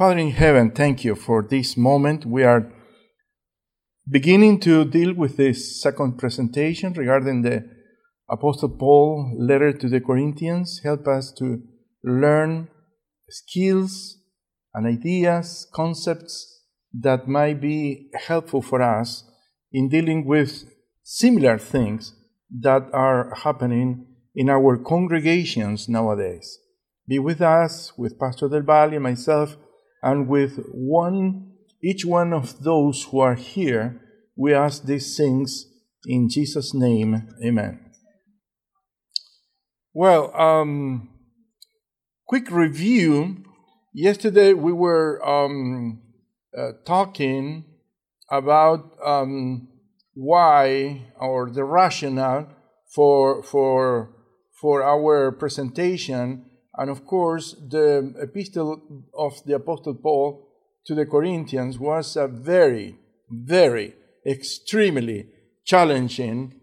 Father 0.00 0.16
in 0.16 0.30
heaven, 0.30 0.70
thank 0.70 1.04
you 1.04 1.14
for 1.14 1.42
this 1.42 1.76
moment. 1.76 2.24
We 2.24 2.42
are 2.42 2.72
beginning 4.10 4.60
to 4.60 4.86
deal 4.86 5.12
with 5.12 5.36
this 5.36 5.78
second 5.82 6.16
presentation 6.16 6.94
regarding 6.94 7.42
the 7.42 7.68
Apostle 8.30 8.70
Paul 8.70 9.36
letter 9.38 9.74
to 9.74 9.90
the 9.90 10.00
Corinthians. 10.00 10.80
Help 10.82 11.06
us 11.06 11.30
to 11.32 11.60
learn 12.02 12.68
skills 13.28 14.16
and 14.72 14.86
ideas, 14.86 15.68
concepts 15.74 16.62
that 16.94 17.28
might 17.28 17.60
be 17.60 18.08
helpful 18.26 18.62
for 18.62 18.80
us 18.80 19.30
in 19.70 19.90
dealing 19.90 20.24
with 20.24 20.64
similar 21.02 21.58
things 21.58 22.14
that 22.58 22.88
are 22.94 23.34
happening 23.42 24.06
in 24.34 24.48
our 24.48 24.78
congregations 24.78 25.90
nowadays. 25.90 26.58
Be 27.06 27.18
with 27.18 27.42
us, 27.42 27.92
with 27.98 28.18
Pastor 28.18 28.48
Del 28.48 28.62
Valle, 28.62 28.94
and 28.94 29.02
myself, 29.02 29.58
and 30.02 30.28
with 30.28 30.64
one, 30.72 31.52
each 31.82 32.04
one 32.04 32.32
of 32.32 32.62
those 32.62 33.04
who 33.04 33.20
are 33.20 33.34
here. 33.34 34.00
We 34.36 34.54
ask 34.54 34.84
these 34.84 35.16
things 35.16 35.66
in 36.06 36.28
Jesus' 36.28 36.72
name. 36.74 37.28
Amen. 37.44 37.80
Well, 39.92 40.34
um, 40.40 41.08
quick 42.26 42.50
review. 42.50 43.44
Yesterday 43.92 44.52
we 44.52 44.72
were 44.72 45.20
um, 45.26 46.00
uh, 46.56 46.72
talking 46.86 47.64
about 48.30 48.92
um, 49.04 49.68
why 50.14 51.06
or 51.18 51.50
the 51.50 51.64
rationale 51.64 52.48
for 52.94 53.42
for 53.42 54.14
for 54.60 54.82
our 54.82 55.32
presentation, 55.32 56.44
and 56.80 56.88
of 56.88 57.04
course 57.04 57.54
the 57.68 58.14
epistle 58.22 58.80
of 59.12 59.34
the 59.44 59.54
apostle 59.54 59.94
Paul 59.94 60.48
to 60.86 60.94
the 60.94 61.04
Corinthians 61.04 61.78
was 61.78 62.16
a 62.16 62.26
very, 62.26 62.96
very, 63.28 63.94
extremely 64.26 65.26
challenging 65.62 66.58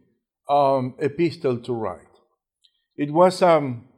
um, 0.50 0.96
epistle 0.98 1.60
to 1.60 1.72
write. 1.72 2.16
It 2.96 3.14
was 3.14 3.44
a 3.44 3.58
um, 3.58 3.90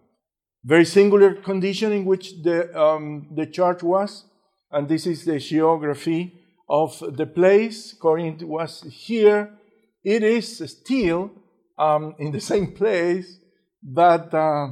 very 0.65 0.83
singular 0.83 1.35
condition 1.35 1.93
in 1.93 2.03
which 2.03 2.43
the 2.43 2.77
um, 2.77 3.29
the 3.33 3.45
church 3.45 3.81
was, 3.81 4.25
and 4.71 4.89
this 4.89 5.07
is 5.07 5.23
the 5.23 5.39
geography 5.39 6.33
of 6.67 7.01
the 7.15 7.27
place. 7.27 7.93
Corinth 7.93 8.43
was 8.43 8.83
here. 8.91 9.57
It 10.03 10.23
is 10.23 10.57
still 10.67 11.31
um, 11.77 12.15
in 12.19 12.33
the 12.33 12.41
same 12.51 12.73
place, 12.73 13.39
but 13.81 14.33
uh, 14.33 14.71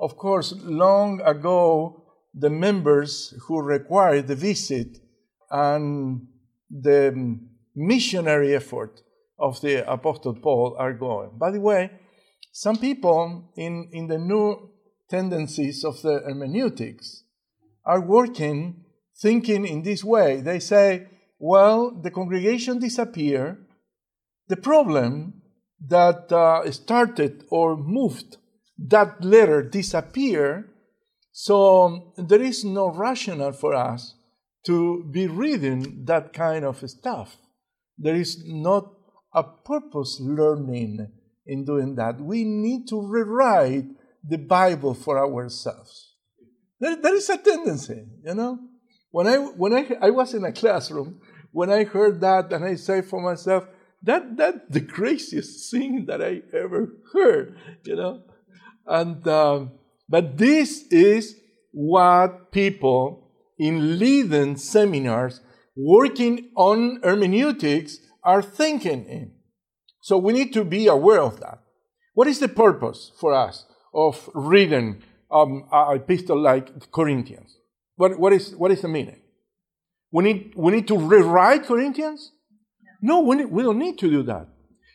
of 0.00 0.16
course, 0.16 0.54
long 0.62 1.20
ago, 1.22 2.02
the 2.34 2.50
members 2.50 3.34
who 3.46 3.60
required 3.62 4.26
the 4.26 4.34
visit 4.34 4.98
and 5.50 6.26
the 6.70 7.38
missionary 7.74 8.54
effort 8.54 9.00
of 9.38 9.60
the 9.60 9.90
Apostle 9.90 10.34
Paul 10.34 10.76
are 10.78 10.92
gone. 10.92 11.38
By 11.38 11.50
the 11.50 11.60
way, 11.60 11.90
some 12.52 12.76
people 12.76 13.52
in, 13.56 13.88
in 13.92 14.06
the 14.06 14.18
new 14.18 14.70
tendencies 15.08 15.84
of 15.84 16.00
the 16.02 16.20
hermeneutics 16.24 17.22
are 17.84 18.00
working 18.00 18.84
thinking 19.18 19.66
in 19.66 19.82
this 19.82 20.04
way. 20.04 20.40
They 20.40 20.58
say, 20.58 21.06
well, 21.38 21.90
the 21.90 22.10
congregation 22.10 22.78
disappeared. 22.78 23.66
The 24.48 24.56
problem 24.56 25.42
that 25.86 26.32
uh, 26.32 26.70
started 26.70 27.44
or 27.50 27.76
moved 27.76 28.38
that 28.78 29.24
letter 29.24 29.62
disappeared, 29.62 30.70
so 31.32 32.12
there 32.16 32.42
is 32.42 32.64
no 32.64 32.88
rational 32.90 33.52
for 33.52 33.74
us 33.74 34.14
to 34.66 35.04
be 35.10 35.26
reading 35.26 36.04
that 36.04 36.32
kind 36.32 36.64
of 36.64 36.78
stuff. 36.88 37.36
There 37.98 38.16
is 38.16 38.42
not 38.46 38.92
a 39.32 39.42
purpose 39.42 40.18
learning 40.20 41.08
in 41.46 41.64
doing 41.64 41.94
that. 41.96 42.20
We 42.20 42.44
need 42.44 42.88
to 42.88 43.00
rewrite 43.00 43.86
the 44.26 44.38
Bible 44.38 44.94
for 44.94 45.18
ourselves. 45.18 46.14
There, 46.80 46.96
there 46.96 47.14
is 47.14 47.30
a 47.30 47.38
tendency, 47.38 48.04
you 48.24 48.34
know. 48.34 48.58
When 49.10 49.26
I 49.26 49.36
when 49.36 49.72
I, 49.72 49.96
I 50.02 50.10
was 50.10 50.34
in 50.34 50.44
a 50.44 50.52
classroom, 50.52 51.20
when 51.52 51.70
I 51.70 51.84
heard 51.84 52.20
that, 52.20 52.52
and 52.52 52.64
I 52.64 52.74
say 52.74 53.00
for 53.00 53.20
myself, 53.20 53.64
that 54.02 54.36
that's 54.36 54.58
the 54.68 54.82
craziest 54.82 55.70
thing 55.70 56.06
that 56.06 56.20
I 56.22 56.42
ever 56.52 56.92
heard, 57.12 57.56
you 57.84 57.96
know. 57.96 58.22
And 58.86 59.26
um, 59.28 59.72
but 60.08 60.38
this 60.38 60.84
is 60.90 61.36
what 61.72 62.52
people 62.52 63.32
in 63.58 63.98
leading 63.98 64.56
seminars 64.56 65.40
working 65.76 66.50
on 66.56 67.00
hermeneutics 67.02 67.98
are 68.22 68.42
thinking 68.42 69.06
in. 69.06 69.32
So 70.00 70.18
we 70.18 70.32
need 70.32 70.52
to 70.52 70.64
be 70.64 70.86
aware 70.86 71.20
of 71.20 71.40
that. 71.40 71.58
What 72.14 72.28
is 72.28 72.38
the 72.38 72.48
purpose 72.48 73.12
for 73.20 73.32
us 73.34 73.66
of 73.94 74.30
reading 74.34 75.02
um, 75.30 75.68
a 75.72 75.94
epistle 75.96 76.40
like 76.40 76.90
Corinthians? 76.92 77.58
What, 77.96 78.18
what, 78.18 78.32
is, 78.32 78.54
what 78.54 78.70
is 78.70 78.82
the 78.82 78.88
meaning? 78.88 79.20
We 80.12 80.24
need, 80.24 80.52
we 80.56 80.72
need 80.72 80.88
to 80.88 80.96
rewrite 80.98 81.64
Corinthians? 81.64 82.32
No, 83.02 83.20
we, 83.20 83.36
need, 83.36 83.50
we 83.50 83.62
don't 83.62 83.78
need 83.78 83.98
to 83.98 84.10
do 84.10 84.22
that. 84.22 84.48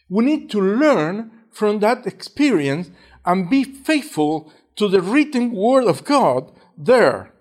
We 0.09 0.25
need 0.25 0.49
to 0.51 0.61
learn 0.61 1.31
from 1.51 1.79
that 1.79 2.07
experience 2.07 2.89
and 3.25 3.49
be 3.49 3.63
faithful 3.63 4.51
to 4.75 4.87
the 4.87 5.01
written 5.01 5.51
word 5.51 5.85
of 5.85 6.03
God 6.03 6.51
there 6.77 7.33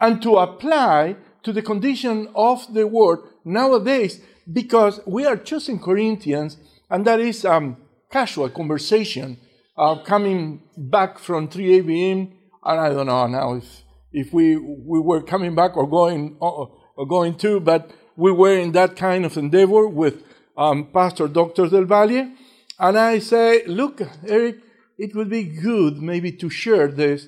and 0.00 0.22
to 0.22 0.36
apply 0.36 1.16
to 1.42 1.52
the 1.52 1.62
condition 1.62 2.28
of 2.34 2.72
the 2.72 2.86
word 2.86 3.20
nowadays 3.44 4.20
because 4.52 5.00
we 5.06 5.26
are 5.26 5.36
choosing 5.36 5.78
Corinthians 5.78 6.56
and 6.90 7.06
that 7.06 7.20
is 7.20 7.44
um, 7.44 7.76
casual 8.10 8.48
conversation 8.48 9.38
uh, 9.76 9.96
coming 10.02 10.62
back 10.76 11.18
from 11.18 11.48
3 11.48 11.78
a.m. 11.78 12.32
and 12.64 12.80
I 12.80 12.90
don't 12.90 13.06
know 13.06 13.26
now 13.26 13.54
if, 13.54 13.82
if 14.12 14.32
we, 14.32 14.56
we 14.56 15.00
were 15.00 15.22
coming 15.22 15.54
back 15.54 15.76
or 15.76 15.88
going, 15.88 16.36
uh, 16.40 16.66
or 16.96 17.06
going 17.08 17.36
to, 17.38 17.60
but 17.60 17.90
we 18.16 18.32
were 18.32 18.58
in 18.58 18.72
that 18.72 18.96
kind 18.96 19.24
of 19.24 19.36
endeavor 19.36 19.86
with 19.88 20.22
um, 20.56 20.88
Pastor 20.92 21.28
Dr. 21.28 21.68
Del 21.68 21.84
Valle. 21.84 22.32
And 22.78 22.98
I 22.98 23.18
say, 23.18 23.64
look, 23.66 24.02
Eric, 24.26 24.56
it 25.00 25.16
would 25.16 25.30
be 25.30 25.44
good 25.44 25.96
maybe 26.02 26.30
to 26.30 26.50
share 26.50 26.88
this 26.88 27.26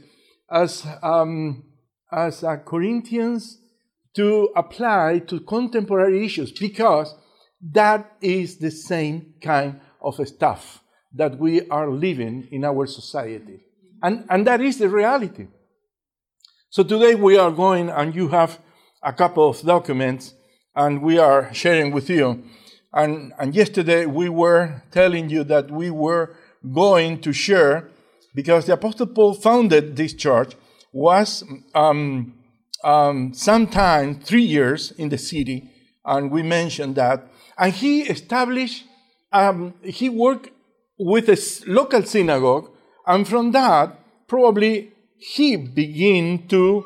as, 0.50 0.86
um, 1.02 1.64
as 2.12 2.42
a 2.42 2.58
Corinthians 2.58 3.58
to 4.14 4.50
apply 4.54 5.20
to 5.20 5.40
contemporary 5.40 6.22
issues 6.22 6.52
because 6.52 7.14
that 7.62 8.12
is 8.20 8.58
the 8.58 8.70
same 8.70 9.32
kind 9.40 9.80
of 10.02 10.20
stuff 10.28 10.82
that 11.14 11.38
we 11.38 11.66
are 11.70 11.90
living 11.90 12.46
in 12.50 12.62
our 12.64 12.86
society. 12.86 13.64
And, 14.02 14.26
and 14.28 14.46
that 14.46 14.60
is 14.60 14.76
the 14.76 14.90
reality. 14.90 15.46
So 16.68 16.82
today 16.82 17.14
we 17.14 17.38
are 17.38 17.50
going, 17.50 17.88
and 17.88 18.14
you 18.14 18.28
have 18.28 18.58
a 19.02 19.12
couple 19.14 19.48
of 19.48 19.62
documents, 19.62 20.34
and 20.74 21.00
we 21.00 21.18
are 21.18 21.52
sharing 21.54 21.90
with 21.90 22.10
you. 22.10 22.44
And, 22.92 23.32
and 23.38 23.54
yesterday 23.54 24.04
we 24.04 24.28
were 24.28 24.82
telling 24.90 25.30
you 25.30 25.44
that 25.44 25.70
we 25.70 25.90
were 25.90 26.36
going 26.70 27.20
to 27.20 27.32
share 27.32 27.88
because 28.34 28.66
the 28.66 28.74
Apostle 28.74 29.06
Paul 29.06 29.34
founded 29.34 29.96
this 29.96 30.14
church 30.14 30.54
was 30.92 31.44
um, 31.74 32.34
um, 32.84 33.32
sometime 33.34 34.20
three 34.20 34.42
years 34.42 34.92
in 34.92 35.08
the 35.08 35.18
city, 35.18 35.70
and 36.04 36.30
we 36.30 36.42
mentioned 36.42 36.96
that. 36.96 37.28
And 37.58 37.72
he 37.72 38.02
established, 38.02 38.84
um, 39.32 39.74
he 39.82 40.08
worked 40.08 40.50
with 40.98 41.28
a 41.28 41.38
local 41.66 42.02
synagogue, 42.02 42.70
and 43.06 43.26
from 43.26 43.52
that, 43.52 43.98
probably 44.28 44.92
he 45.18 45.56
began 45.56 46.46
to 46.48 46.84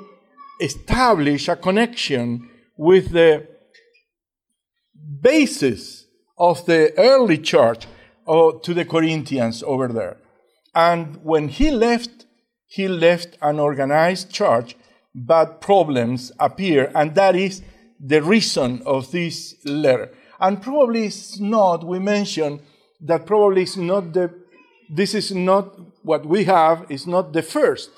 establish 0.61 1.49
a 1.49 1.57
connection 1.57 2.49
with 2.77 3.11
the 3.11 3.47
basis 5.21 6.07
of 6.39 6.65
the 6.67 6.93
early 6.99 7.39
church 7.39 7.87
oh, 8.27 8.59
to 8.59 8.75
the 8.75 8.85
Corinthians 8.85 9.63
over 9.63 9.89
there. 9.89 10.17
And 10.75 11.25
when 11.25 11.49
he 11.49 11.71
left, 11.71 12.27
he 12.67 12.89
left 12.89 13.39
an 13.41 13.59
organized 13.59 14.31
church, 14.31 14.77
but 15.15 15.61
problems 15.61 16.33
appear, 16.39 16.91
and 16.95 17.15
that 17.15 17.35
is 17.35 17.63
the 17.99 18.23
reason 18.23 18.83
of 18.85 19.11
this 19.11 19.55
letter. 19.65 20.13
And 20.39 20.61
probably 20.61 21.07
it's 21.07 21.41
not, 21.41 21.87
we 21.87 21.99
mentioned 21.99 22.61
that 23.01 23.25
probably 23.27 23.63
it's 23.63 23.77
not 23.77 24.13
the, 24.13 24.35
this 24.91 25.15
is 25.15 25.33
not 25.33 25.79
what 26.05 26.27
we 26.27 26.45
have, 26.45 26.87
is 26.91 27.07
not 27.07 27.33
the 27.33 27.43
first, 27.43 27.91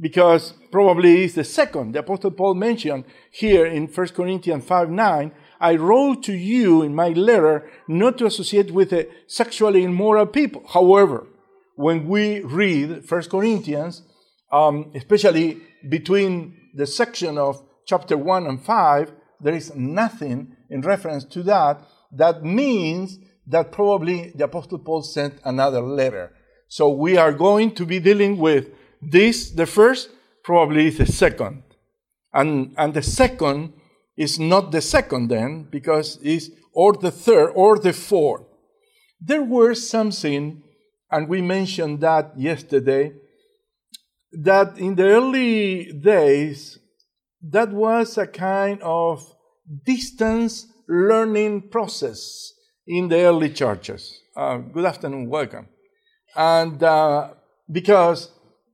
because 0.00 0.54
probably 0.72 1.24
it's 1.24 1.34
the 1.34 1.44
second. 1.44 1.92
The 1.92 2.00
Apostle 2.00 2.32
Paul 2.32 2.54
mentioned 2.54 3.04
here 3.30 3.66
in 3.66 3.86
1 3.86 4.08
Corinthians 4.08 4.64
5 4.64 4.90
9 4.90 5.32
I 5.60 5.76
wrote 5.76 6.22
to 6.24 6.32
you 6.32 6.82
in 6.82 6.94
my 6.94 7.08
letter 7.08 7.70
not 7.88 8.18
to 8.18 8.26
associate 8.26 8.70
with 8.70 8.94
sexually 9.26 9.84
immoral 9.84 10.26
people. 10.26 10.62
However, 10.68 11.26
when 11.74 12.08
we 12.08 12.40
read 12.40 13.04
First 13.04 13.30
Corinthians, 13.30 14.02
um, 14.52 14.90
especially 14.94 15.60
between 15.88 16.70
the 16.74 16.86
section 16.86 17.38
of 17.38 17.62
chapter 17.86 18.16
1 18.16 18.46
and 18.46 18.62
5, 18.62 19.12
there 19.40 19.54
is 19.54 19.74
nothing 19.74 20.56
in 20.70 20.80
reference 20.82 21.24
to 21.24 21.42
that. 21.44 21.80
That 22.12 22.44
means 22.44 23.18
that 23.46 23.72
probably 23.72 24.32
the 24.34 24.44
Apostle 24.44 24.78
Paul 24.78 25.02
sent 25.02 25.38
another 25.44 25.80
letter. 25.80 26.32
So 26.68 26.90
we 26.90 27.16
are 27.16 27.32
going 27.32 27.74
to 27.76 27.86
be 27.86 27.98
dealing 27.98 28.38
with 28.38 28.68
this, 29.00 29.50
the 29.50 29.66
first, 29.66 30.10
probably 30.44 30.90
the 30.90 31.06
second. 31.06 31.62
And, 32.32 32.74
and 32.76 32.92
the 32.92 33.02
second 33.02 33.72
is 34.18 34.38
not 34.38 34.72
the 34.72 34.80
second 34.80 35.28
then, 35.28 35.68
because 35.70 36.18
it's 36.22 36.50
or 36.72 36.92
the 36.92 37.10
third 37.10 37.52
or 37.54 37.78
the 37.78 37.92
fourth. 37.92 38.42
There 39.20 39.42
were 39.42 39.74
something, 39.74 40.62
and 41.10 41.28
we 41.28 41.40
mentioned 41.40 42.00
that 42.00 42.38
yesterday, 42.38 43.12
that 44.32 44.76
in 44.76 44.96
the 44.96 45.04
early 45.04 45.92
days, 45.92 46.78
that 47.40 47.70
was 47.72 48.18
a 48.18 48.26
kind 48.26 48.82
of 48.82 49.24
distance 49.84 50.66
learning 50.88 51.68
process 51.70 52.52
in 52.86 53.08
the 53.08 53.20
early 53.20 53.50
churches. 53.50 54.20
Uh, 54.36 54.58
good 54.58 54.84
afternoon, 54.84 55.30
welcome. 55.30 55.68
And 56.36 56.82
uh, 56.82 57.34
because 57.70 58.30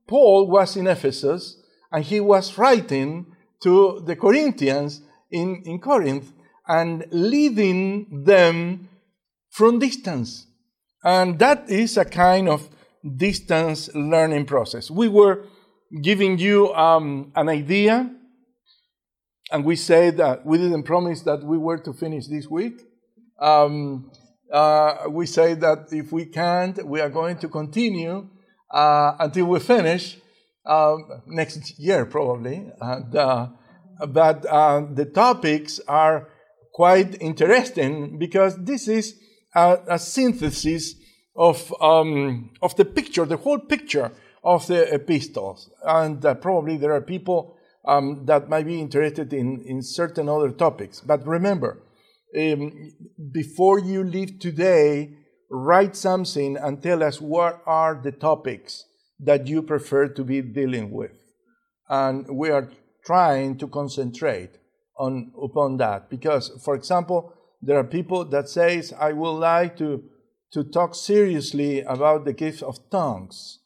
Paul 0.07 0.47
was 0.49 0.75
in 0.75 0.87
Ephesus 0.87 1.61
and 1.91 2.03
he 2.03 2.19
was 2.19 2.57
writing 2.57 3.27
to 3.63 4.03
the 4.05 4.15
Corinthians 4.15 5.01
in, 5.31 5.63
in 5.65 5.79
Corinth 5.79 6.31
and 6.67 7.05
leading 7.11 8.23
them 8.23 8.89
from 9.49 9.79
distance. 9.79 10.47
And 11.03 11.39
that 11.39 11.69
is 11.69 11.97
a 11.97 12.05
kind 12.05 12.49
of 12.49 12.67
distance 13.15 13.93
learning 13.93 14.45
process. 14.45 14.89
We 14.89 15.07
were 15.07 15.45
giving 16.01 16.39
you 16.39 16.73
um, 16.73 17.31
an 17.35 17.49
idea, 17.49 18.09
and 19.51 19.63
we 19.63 19.75
said 19.75 20.17
that 20.17 20.45
we 20.45 20.57
didn't 20.57 20.83
promise 20.83 21.21
that 21.21 21.43
we 21.43 21.57
were 21.57 21.77
to 21.77 21.93
finish 21.93 22.27
this 22.27 22.47
week. 22.49 22.81
Um, 23.39 24.11
uh, 24.51 25.05
we 25.09 25.25
say 25.25 25.53
that 25.53 25.87
if 25.91 26.11
we 26.11 26.25
can't, 26.25 26.83
we 26.85 26.99
are 27.01 27.09
going 27.09 27.37
to 27.37 27.47
continue 27.47 28.27
uh, 28.71 29.15
until 29.19 29.45
we 29.45 29.59
finish 29.59 30.17
uh, 30.65 30.95
next 31.27 31.79
year, 31.79 32.05
probably. 32.05 32.67
And, 32.81 33.15
uh, 33.15 33.47
but 34.07 34.45
uh, 34.45 34.85
the 34.93 35.05
topics 35.05 35.79
are 35.87 36.29
quite 36.73 37.21
interesting 37.21 38.17
because 38.17 38.57
this 38.57 38.87
is 38.87 39.15
a, 39.55 39.77
a 39.87 39.99
synthesis 39.99 40.95
of, 41.35 41.73
um, 41.81 42.51
of 42.61 42.75
the 42.75 42.85
picture, 42.85 43.25
the 43.25 43.37
whole 43.37 43.59
picture 43.59 44.11
of 44.43 44.67
the 44.67 44.93
epistles. 44.93 45.69
And 45.83 46.23
uh, 46.25 46.35
probably 46.35 46.77
there 46.77 46.93
are 46.93 47.01
people 47.01 47.57
um, 47.85 48.25
that 48.25 48.49
might 48.49 48.65
be 48.65 48.79
interested 48.79 49.33
in, 49.33 49.63
in 49.65 49.81
certain 49.81 50.29
other 50.29 50.51
topics. 50.51 51.01
But 51.01 51.25
remember, 51.25 51.81
um, 52.37 52.91
before 53.31 53.79
you 53.79 54.03
leave 54.03 54.39
today, 54.39 55.17
write 55.49 55.95
something 55.95 56.57
and 56.57 56.81
tell 56.81 57.03
us 57.03 57.21
what 57.21 57.61
are 57.65 57.99
the 58.01 58.11
topics 58.11 58.85
that 59.19 59.47
you 59.47 59.61
prefer 59.61 60.07
to 60.09 60.23
be 60.23 60.41
dealing 60.41 60.91
with. 60.91 61.11
And 61.87 62.27
we 62.27 62.49
are 62.49 62.69
trying 63.05 63.57
to 63.57 63.67
concentrate 63.67 64.57
on 64.97 65.31
upon 65.41 65.77
that. 65.77 66.09
Because, 66.09 66.49
for 66.63 66.75
example, 66.75 67.33
there 67.61 67.77
are 67.77 67.83
people 67.83 68.25
that 68.25 68.49
says, 68.49 68.93
"I 68.93 69.13
would 69.13 69.39
like 69.39 69.77
to 69.77 70.03
to 70.53 70.63
talk 70.63 70.95
seriously 70.95 71.81
about 71.81 72.25
the 72.25 72.33
gift 72.33 72.63
of 72.63 72.89
tongues 72.89 73.59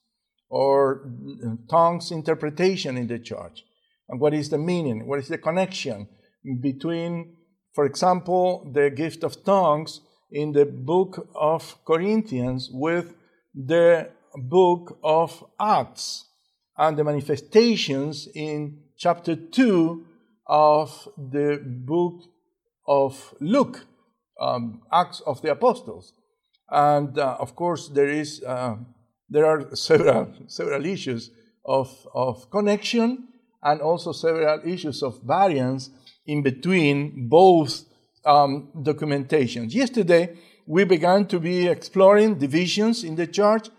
or 0.50 1.06
uh, 1.46 1.56
tongues 1.70 2.12
interpretation 2.12 2.98
in 2.98 3.08
the 3.08 3.20
church, 3.20 3.64
and 4.08 4.20
what 4.20 4.34
is 4.34 4.50
the 4.50 4.58
meaning, 4.58 5.08
what 5.08 5.20
is 5.20 5.28
the 5.28 5.38
connection 5.38 6.08
between 6.62 7.36
for 7.74 7.86
example, 7.86 8.70
the 8.74 8.90
gift 8.90 9.24
of 9.24 9.44
tongues 9.44 10.02
in 10.32 10.52
the 10.52 10.66
book 10.66 11.30
of 11.36 11.78
Corinthians 11.86 12.70
with 12.72 13.14
the 13.54 14.10
book 14.36 15.00
of 15.04 15.44
Acts 15.60 16.26
and 16.78 16.98
the 16.98 17.04
manifestations 17.04 18.28
in 18.34 18.80
chapter 19.00 19.36
2 19.36 20.06
of 20.46 21.07
the 21.18 21.62
book 21.63 22.22
of 22.86 23.34
Luke, 23.40 23.86
um, 24.40 24.81
Acts 24.92 25.22
of 25.22 25.42
the 25.42 25.51
Apostles. 25.51 26.13
And 26.69 27.18
uh, 27.18 27.38
of 27.40 27.56
course, 27.56 27.88
there 27.88 28.10
is 28.10 28.44
uh, 28.44 28.75
there 29.30 29.46
are 29.46 29.75
several 29.75 30.34
several 30.48 30.86
issues 30.86 31.31
of, 31.66 32.07
of 32.13 32.50
connection 32.51 33.30
and 33.63 33.81
also 33.81 34.12
several 34.12 34.60
issues 34.66 35.02
of 35.02 35.22
variance 35.24 35.90
in 36.25 36.44
between 36.44 37.28
both 37.30 37.86
um, 38.25 38.69
documentations. 38.75 39.74
Yesterday, 39.74 40.36
we 40.66 40.84
began 40.84 41.25
to 41.28 41.40
be 41.40 41.68
exploring 41.68 42.38
divisions 42.38 43.04
in 43.04 43.16
the 43.16 43.28
church, 43.28 43.69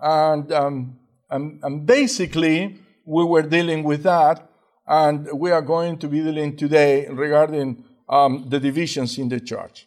and, 0.00 0.50
um, 0.52 0.98
and, 1.30 1.60
and 1.62 1.86
basically, 1.86 2.78
we 3.04 3.24
were 3.24 3.42
dealing 3.42 3.82
with 3.82 4.02
that, 4.04 4.48
and 4.86 5.28
we 5.32 5.50
are 5.50 5.62
going 5.62 5.98
to 5.98 6.08
be 6.08 6.20
dealing 6.20 6.56
today 6.56 7.06
regarding 7.08 7.84
um, 8.08 8.46
the 8.48 8.60
divisions 8.60 9.18
in 9.18 9.28
the 9.28 9.40
church. 9.40 9.86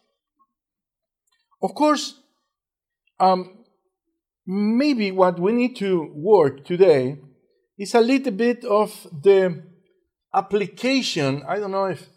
Of 1.61 1.73
course, 1.73 2.15
um, 3.19 3.65
maybe 4.45 5.11
what 5.11 5.39
we 5.39 5.51
need 5.51 5.75
to 5.77 6.11
work 6.13 6.65
today 6.65 7.17
is 7.77 7.93
a 7.95 8.01
little 8.01 8.33
bit 8.33 8.65
of 8.65 9.07
the 9.23 9.63
application. 10.33 11.43
I 11.47 11.59
don't 11.59 11.71
know 11.71 11.85
if 11.85 12.07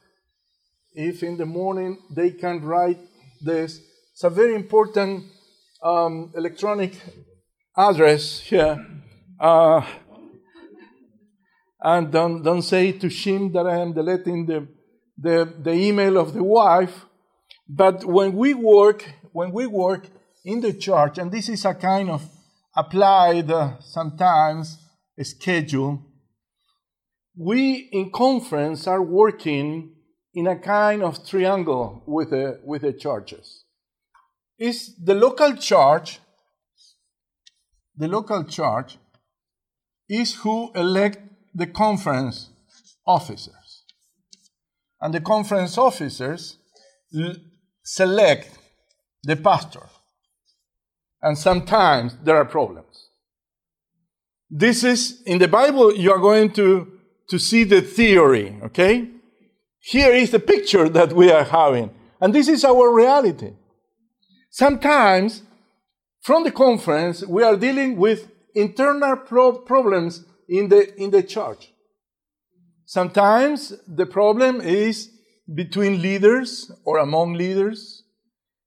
if 0.95 1.23
in 1.23 1.39
the 1.39 1.47
morning 1.47 1.99
they 2.15 2.31
can 2.33 2.63
write 2.63 2.99
this. 3.41 3.81
It's 4.13 4.25
a 4.25 4.31
very 4.31 4.55
important 4.55 5.25
um, 5.83 6.33
electronic 6.37 6.95
address 7.77 8.41
here. 8.41 8.87
Uh, 9.41 9.83
and 11.83 12.13
don't, 12.13 12.43
don't 12.43 12.63
say 12.63 12.93
to 12.93 13.09
Shim 13.09 13.53
that 13.53 13.67
I 13.67 13.79
am 13.79 13.93
deleting 13.93 14.47
the, 14.47 14.69
the, 15.19 15.53
the 15.61 15.73
email 15.73 16.17
of 16.17 16.33
the 16.33 16.43
wife. 16.43 17.07
But 17.69 18.05
when 18.05 18.35
we 18.35 18.55
work, 18.55 19.05
when 19.33 19.53
we 19.53 19.67
work 19.67 20.09
in 20.45 20.61
the 20.61 20.73
church, 20.73 21.19
and 21.19 21.33
this 21.33 21.49
is 21.49 21.65
a 21.65 21.75
kind 21.75 22.11
of 22.11 22.23
applied 22.77 23.51
uh, 23.51 23.81
sometimes 23.81 24.79
schedule, 25.23 26.03
we 27.37 27.89
in 27.93 28.11
conference 28.11 28.87
are 28.87 29.03
working 29.03 29.95
in 30.35 30.47
a 30.47 30.57
kind 30.57 31.03
of 31.03 31.27
triangle 31.27 32.03
with 32.07 32.31
the, 32.31 32.61
with 32.65 32.83
the 32.83 32.93
churches. 32.93 33.65
Is 34.59 34.95
the 35.03 35.15
local 35.15 35.57
church, 35.57 36.21
the 37.97 38.09
local 38.09 38.45
church 38.45 38.99
is 40.09 40.35
who 40.37 40.73
elect 40.75 41.32
the 41.55 41.67
conference 41.67 42.51
officers. 43.07 43.85
And 45.01 45.13
the 45.13 45.21
conference 45.21 45.77
officers 45.77 46.59
select 47.83 48.59
the 49.23 49.37
pastor. 49.37 49.89
And 51.21 51.37
sometimes 51.37 52.17
there 52.23 52.37
are 52.37 52.45
problems. 52.45 53.09
This 54.51 54.85
is, 54.85 55.23
in 55.23 55.39
the 55.39 55.49
Bible, 55.49 55.95
you 55.95 56.13
are 56.13 56.19
going 56.19 56.53
to, 56.53 56.99
to 57.29 57.39
see 57.39 57.65
the 57.65 57.81
theory, 57.81 58.57
okay? 58.65 59.09
Here 59.81 60.13
is 60.13 60.31
the 60.31 60.39
picture 60.39 60.89
that 60.89 61.13
we 61.13 61.31
are 61.31 61.45
having. 61.45 61.91
And 62.21 62.35
this 62.35 62.49
is 62.49 62.65
our 62.65 62.95
reality. 62.95 63.53
Sometimes, 64.51 65.43
from 66.21 66.45
the 66.45 66.53
conference, 66.53 67.25
we 67.27 67.43
are 67.43 67.57
dealing 67.57 67.97
with 67.97 68.31
internal 68.55 69.17
pro- 69.17 69.59
problems 69.59 70.25
in 70.53 70.69
the, 70.69 70.95
in 71.03 71.11
the 71.11 71.23
church. 71.23 71.73
Sometimes 72.85 73.73
the 73.89 74.05
problem 74.05 74.61
is 74.61 75.09
between 75.53 76.03
leaders 76.03 76.71
or 76.85 76.99
among 76.99 77.33
leaders. 77.33 78.05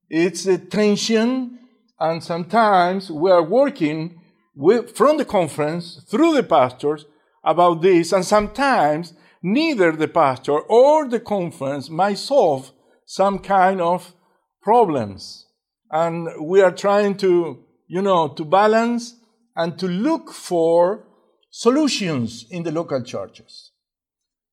It's 0.10 0.48
a 0.48 0.58
tension, 0.58 1.60
and 2.00 2.24
sometimes 2.24 3.12
we 3.12 3.30
are 3.30 3.44
working 3.44 4.20
with, 4.56 4.98
from 4.98 5.18
the 5.18 5.25
conference 5.25 6.04
through 6.10 6.34
the 6.34 6.42
pastors 6.44 7.06
about 7.44 7.84
this, 7.84 8.12
and 8.12 8.25
sometimes 8.25 9.13
neither 9.44 9.92
the 9.92 10.08
pastor 10.08 10.60
or 10.60 11.08
the 11.08 11.20
conference 11.20 11.88
might 11.88 12.18
solve 12.18 12.72
some 13.06 13.38
kind 13.38 13.80
of 13.80 14.15
problems. 14.63 15.46
And 15.92 16.30
we 16.42 16.62
are 16.62 16.72
trying 16.72 17.18
to, 17.18 17.63
you 17.88 18.01
know, 18.01 18.30
to 18.30 18.44
balance 18.44 19.15
and 19.56 19.77
to 19.77 19.88
look 19.88 20.32
for 20.32 21.06
solutions 21.58 22.46
in 22.52 22.64
the 22.64 22.72
local 22.72 23.02
churches. 23.02 23.72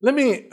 Let 0.01 0.15
me, 0.15 0.47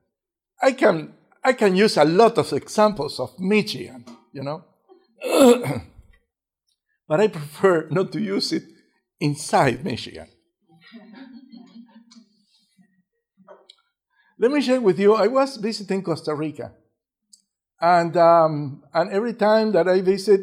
I 0.62 0.72
can, 0.72 1.14
I 1.42 1.52
can 1.52 1.76
use 1.76 1.96
a 1.96 2.04
lot 2.04 2.36
of 2.36 2.52
examples 2.52 3.20
of 3.20 3.38
Michigan, 3.38 4.04
you 4.32 4.42
know, 4.42 4.64
but 7.08 7.20
I 7.20 7.28
prefer 7.28 7.86
not 7.90 8.10
to 8.10 8.20
use 8.20 8.52
it 8.52 8.64
inside 9.20 9.84
Michigan. 9.84 10.26
let 14.36 14.50
me 14.50 14.60
share 14.60 14.80
with 14.80 14.98
you. 14.98 15.14
I 15.14 15.28
was 15.28 15.58
visiting 15.58 16.02
Costa 16.02 16.34
Rica, 16.34 16.72
and 17.80 18.16
um, 18.16 18.82
and 18.92 19.12
every 19.12 19.34
time 19.34 19.70
that 19.72 19.88
I 19.88 20.00
visit 20.00 20.40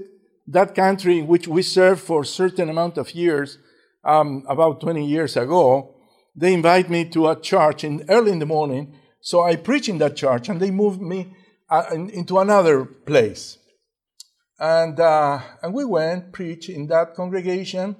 that 0.47 0.73
country 0.73 1.19
in 1.19 1.27
which 1.27 1.45
we 1.45 1.61
served 1.61 2.01
for 2.01 2.21
a 2.21 2.25
certain 2.25 2.69
amount 2.69 2.97
of 2.97 3.13
years, 3.13 3.57
um, 4.03 4.43
about 4.47 4.81
20 4.81 5.05
years 5.05 5.37
ago, 5.37 5.95
they 6.35 6.53
invite 6.53 6.89
me 6.89 7.05
to 7.09 7.27
a 7.27 7.39
church 7.39 7.83
in 7.83 8.05
early 8.09 8.31
in 8.31 8.39
the 8.39 8.45
morning. 8.45 8.97
So 9.21 9.41
I 9.43 9.55
preach 9.55 9.89
in 9.89 9.97
that 9.99 10.15
church, 10.15 10.49
and 10.49 10.59
they 10.59 10.71
moved 10.71 11.01
me 11.01 11.33
uh, 11.69 11.85
in, 11.93 12.09
into 12.09 12.39
another 12.39 12.85
place. 12.85 13.57
And, 14.59 14.99
uh, 14.99 15.39
and 15.61 15.73
we 15.73 15.85
went, 15.85 16.31
preach 16.31 16.69
in 16.69 16.87
that 16.87 17.15
congregation, 17.15 17.95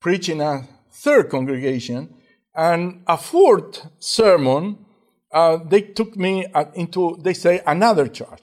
preach 0.00 0.28
in 0.28 0.40
a 0.40 0.68
third 0.92 1.30
congregation, 1.30 2.14
and 2.54 3.02
a 3.06 3.16
fourth 3.16 3.86
sermon, 3.98 4.84
uh, 5.32 5.58
they 5.68 5.80
took 5.80 6.16
me 6.16 6.46
uh, 6.54 6.66
into, 6.74 7.18
they 7.22 7.34
say, 7.34 7.60
another 7.66 8.06
church. 8.06 8.42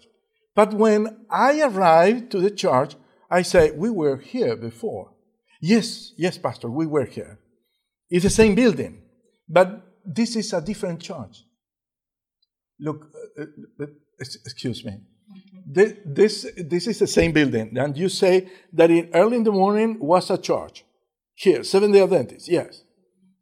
But 0.56 0.74
when 0.74 1.26
I 1.30 1.62
arrived 1.62 2.32
to 2.32 2.40
the 2.40 2.52
church, 2.52 2.96
I 3.30 3.44
say, 3.44 3.72
we 3.72 3.90
were 3.90 4.18
here 4.18 4.58
before. 4.58 5.14
Yes, 5.62 6.14
yes, 6.18 6.38
Pastor, 6.40 6.70
we 6.70 6.88
were 6.88 7.06
here. 7.06 7.38
It's 8.10 8.24
the 8.24 8.32
same 8.32 8.56
building, 8.56 9.04
but 9.48 9.82
this 10.04 10.36
is 10.36 10.52
a 10.54 10.62
different 10.62 11.00
church. 11.00 11.44
Look, 12.80 13.08
uh, 13.38 13.44
uh, 13.44 13.84
uh 13.84 13.88
excuse 14.20 14.84
me. 14.84 14.98
This, 15.66 16.48
this 16.58 16.88
is 16.88 17.00
the 17.00 17.08
same 17.08 17.32
building, 17.32 17.78
and 17.78 17.96
you 17.96 18.10
say 18.10 18.50
that 18.74 18.90
in 18.90 19.10
early 19.14 19.38
in 19.38 19.44
the 19.44 19.52
morning 19.52 19.98
was 20.00 20.30
a 20.32 20.38
church. 20.38 20.84
Here, 21.36 21.64
Seventh 21.64 21.94
day 21.94 22.02
Adventist, 22.02 22.50
yes. 22.50 22.84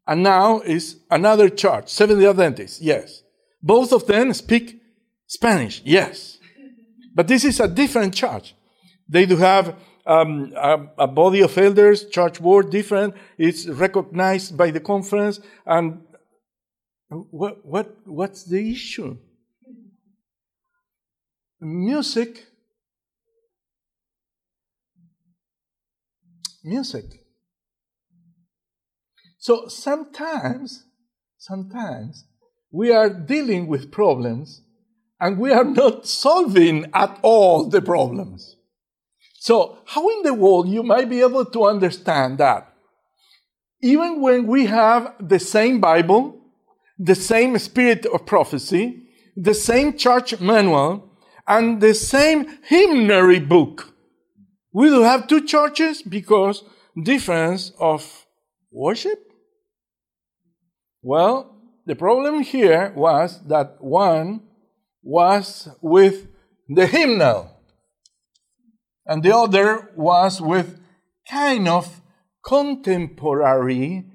And 0.05 0.21
now 0.23 0.59
is 0.59 0.97
another 1.09 1.49
church, 1.49 1.89
Seventh 1.89 2.19
day 2.19 2.27
Adventist, 2.27 2.81
yes. 2.81 3.23
Both 3.63 3.93
of 3.93 4.05
them 4.05 4.33
speak 4.33 4.81
Spanish, 5.25 5.81
yes. 5.85 6.37
But 7.15 7.27
this 7.27 7.45
is 7.45 7.59
a 7.59 7.67
different 7.67 8.13
church. 8.13 8.55
They 9.07 9.25
do 9.25 9.37
have 9.37 9.75
um, 10.05 10.53
a, 10.55 10.87
a, 10.99 11.07
body 11.07 11.41
of 11.41 11.57
elders, 11.57 12.05
church 12.09 12.41
board, 12.41 12.69
different. 12.69 13.15
It's 13.37 13.67
recognized 13.67 14.57
by 14.57 14.71
the 14.71 14.79
conference. 14.79 15.39
And 15.65 16.01
what, 17.09 17.65
what, 17.65 17.95
what's 18.05 18.43
the 18.43 18.71
issue? 18.71 19.17
Music. 21.59 22.45
Music. 26.63 27.05
So 29.37 29.67
sometimes, 29.67 30.85
sometimes 31.37 32.25
we 32.71 32.91
are 32.91 33.09
dealing 33.09 33.67
with 33.67 33.91
problems 33.91 34.61
and 35.19 35.37
we 35.37 35.51
are 35.51 35.63
not 35.63 36.05
solving 36.05 36.85
at 36.93 37.19
all 37.21 37.69
the 37.69 37.81
problems. 37.81 38.55
So, 39.49 39.79
how 39.83 40.07
in 40.09 40.21
the 40.21 40.35
world 40.35 40.69
you 40.69 40.83
might 40.83 41.09
be 41.09 41.21
able 41.21 41.43
to 41.43 41.63
understand 41.65 42.37
that? 42.37 42.71
Even 43.81 44.21
when 44.21 44.45
we 44.45 44.67
have 44.67 45.15
the 45.19 45.39
same 45.39 45.81
Bible, 45.81 46.39
the 46.99 47.15
same 47.15 47.57
spirit 47.57 48.05
of 48.05 48.27
prophecy, 48.27 49.07
the 49.35 49.55
same 49.55 49.97
church 49.97 50.39
manual, 50.39 51.17
and 51.47 51.81
the 51.81 51.95
same 51.95 52.59
hymnary 52.61 53.39
book, 53.39 53.91
we 54.71 54.87
do 54.89 55.01
have 55.01 55.25
two 55.25 55.43
churches 55.43 56.03
because 56.03 56.63
difference 57.01 57.71
of 57.79 58.27
worship. 58.71 59.33
Well, 61.01 61.59
the 61.87 61.95
problem 61.95 62.41
here 62.41 62.93
was 62.95 63.41
that 63.47 63.77
one 63.79 64.41
was 65.01 65.69
with 65.81 66.27
the 66.67 66.85
hymnal 66.85 67.48
and 69.09 69.23
the 69.23 69.35
other 69.35 69.89
was 69.95 70.39
with 70.39 70.79
kind 71.27 71.67
of 71.67 72.01
contemporary 72.45 74.05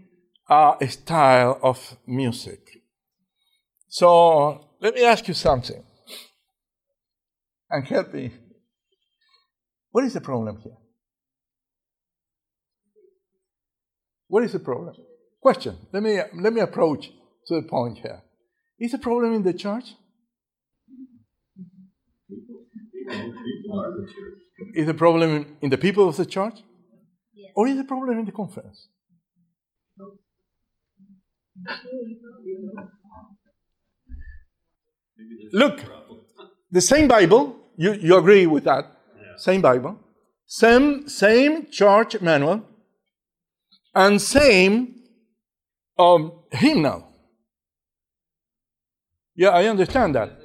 uh, 0.48 0.74
style 0.86 1.58
of 1.62 1.96
music. 2.06 2.60
So 3.88 4.68
let 4.80 4.94
me 4.94 5.04
ask 5.04 5.26
you 5.26 5.34
something 5.34 5.82
and 7.70 7.84
help 7.88 8.14
me. 8.14 8.32
What 9.90 10.04
is 10.04 10.14
the 10.14 10.20
problem 10.20 10.60
here? 10.62 10.76
What 14.28 14.44
is 14.44 14.52
the 14.52 14.60
problem? 14.60 14.94
Question. 15.42 15.76
Let 15.92 16.02
me 16.04 16.20
let 16.40 16.52
me 16.52 16.60
approach 16.60 17.10
to 17.48 17.54
the 17.60 17.62
point 17.62 17.98
here. 17.98 18.22
Is 18.78 18.92
the 18.92 18.98
problem 18.98 19.34
in 19.34 19.42
the 19.42 19.52
church? 19.52 19.94
Is 24.74 24.86
the 24.86 24.94
problem 24.94 25.56
in 25.60 25.70
the 25.70 25.78
people 25.78 26.08
of 26.08 26.16
the 26.16 26.26
church? 26.26 26.62
Yes. 27.34 27.50
Or 27.56 27.68
is 27.68 27.76
the 27.76 27.84
problem 27.84 28.18
in 28.18 28.24
the 28.24 28.32
conference? 28.32 28.88
Look, 35.52 35.80
the 36.70 36.80
same 36.80 37.06
Bible, 37.08 37.56
you, 37.76 37.92
you 37.94 38.16
agree 38.16 38.46
with 38.46 38.64
that? 38.64 38.84
Yeah. 39.16 39.36
Same 39.36 39.60
Bible, 39.60 39.98
same, 40.46 41.08
same 41.08 41.70
church 41.70 42.20
manual, 42.20 42.62
and 43.94 44.20
same 44.20 44.96
um, 45.98 46.32
hymnal. 46.50 47.06
Yeah, 49.36 49.50
I 49.50 49.66
understand 49.66 50.14
that. 50.14 50.43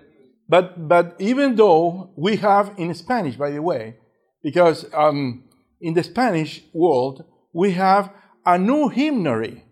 But, 0.49 0.87
but 0.87 1.15
even 1.19 1.55
though 1.55 2.11
we 2.17 2.37
have 2.37 2.73
in 2.77 2.93
Spanish, 2.95 3.35
by 3.35 3.51
the 3.51 3.61
way, 3.61 3.97
because 4.41 4.85
um, 4.93 5.43
in 5.79 5.93
the 5.93 6.03
Spanish 6.03 6.63
world, 6.73 7.23
we 7.53 7.71
have 7.73 8.11
a 8.45 8.57
new 8.57 8.89
hymnary 8.89 9.63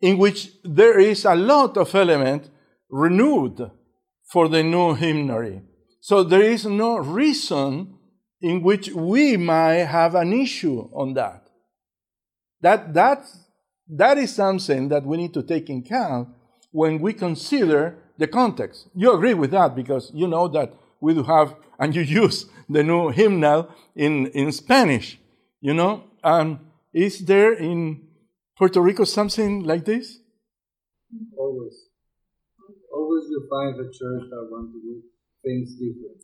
in 0.00 0.18
which 0.18 0.50
there 0.64 0.98
is 0.98 1.24
a 1.24 1.36
lot 1.36 1.76
of 1.76 1.94
element 1.94 2.50
renewed 2.90 3.70
for 4.32 4.48
the 4.48 4.64
new 4.64 4.94
hymnary. 4.94 5.62
So 6.00 6.24
there 6.24 6.42
is 6.42 6.66
no 6.66 6.96
reason 6.96 7.98
in 8.40 8.62
which 8.62 8.90
we 8.90 9.36
might 9.36 9.84
have 9.84 10.14
an 10.16 10.32
issue 10.32 10.88
on 10.92 11.14
that. 11.14 11.46
That, 12.62 12.94
that, 12.94 13.24
that 13.88 14.18
is 14.18 14.34
something 14.34 14.88
that 14.88 15.04
we 15.04 15.18
need 15.18 15.34
to 15.34 15.42
take 15.42 15.68
in 15.70 15.78
account 15.78 16.30
when 16.72 17.00
we 17.00 17.12
consider 17.12 17.98
the 18.20 18.28
context. 18.28 18.88
You 18.94 19.14
agree 19.14 19.34
with 19.34 19.50
that 19.50 19.74
because 19.74 20.12
you 20.14 20.28
know 20.28 20.46
that 20.48 20.72
we 21.00 21.14
do 21.14 21.24
have, 21.24 21.56
and 21.80 21.96
you 21.96 22.02
use 22.02 22.46
the 22.68 22.84
new 22.84 23.08
hymnal 23.08 23.68
in, 23.96 24.26
in 24.28 24.52
Spanish, 24.52 25.18
you 25.60 25.74
know? 25.74 26.04
Um, 26.22 26.60
is 26.92 27.24
there 27.24 27.54
in 27.54 28.06
Puerto 28.56 28.80
Rico 28.80 29.04
something 29.04 29.64
like 29.64 29.86
this? 29.86 30.18
Always. 31.36 31.86
Always 32.94 33.24
you 33.30 33.48
find 33.48 33.74
a 33.80 33.84
church 33.84 34.24
that 34.30 34.48
want 34.50 34.70
to 34.72 34.80
do 34.80 35.02
things 35.42 35.74
different. 35.74 36.20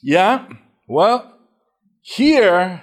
Yeah, 0.00 0.46
well, 0.86 1.34
here, 2.02 2.82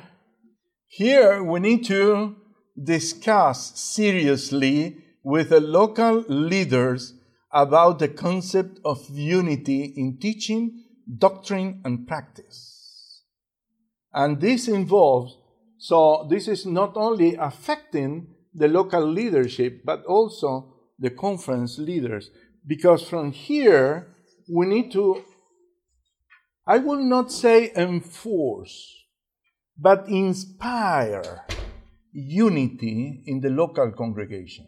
here 0.88 1.42
we 1.42 1.62
need 1.62 1.86
to 1.86 2.36
discuss 2.84 3.80
seriously 3.80 5.05
with 5.26 5.50
the 5.50 5.60
local 5.60 6.24
leaders 6.28 7.16
about 7.52 7.98
the 7.98 8.08
concept 8.08 8.80
of 8.86 9.10
unity 9.10 9.92
in 9.98 10.20
teaching, 10.20 10.84
doctrine, 11.18 11.82
and 11.84 12.08
practice. 12.08 13.24
And 14.14 14.40
this 14.40 14.68
involves, 14.68 15.36
so 15.80 16.28
this 16.30 16.48
is 16.48 16.68
not 16.68 16.96
only 16.96 17.36
affecting 17.36 18.28
the 18.54 18.68
local 18.68 19.04
leadership, 19.04 19.82
but 19.84 20.06
also 20.06 20.76
the 21.00 21.10
conference 21.10 21.80
leaders. 21.80 22.30
Because 22.66 23.02
from 23.02 23.32
here, 23.32 24.16
we 24.48 24.68
need 24.68 24.92
to, 24.92 25.24
I 26.68 26.78
will 26.78 27.04
not 27.04 27.32
say 27.32 27.72
enforce, 27.76 28.94
but 29.76 30.08
inspire 30.08 31.48
unity 32.14 33.24
in 33.26 33.42
the 33.42 33.50
local 33.50 33.92
congregation 33.92 34.68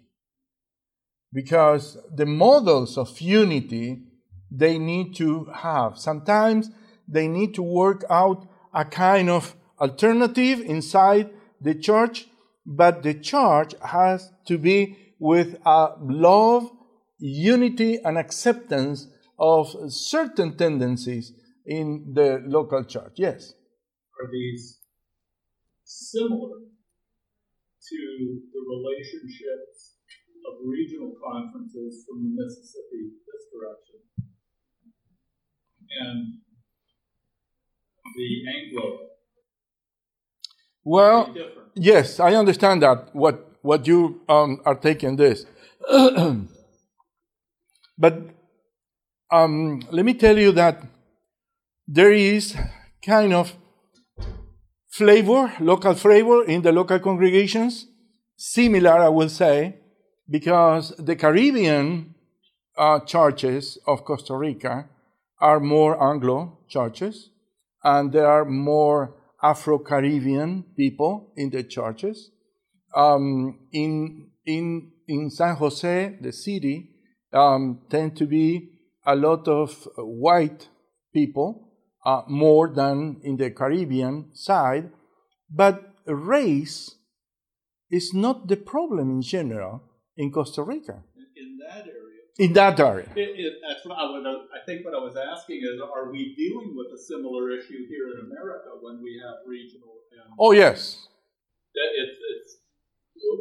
because 1.37 1.99
the 2.15 2.25
models 2.25 2.97
of 2.97 3.21
unity 3.21 4.01
they 4.49 4.79
need 4.79 5.15
to 5.15 5.45
have. 5.53 5.95
Sometimes 5.95 6.71
they 7.07 7.27
need 7.27 7.53
to 7.53 7.61
work 7.61 8.03
out 8.09 8.47
a 8.73 8.83
kind 8.83 9.29
of 9.29 9.55
alternative 9.79 10.59
inside 10.61 11.29
the 11.61 11.75
church, 11.75 12.27
but 12.65 13.03
the 13.03 13.13
church 13.13 13.75
has 13.83 14.31
to 14.47 14.57
be 14.57 14.97
with 15.19 15.49
a 15.63 15.79
love, 16.01 16.71
unity, 17.19 17.99
and 18.03 18.17
acceptance 18.17 19.07
of 19.37 19.75
certain 19.89 20.57
tendencies 20.57 21.33
in 21.67 22.13
the 22.15 22.41
local 22.47 22.83
church. 22.83 23.13
Yes. 23.17 23.53
Are 24.19 24.31
these 24.31 24.79
similar 25.83 26.61
to 27.89 27.99
the 28.53 28.61
relationships 28.75 29.76
of 30.47 30.55
regional 30.63 31.13
conferences 31.23 32.05
from 32.07 32.23
the 32.23 32.31
Mississippi 32.31 33.11
this 33.27 33.43
direction. 33.51 33.99
And 36.01 36.39
the 38.15 38.29
Anglo. 38.55 38.99
Well, 40.83 41.35
yes, 41.75 42.19
I 42.19 42.35
understand 42.35 42.81
that 42.81 43.13
what 43.13 43.43
what 43.61 43.85
you 43.87 44.21
um, 44.29 44.61
are 44.65 44.75
taking 44.75 45.17
this, 45.17 45.45
but 47.97 48.15
um, 49.31 49.81
let 49.91 50.05
me 50.05 50.13
tell 50.13 50.37
you 50.37 50.51
that 50.53 50.81
there 51.87 52.13
is 52.13 52.55
kind 53.05 53.33
of 53.33 53.53
flavor, 54.89 55.53
local 55.59 55.93
flavor 55.93 56.45
in 56.45 56.61
the 56.61 56.71
local 56.71 56.99
congregations, 56.99 57.87
similar, 58.35 58.93
I 58.93 59.09
will 59.09 59.29
say, 59.29 59.75
because 60.29 60.93
the 60.97 61.15
Caribbean 61.15 62.15
uh, 62.77 62.99
churches 62.99 63.77
of 63.87 64.03
Costa 64.03 64.35
Rica 64.35 64.89
are 65.39 65.59
more 65.59 66.01
Anglo 66.01 66.59
churches, 66.67 67.29
and 67.83 68.11
there 68.11 68.27
are 68.27 68.45
more 68.45 69.15
Afro 69.41 69.79
Caribbean 69.79 70.63
people 70.75 71.31
in 71.35 71.49
the 71.49 71.63
churches. 71.63 72.31
Um, 72.95 73.59
in, 73.71 74.29
in, 74.45 74.91
in 75.07 75.29
San 75.29 75.55
Jose, 75.55 76.17
the 76.19 76.31
city, 76.31 76.89
um, 77.33 77.81
tend 77.89 78.17
to 78.17 78.25
be 78.25 78.71
a 79.05 79.15
lot 79.15 79.47
of 79.47 79.87
white 79.97 80.67
people, 81.13 81.69
uh, 82.05 82.21
more 82.27 82.69
than 82.69 83.19
in 83.23 83.37
the 83.37 83.51
Caribbean 83.51 84.29
side, 84.33 84.91
but 85.49 85.93
race 86.05 86.95
is 87.89 88.13
not 88.13 88.47
the 88.47 88.57
problem 88.57 89.09
in 89.09 89.21
general 89.21 89.86
in 90.17 90.31
Costa 90.31 90.63
Rica. 90.63 91.03
In 91.35 91.57
that 91.59 91.85
area. 91.85 92.21
In 92.37 92.53
that 92.53 92.79
area. 92.79 93.09
It, 93.15 93.39
it, 93.39 93.53
that's 93.65 93.85
what 93.85 93.97
I, 93.97 94.11
would, 94.11 94.25
I 94.25 94.65
think 94.65 94.83
what 94.85 94.93
I 94.93 94.99
was 94.99 95.15
asking 95.15 95.61
is, 95.61 95.79
are 95.81 96.11
we 96.11 96.35
dealing 96.35 96.75
with 96.75 96.87
a 96.93 97.01
similar 97.01 97.51
issue 97.51 97.87
here 97.87 98.11
in 98.13 98.25
America 98.25 98.69
when 98.81 99.01
we 99.01 99.21
have 99.23 99.45
regional? 99.47 99.93
And 100.11 100.33
oh 100.39 100.51
yes. 100.51 101.07
That 101.73 101.89
it's, 101.95 102.17
it's 102.35 102.57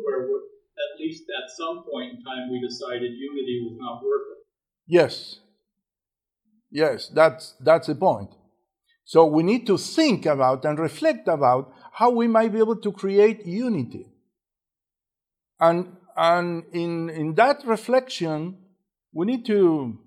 where 0.05 0.23
at 0.23 1.01
least 1.01 1.25
at 1.29 1.51
some 1.57 1.85
point 1.91 2.19
in 2.19 2.25
time 2.25 2.51
we 2.51 2.61
decided 2.61 3.13
unity 3.13 3.65
was 3.65 3.77
not 3.79 4.05
worth 4.05 4.27
it. 4.33 4.47
Yes. 4.87 5.41
Yes, 6.71 7.09
that's 7.09 7.55
that's 7.61 7.87
the 7.87 7.95
point. 7.95 8.31
So 9.05 9.25
we 9.25 9.43
need 9.43 9.67
to 9.69 9.79
think 9.79 10.27
about 10.27 10.65
and 10.65 10.79
reflect 10.79 11.29
about 11.29 11.73
how 11.93 12.11
we 12.11 12.27
might 12.27 12.53
be 12.53 12.59
able 12.59 12.77
to 12.77 12.93
create 12.93 13.47
unity. 13.47 14.07
And 15.61 15.96
and 16.17 16.65
in, 16.73 17.11
in 17.11 17.35
that 17.35 17.63
reflection, 17.67 18.59
we 19.13 19.27
need 19.27 19.45
to 19.47 19.99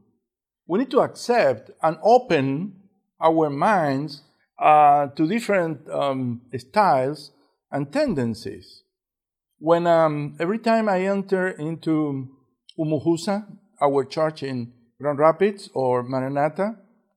we 0.67 0.79
need 0.79 0.91
to 0.91 0.99
accept 0.99 1.71
and 1.81 1.97
open 2.03 2.73
our 3.19 3.49
minds 3.49 4.21
uh, 4.59 5.07
to 5.07 5.27
different 5.27 5.89
um, 5.89 6.41
styles 6.57 7.31
and 7.71 7.91
tendencies. 7.91 8.83
When 9.57 9.87
um, 9.87 10.35
every 10.39 10.59
time 10.59 10.87
I 10.87 11.01
enter 11.01 11.47
into 11.49 12.29
Umuhusa, 12.77 13.47
our 13.81 14.05
church 14.05 14.43
in 14.43 14.71
Grand 15.01 15.17
Rapids, 15.17 15.69
or 15.73 16.03
Maranatha, 16.03 16.75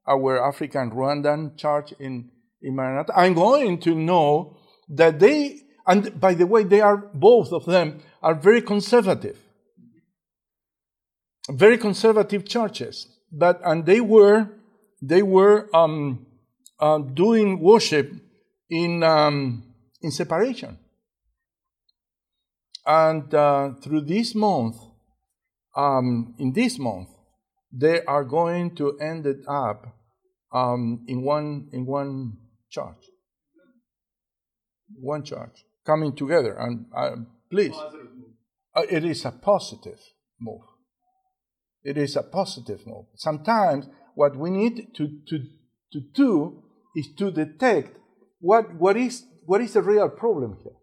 our 0.08 0.48
African 0.48 0.90
Rwandan 0.90 1.56
church 1.58 1.92
in, 1.98 2.30
in 2.62 2.74
Maranatha, 2.74 3.12
I'm 3.14 3.34
going 3.34 3.80
to 3.80 3.94
know 3.94 4.56
that 4.88 5.20
they, 5.20 5.60
and 5.86 6.20
by 6.20 6.34
the 6.34 6.46
way, 6.46 6.64
they 6.64 6.80
are 6.80 6.96
both 6.96 7.52
of 7.52 7.64
them 7.64 8.00
are 8.22 8.34
very 8.34 8.62
conservative, 8.62 9.38
very 11.50 11.76
conservative 11.76 12.44
churches. 12.44 13.08
But 13.32 13.60
and 13.64 13.84
they 13.84 14.00
were 14.00 14.48
they 15.00 15.22
were 15.22 15.68
um, 15.74 16.26
uh, 16.78 16.98
doing 16.98 17.60
worship 17.60 18.12
in 18.70 19.02
um, 19.02 19.74
in 20.00 20.10
separation. 20.10 20.78
And 22.84 23.32
uh, 23.34 23.74
through 23.82 24.02
this 24.02 24.34
month, 24.34 24.76
um, 25.76 26.34
in 26.38 26.52
this 26.52 26.78
month, 26.78 27.08
they 27.72 28.02
are 28.04 28.24
going 28.24 28.74
to 28.76 28.98
end 28.98 29.26
it 29.26 29.38
up 29.48 29.86
um, 30.52 31.04
in 31.08 31.22
one 31.22 31.68
in 31.72 31.86
one 31.86 32.38
church, 32.70 33.04
one 35.00 35.24
church 35.24 35.64
coming 35.84 36.14
together. 36.14 36.56
And 36.58 36.86
uh, 36.96 37.16
please, 37.50 37.74
uh, 38.74 38.82
it 38.90 39.04
is 39.04 39.24
a 39.24 39.32
positive 39.32 39.98
move. 40.40 40.62
It 41.84 41.98
is 41.98 42.16
a 42.16 42.22
positive 42.22 42.86
move. 42.86 43.06
Sometimes 43.16 43.86
what 44.14 44.36
we 44.36 44.50
need 44.50 44.94
to, 44.96 45.08
to, 45.28 45.38
to 45.92 46.00
do 46.14 46.62
is 46.94 47.08
to 47.18 47.30
detect 47.30 47.96
what, 48.40 48.74
what, 48.74 48.96
is, 48.96 49.24
what 49.46 49.60
is 49.60 49.72
the 49.72 49.82
real 49.82 50.08
problem 50.08 50.58
here. 50.62 50.76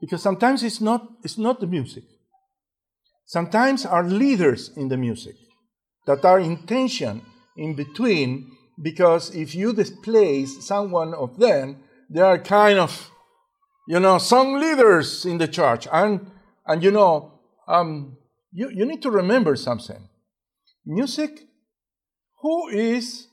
Because 0.00 0.22
sometimes 0.22 0.62
it's 0.64 0.80
not, 0.80 1.06
it's 1.22 1.38
not 1.38 1.60
the 1.60 1.66
music. 1.66 2.04
Sometimes 3.24 3.86
are 3.86 4.04
leaders 4.04 4.70
in 4.76 4.88
the 4.88 4.96
music 4.96 5.36
that 6.06 6.24
are 6.24 6.40
in 6.40 6.66
tension 6.66 7.22
in 7.56 7.74
between 7.74 8.50
because 8.80 9.34
if 9.34 9.54
you 9.54 9.72
displace 9.72 10.66
someone 10.66 11.14
of 11.14 11.38
them, 11.38 11.78
they 12.10 12.20
are 12.20 12.38
kind 12.38 12.78
of 12.78 13.11
you 13.92 14.00
know, 14.00 14.16
some 14.16 14.54
leaders 14.54 15.26
in 15.26 15.36
the 15.36 15.46
church. 15.46 15.86
And, 15.92 16.30
and 16.66 16.82
you 16.82 16.90
know, 16.90 17.40
um, 17.68 18.16
you, 18.50 18.70
you 18.70 18.86
need 18.86 19.02
to 19.02 19.10
remember 19.10 19.54
something. 19.54 20.08
Music, 20.86 21.42
who 22.40 22.68
is, 22.68 23.28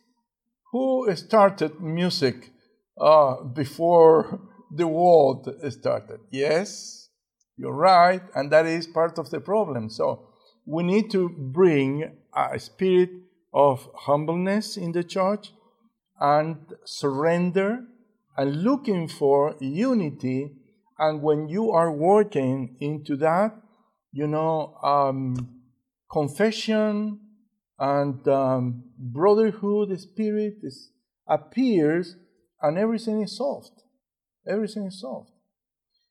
who 0.74 1.16
started 1.16 1.80
music 1.80 2.52
uh, 3.00 3.42
before 3.42 4.42
the 4.76 4.86
world 4.86 5.50
started? 5.70 6.20
Yes, 6.30 7.08
you're 7.56 7.72
right, 7.72 8.22
and 8.36 8.52
that 8.52 8.66
is 8.66 8.86
part 8.86 9.18
of 9.18 9.30
the 9.30 9.40
problem. 9.40 9.90
So 9.90 10.28
we 10.66 10.84
need 10.84 11.10
to 11.12 11.30
bring 11.30 12.18
a 12.36 12.60
spirit 12.60 13.12
of 13.54 13.88
humbleness 13.96 14.76
in 14.76 14.92
the 14.92 15.06
church 15.06 15.54
and 16.20 16.58
surrender 16.84 17.86
and 18.40 18.64
looking 18.64 19.06
for 19.06 19.54
unity. 19.60 20.50
And 20.98 21.22
when 21.22 21.50
you 21.50 21.72
are 21.72 21.92
working 21.92 22.78
into 22.80 23.18
that, 23.18 23.52
you 24.14 24.28
know, 24.28 24.76
um, 24.82 25.60
confession 26.10 27.20
and 27.78 28.26
um, 28.30 28.86
brotherhood 28.98 30.00
spirit 30.00 30.54
is, 30.64 30.90
appears, 31.28 32.16
and 32.62 32.78
everything 32.78 33.22
is 33.22 33.36
solved. 33.36 33.84
Everything 34.48 34.86
is 34.86 35.02
solved. 35.02 35.32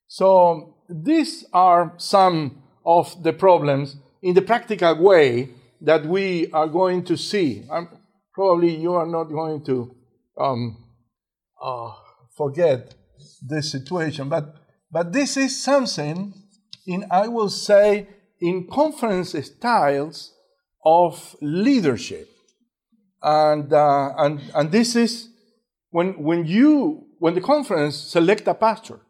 So 0.07 0.77
these 0.87 1.47
are 1.55 1.95
some 1.97 2.62
of 2.85 3.23
the 3.23 3.33
problems 3.33 3.97
in 4.21 4.35
the 4.35 4.43
practical 4.43 5.03
way 5.03 5.49
that 5.81 6.05
we 6.05 6.51
are 6.53 6.69
going 6.69 7.05
to 7.05 7.17
see. 7.17 7.64
Um, 7.71 7.88
probably 8.35 8.77
you 8.77 8.93
are 8.93 9.07
not 9.07 9.25
going 9.25 9.64
to 9.64 9.97
um, 10.38 10.85
uh, 11.62 11.93
forget 12.38 12.94
this 13.42 13.70
situation. 13.70 14.29
But, 14.29 14.55
but 14.90 15.12
this 15.12 15.37
is 15.37 15.62
something 15.62 16.33
in, 16.87 17.05
I 17.11 17.29
will 17.29 17.51
say, 17.51 18.09
in 18.40 18.68
conference 18.68 19.35
styles 19.44 20.33
of 20.85 21.37
leadership. 21.42 22.29
And, 23.22 23.72
uh, 23.72 24.11
and, 24.16 24.40
and 24.55 24.70
this 24.70 24.96
is 24.96 25.29
when, 25.90 26.22
when 26.22 26.46
you, 26.46 27.07
when 27.18 27.35
the 27.35 27.40
conference 27.40 27.96
select 27.96 28.46
a 28.46 28.55
pastor, 28.55 29.01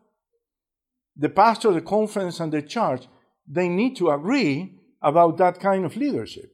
the 1.15 1.29
pastor, 1.29 1.73
the 1.73 1.83
conference, 1.83 2.41
and 2.41 2.53
the 2.53 2.63
church, 2.63 3.07
they 3.47 3.69
need 3.69 3.97
to 3.97 4.11
agree 4.11 4.79
about 5.03 5.37
that 5.39 5.61
kind 5.61 5.85
of 5.85 5.97
leadership. 5.97 6.51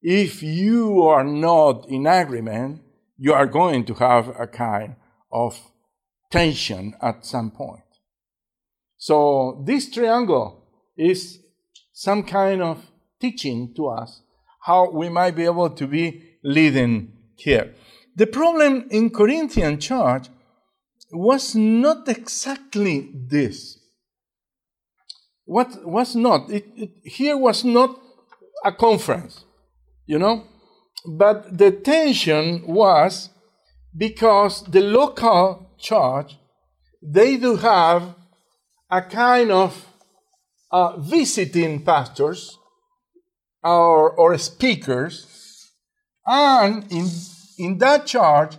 If 0.00 0.42
you 0.42 1.02
are 1.04 1.24
not 1.24 1.88
in 1.88 2.06
agreement, 2.06 2.82
you 3.16 3.32
are 3.32 3.46
going 3.46 3.84
to 3.84 3.94
have 3.94 4.28
a 4.38 4.46
kind 4.46 4.96
of 5.30 5.71
tension 6.32 6.94
at 7.00 7.24
some 7.24 7.50
point. 7.50 7.84
So 8.96 9.62
this 9.66 9.90
triangle 9.90 10.64
is 10.96 11.38
some 11.92 12.24
kind 12.24 12.62
of 12.62 12.90
teaching 13.20 13.72
to 13.76 13.88
us 13.88 14.22
how 14.66 14.90
we 14.90 15.08
might 15.08 15.36
be 15.36 15.44
able 15.44 15.70
to 15.70 15.86
be 15.86 16.22
leading 16.42 17.12
here. 17.36 17.74
The 18.16 18.26
problem 18.26 18.86
in 18.90 19.10
Corinthian 19.10 19.78
church 19.78 20.28
was 21.12 21.54
not 21.54 22.08
exactly 22.08 23.10
this. 23.14 23.78
What 25.44 25.84
was 25.84 26.16
not? 26.16 26.50
It, 26.50 26.64
it, 26.76 26.90
here 27.04 27.36
was 27.36 27.64
not 27.64 28.00
a 28.64 28.72
conference, 28.72 29.44
you 30.06 30.18
know, 30.18 30.44
but 31.04 31.58
the 31.58 31.72
tension 31.72 32.64
was 32.66 33.30
because 33.96 34.62
the 34.64 34.80
local 34.80 35.61
church, 35.82 36.38
they 37.02 37.36
do 37.36 37.56
have 37.56 38.14
a 38.90 39.02
kind 39.02 39.50
of 39.50 39.86
uh, 40.70 40.96
visiting 40.98 41.84
pastors 41.84 42.56
or, 43.62 44.12
or 44.12 44.38
speakers, 44.38 45.26
and 46.26 46.90
in, 46.90 47.06
in 47.58 47.78
that 47.78 48.06
church 48.06 48.54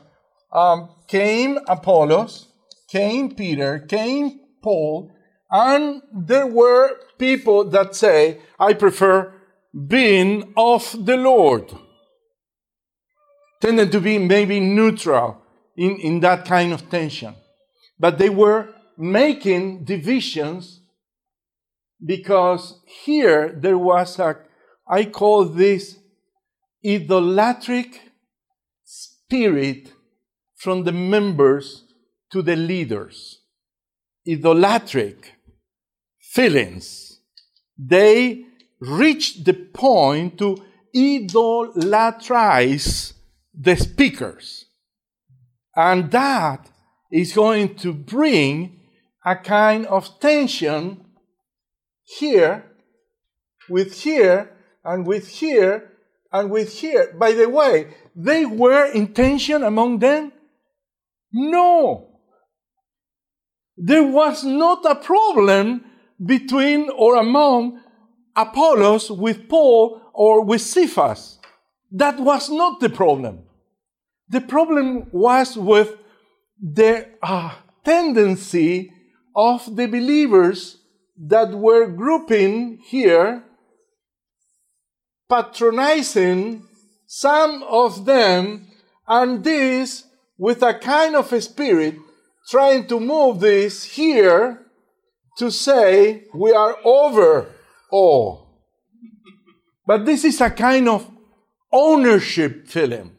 um, 0.51 0.89
came 1.07 1.57
Apollos, 1.67 2.47
came 2.89 3.33
Peter, 3.33 3.79
came 3.79 4.39
Paul, 4.61 5.11
and 5.49 6.01
there 6.13 6.47
were 6.47 6.99
people 7.17 7.63
that 7.69 7.95
say, 7.95 8.39
I 8.59 8.73
prefer 8.73 9.33
being 9.87 10.53
of 10.55 10.95
the 11.05 11.17
Lord. 11.17 11.71
Tended 13.61 13.91
to 13.91 13.99
be 13.99 14.17
maybe 14.17 14.59
neutral 14.59 15.42
in, 15.75 15.97
in 15.97 16.19
that 16.21 16.45
kind 16.45 16.73
of 16.73 16.89
tension. 16.89 17.35
But 17.99 18.17
they 18.17 18.29
were 18.29 18.69
making 18.97 19.85
divisions 19.85 20.81
because 22.05 22.79
here 23.05 23.49
there 23.49 23.77
was 23.77 24.19
a, 24.19 24.37
I 24.87 25.05
call 25.05 25.45
this 25.45 25.97
idolatric 26.85 28.01
spirit 28.83 29.93
from 30.55 30.83
the 30.83 30.91
members 30.91 31.85
to 32.31 32.41
the 32.41 32.55
leaders. 32.55 33.41
Idolatric 34.27 35.33
feelings. 36.19 37.19
They 37.77 38.45
reached 38.79 39.45
the 39.45 39.53
point 39.53 40.39
to 40.39 40.57
idolatrize 40.95 43.13
the 43.53 43.75
speakers. 43.75 44.65
And 45.75 46.11
that 46.11 46.69
is 47.11 47.33
going 47.33 47.75
to 47.75 47.93
bring 47.93 48.79
a 49.25 49.35
kind 49.35 49.85
of 49.87 50.19
tension 50.19 51.05
here, 52.03 52.65
with 53.69 54.01
here, 54.01 54.51
and 54.83 55.05
with 55.07 55.27
here, 55.29 55.91
and 56.31 56.49
with 56.49 56.73
here. 56.79 57.13
By 57.17 57.33
the 57.33 57.47
way, 57.49 57.93
they 58.15 58.45
were 58.45 58.85
in 58.85 59.13
tension 59.13 59.63
among 59.63 59.99
them? 59.99 60.31
No. 61.31 62.19
There 63.77 64.03
was 64.03 64.43
not 64.43 64.85
a 64.85 64.95
problem 64.95 65.85
between 66.23 66.89
or 66.89 67.15
among 67.15 67.81
Apollos 68.35 69.09
with 69.09 69.47
Paul 69.49 70.01
or 70.13 70.43
with 70.43 70.61
Cephas. 70.61 71.39
That 71.91 72.19
was 72.19 72.49
not 72.49 72.79
the 72.79 72.89
problem. 72.89 73.43
The 74.33 74.41
problem 74.41 75.09
was 75.11 75.55
with 75.55 75.95
the 76.59 77.07
uh, 77.21 77.53
tendency 77.85 78.91
of 79.35 79.75
the 79.75 79.85
believers 79.85 80.79
that 81.15 81.51
were 81.51 81.85
grouping 81.85 82.79
here, 82.83 83.43
patronizing 85.29 86.65
some 87.05 87.61
of 87.61 88.05
them, 88.05 88.71
and 89.07 89.43
this 89.43 90.05
with 90.39 90.63
a 90.63 90.79
kind 90.79 91.15
of 91.15 91.31
a 91.31 91.39
spirit 91.39 91.93
trying 92.49 92.87
to 92.87 92.99
move 92.99 93.39
this 93.39 93.83
here 93.83 94.65
to 95.37 95.51
say 95.51 96.23
we 96.33 96.51
are 96.51 96.75
over 96.83 97.51
all. 97.91 98.47
But 99.85 100.07
this 100.07 100.23
is 100.23 100.41
a 100.41 100.49
kind 100.49 100.89
of 100.89 101.07
ownership 101.71 102.67
feeling. 102.67 103.12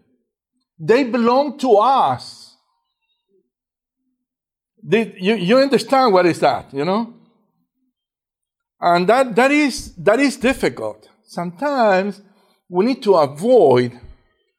They 0.78 1.04
belong 1.04 1.58
to 1.58 1.76
us. 1.76 2.56
They, 4.82 5.14
you, 5.18 5.34
you 5.34 5.58
understand 5.58 6.12
what 6.12 6.26
is 6.26 6.40
that, 6.40 6.72
you 6.74 6.84
know? 6.84 7.14
And 8.80 9.08
that, 9.08 9.34
that, 9.36 9.50
is, 9.50 9.94
that 9.96 10.20
is 10.20 10.36
difficult. 10.36 11.08
Sometimes 11.24 12.20
we 12.68 12.84
need 12.84 13.02
to 13.04 13.14
avoid 13.14 13.98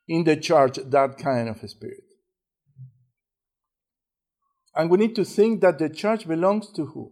in 0.08 0.24
the 0.24 0.36
church 0.36 0.80
that 0.84 1.18
kind 1.18 1.50
of 1.50 1.58
spirit. 1.70 2.04
And 4.76 4.90
we 4.90 4.98
need 4.98 5.16
to 5.16 5.26
think 5.26 5.62
that 5.62 5.80
the 5.80 5.90
church 5.90 6.28
belongs 6.28 6.72
to 6.74 6.86
who? 6.86 7.12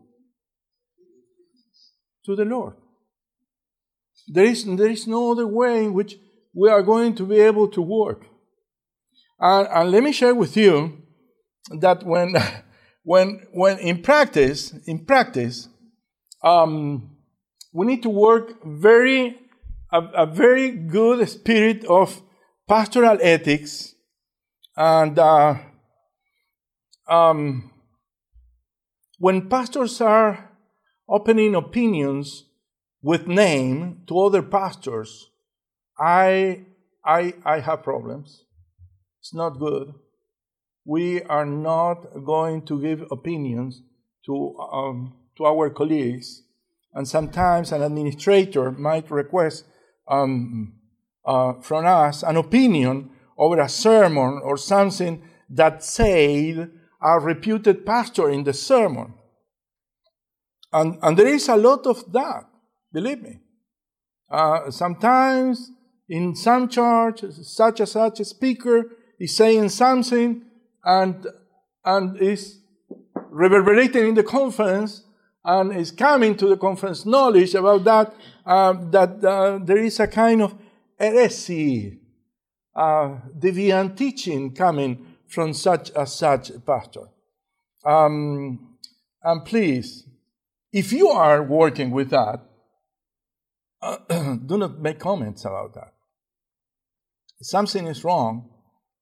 To 2.25 2.35
the 2.35 2.45
Lord. 2.45 2.75
There 4.27 4.45
is, 4.45 4.65
there 4.65 4.89
is 4.89 5.07
no 5.07 5.31
other 5.31 5.47
way 5.47 5.85
in 5.85 5.93
which 5.93 6.15
we 6.53 6.69
are 6.69 6.81
going 6.81 7.15
to 7.15 7.25
be 7.25 7.39
able 7.39 7.67
to 7.69 7.81
work. 7.81 8.25
And, 9.43 9.67
and 9.67 9.91
let 9.91 10.03
me 10.03 10.13
share 10.13 10.33
with 10.33 10.55
you 10.55 11.01
that 11.81 12.03
when, 12.03 12.37
when, 13.03 13.45
when 13.51 13.77
in 13.79 14.01
practice, 14.01 14.73
in 14.87 15.05
practice, 15.05 15.67
um, 16.41 17.17
we 17.73 17.85
need 17.85 18.03
to 18.03 18.09
work 18.09 18.53
very, 18.65 19.37
a, 19.91 20.01
a, 20.15 20.25
very 20.25 20.71
good 20.71 21.27
spirit 21.27 21.83
of 21.85 22.21
pastoral 22.69 23.17
ethics 23.21 23.95
and 24.77 25.19
uh, 25.19 25.55
um, 27.09 27.71
when 29.19 29.49
pastors 29.49 29.99
are 29.99 30.51
opening 31.09 31.53
opinions 31.53 32.45
with 33.01 33.27
name 33.27 34.03
to 34.07 34.19
other 34.19 34.41
pastors, 34.41 35.29
I, 35.99 36.65
I, 37.05 37.33
I 37.45 37.59
have 37.59 37.83
problems. 37.83 38.45
It's 39.23 39.33
not 39.33 39.57
good. 39.57 39.93
We 40.83 41.21
are 41.21 41.45
not 41.45 42.25
going 42.25 42.65
to 42.65 42.81
give 42.81 43.05
opinions 43.09 43.81
to, 44.25 44.57
um, 44.57 45.13
to 45.37 45.45
our 45.45 45.69
colleagues. 45.69 46.43
And 46.93 47.07
sometimes 47.07 47.71
an 47.71 47.83
administrator 47.83 48.69
might 48.69 49.09
request 49.09 49.63
um, 50.09 50.73
uh, 51.25 51.53
from 51.61 51.85
us 51.85 52.23
an 52.23 52.35
opinion 52.35 53.11
over 53.37 53.61
a 53.61 53.69
sermon 53.69 54.41
or 54.43 54.57
something 54.57 55.23
that 55.49 55.85
said 55.85 56.69
a 57.01 57.17
reputed 57.17 57.85
pastor 57.85 58.29
in 58.29 58.43
the 58.43 58.51
sermon. 58.51 59.13
And, 60.73 60.99
and 61.01 61.17
there 61.17 61.27
is 61.27 61.47
a 61.47 61.55
lot 61.55 61.87
of 61.87 62.11
that, 62.11 62.43
believe 62.91 63.21
me. 63.21 63.39
Uh, 64.29 64.69
sometimes 64.69 65.71
in 66.09 66.35
some 66.35 66.67
church, 66.67 67.23
such 67.43 67.79
and 67.79 67.87
such 67.87 68.19
a 68.19 68.25
speaker 68.25 68.89
is 69.23 69.33
saying 69.33 69.69
something 69.69 70.41
and, 70.83 71.27
and 71.85 72.17
is 72.17 72.59
reverberating 73.29 74.09
in 74.09 74.15
the 74.15 74.23
conference 74.23 75.05
and 75.45 75.73
is 75.73 75.91
coming 75.91 76.35
to 76.35 76.47
the 76.47 76.57
conference 76.57 77.05
knowledge 77.05 77.55
about 77.55 77.85
that, 77.85 78.13
uh, 78.45 78.73
that 78.91 79.23
uh, 79.23 79.59
there 79.59 79.77
is 79.77 79.97
a 80.01 80.07
kind 80.07 80.41
of 80.41 80.53
heresy, 80.99 81.99
uh, 82.75 83.15
deviant 83.39 83.95
teaching 83.95 84.53
coming 84.53 85.05
from 85.25 85.53
such 85.53 85.89
a 85.95 86.05
such 86.05 86.51
pastor. 86.65 87.07
Um, 87.85 88.75
and 89.23 89.45
please, 89.45 90.03
if 90.73 90.91
you 90.91 91.07
are 91.07 91.41
working 91.41 91.91
with 91.91 92.09
that, 92.09 92.41
do 94.47 94.57
not 94.57 94.79
make 94.79 94.99
comments 94.99 95.45
about 95.45 95.75
that. 95.75 95.93
If 97.39 97.47
something 97.47 97.87
is 97.87 98.03
wrong, 98.03 98.49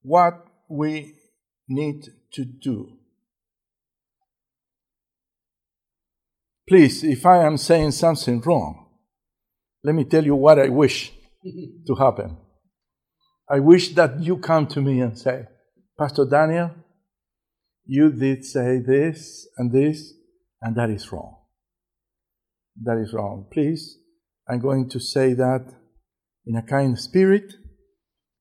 what 0.03 0.45
we 0.69 1.15
need 1.67 2.05
to 2.33 2.45
do. 2.45 2.97
Please, 6.67 7.03
if 7.03 7.25
I 7.25 7.43
am 7.43 7.57
saying 7.57 7.91
something 7.91 8.39
wrong, 8.41 8.87
let 9.83 9.95
me 9.95 10.05
tell 10.05 10.23
you 10.23 10.35
what 10.35 10.59
I 10.59 10.69
wish 10.69 11.11
to 11.87 11.95
happen. 11.95 12.37
I 13.49 13.59
wish 13.59 13.89
that 13.95 14.21
you 14.21 14.37
come 14.37 14.67
to 14.67 14.81
me 14.81 15.01
and 15.01 15.17
say, 15.17 15.45
Pastor 15.99 16.25
Daniel, 16.25 16.71
you 17.85 18.11
did 18.11 18.45
say 18.45 18.79
this 18.79 19.47
and 19.57 19.71
this, 19.71 20.13
and 20.61 20.75
that 20.77 20.89
is 20.89 21.11
wrong. 21.11 21.35
That 22.81 22.97
is 22.97 23.11
wrong. 23.13 23.47
Please, 23.51 23.97
I'm 24.47 24.59
going 24.59 24.89
to 24.89 24.99
say 24.99 25.33
that 25.33 25.73
in 26.45 26.55
a 26.55 26.61
kind 26.61 26.97
spirit, 26.97 27.53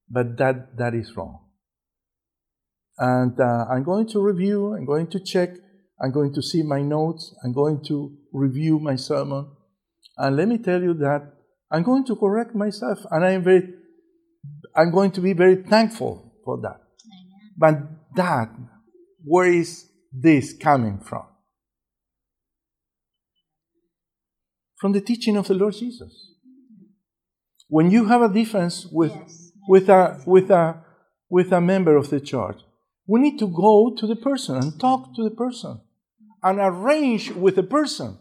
but 0.08 0.36
that, 0.38 0.76
that 0.78 0.94
is 0.94 1.16
wrong. 1.16 1.49
And 3.02 3.40
uh, 3.40 3.64
I'm 3.70 3.82
going 3.82 4.06
to 4.08 4.20
review, 4.20 4.74
I'm 4.74 4.84
going 4.84 5.06
to 5.06 5.20
check, 5.20 5.54
I'm 6.02 6.12
going 6.12 6.34
to 6.34 6.42
see 6.42 6.62
my 6.62 6.82
notes, 6.82 7.34
I'm 7.42 7.54
going 7.54 7.82
to 7.86 8.14
review 8.30 8.78
my 8.78 8.96
sermon. 8.96 9.48
And 10.18 10.36
let 10.36 10.48
me 10.48 10.58
tell 10.58 10.82
you 10.82 10.92
that 10.94 11.22
I'm 11.72 11.82
going 11.82 12.04
to 12.04 12.16
correct 12.16 12.54
myself, 12.54 12.98
and 13.10 13.24
I 13.24 13.30
am 13.30 13.42
very, 13.42 13.72
I'm 14.76 14.90
going 14.90 15.12
to 15.12 15.22
be 15.22 15.32
very 15.32 15.56
thankful 15.56 16.34
for 16.44 16.60
that. 16.60 16.80
But 17.56 17.78
that, 18.16 18.50
where 19.24 19.50
is 19.50 19.88
this 20.12 20.52
coming 20.52 21.00
from? 21.00 21.24
From 24.78 24.92
the 24.92 25.00
teaching 25.00 25.38
of 25.38 25.48
the 25.48 25.54
Lord 25.54 25.72
Jesus. 25.72 26.34
When 27.68 27.90
you 27.90 28.06
have 28.06 28.20
a 28.20 28.28
difference 28.28 28.86
with, 28.90 29.12
yes. 29.14 29.52
with, 29.68 29.88
a, 29.88 30.20
with, 30.26 30.50
a, 30.50 30.84
with 31.30 31.50
a 31.50 31.62
member 31.62 31.96
of 31.96 32.10
the 32.10 32.20
church, 32.20 32.60
we 33.10 33.18
need 33.18 33.40
to 33.40 33.48
go 33.48 33.92
to 33.98 34.06
the 34.06 34.14
person 34.14 34.54
and 34.54 34.78
talk 34.78 35.12
to 35.16 35.24
the 35.24 35.34
person 35.34 35.80
and 36.44 36.60
arrange 36.60 37.32
with 37.32 37.56
the 37.56 37.62
person 37.64 38.16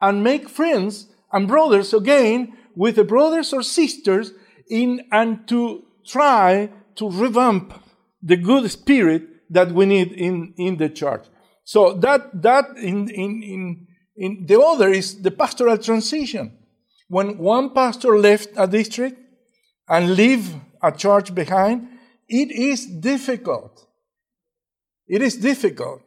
and 0.00 0.22
make 0.22 0.48
friends 0.48 1.08
and 1.32 1.48
brothers 1.48 1.92
again 1.92 2.56
with 2.76 2.94
the 2.94 3.02
brothers 3.02 3.52
or 3.52 3.60
sisters 3.60 4.32
in 4.68 5.00
and 5.10 5.48
to 5.48 5.82
try 6.06 6.70
to 6.94 7.10
revamp 7.10 7.74
the 8.22 8.36
good 8.36 8.70
spirit 8.70 9.22
that 9.50 9.72
we 9.72 9.84
need 9.84 10.12
in, 10.12 10.54
in 10.56 10.76
the 10.76 10.88
church. 10.88 11.24
So 11.64 11.94
that 11.94 12.42
that 12.42 12.76
in, 12.76 13.08
in, 13.10 13.42
in, 13.42 13.86
in 14.16 14.46
the 14.46 14.60
other 14.60 14.90
is 14.90 15.20
the 15.22 15.32
pastoral 15.32 15.78
transition. 15.78 16.56
When 17.08 17.36
one 17.36 17.70
pastor 17.74 18.16
left 18.16 18.50
a 18.56 18.68
district 18.68 19.18
and 19.88 20.14
leave 20.14 20.54
a 20.80 20.92
church 20.92 21.34
behind, 21.34 21.88
it 22.28 22.52
is 22.52 22.86
difficult. 22.86 23.88
It 25.10 25.22
is 25.22 25.34
difficult. 25.34 26.02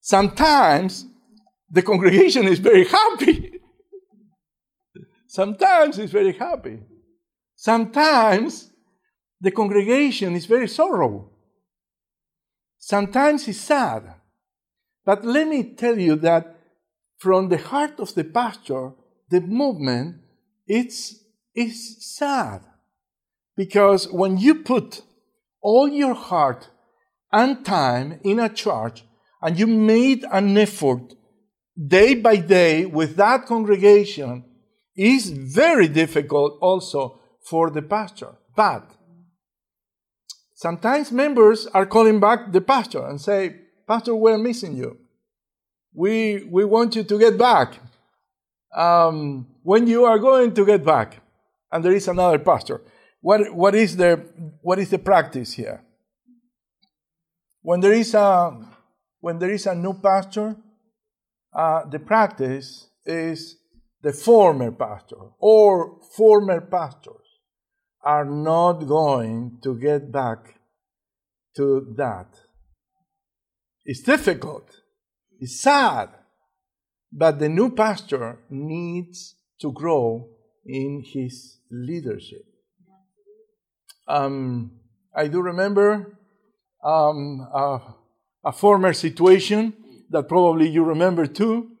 Sometimes 0.00 1.04
the 1.68 1.82
congregation 1.82 2.46
is 2.46 2.60
very 2.60 2.84
happy. 2.84 3.60
Sometimes 5.26 5.98
it's 5.98 6.12
very 6.12 6.32
happy. 6.34 6.78
Sometimes 7.56 8.70
the 9.40 9.50
congregation 9.50 10.36
is 10.36 10.46
very 10.46 10.68
sorrowful. 10.68 11.32
Sometimes 12.78 13.48
it's 13.48 13.58
sad. 13.58 14.14
But 15.04 15.24
let 15.24 15.48
me 15.48 15.74
tell 15.74 15.98
you 15.98 16.14
that 16.16 16.56
from 17.18 17.48
the 17.48 17.58
heart 17.58 17.98
of 17.98 18.14
the 18.14 18.24
pastor, 18.24 18.92
the 19.28 19.40
movement 19.40 20.18
it's 20.68 21.16
is 21.52 21.96
sad. 22.16 22.60
Because 23.56 24.08
when 24.08 24.38
you 24.38 24.62
put 24.62 25.02
all 25.60 25.88
your 25.88 26.14
heart 26.14 26.68
and 27.32 27.64
time 27.64 28.20
in 28.24 28.38
a 28.38 28.48
church 28.48 29.04
and 29.42 29.58
you 29.58 29.66
made 29.66 30.24
an 30.30 30.56
effort 30.58 31.14
day 31.86 32.14
by 32.14 32.36
day 32.36 32.84
with 32.84 33.16
that 33.16 33.46
congregation, 33.46 34.44
is 34.96 35.30
very 35.30 35.88
difficult 35.88 36.58
also 36.60 37.20
for 37.42 37.70
the 37.70 37.82
pastor. 37.82 38.34
But 38.54 38.90
sometimes 40.54 41.10
members 41.10 41.66
are 41.68 41.86
calling 41.86 42.20
back 42.20 42.52
the 42.52 42.60
pastor 42.60 43.06
and 43.06 43.20
say, 43.20 43.56
Pastor, 43.86 44.14
we're 44.14 44.38
missing 44.38 44.76
you. 44.76 44.98
We, 45.94 46.44
we 46.44 46.64
want 46.64 46.94
you 46.96 47.02
to 47.02 47.18
get 47.18 47.38
back. 47.38 47.80
Um, 48.76 49.48
when 49.62 49.86
you 49.86 50.04
are 50.04 50.18
going 50.18 50.54
to 50.54 50.64
get 50.64 50.84
back, 50.84 51.16
and 51.72 51.84
there 51.84 51.92
is 51.92 52.06
another 52.06 52.38
pastor, 52.38 52.82
what, 53.20 53.52
what, 53.54 53.74
is 53.74 53.96
the, 53.96 54.16
what 54.62 54.78
is 54.78 54.90
the 54.90 54.98
practice 54.98 55.52
here? 55.52 55.82
When 57.62 57.80
there 57.80 57.92
is 57.92 58.14
a, 58.14 58.58
when 59.20 59.38
there 59.38 59.50
is 59.50 59.66
a 59.66 59.74
new 59.74 59.94
pastor, 59.94 60.56
uh, 61.54 61.84
the 61.90 61.98
practice 61.98 62.88
is 63.04 63.56
the 64.02 64.12
former 64.12 64.72
pastor 64.72 65.16
or 65.38 66.00
former 66.16 66.60
pastors 66.60 67.16
are 68.02 68.24
not 68.24 68.86
going 68.86 69.58
to 69.62 69.78
get 69.78 70.10
back 70.10 70.58
to 71.56 71.92
that. 71.96 72.28
It's 73.84 74.02
difficult. 74.02 74.80
It's 75.38 75.60
sad. 75.60 76.08
But 77.12 77.40
the 77.40 77.48
new 77.48 77.74
pastor 77.74 78.38
needs 78.48 79.34
to 79.60 79.72
grow 79.72 80.28
in 80.64 81.02
his 81.04 81.58
leadership. 81.70 82.44
Um, 84.06 84.80
I 85.14 85.26
do 85.26 85.40
remember 85.40 86.19
um, 86.84 87.40
a, 87.52 87.80
a, 88.44 88.52
former 88.52 88.92
situation 88.92 89.74
that 90.10 90.28
probably 90.28 90.68
you 90.68 90.82
remember 90.82 91.26
too, 91.26 91.72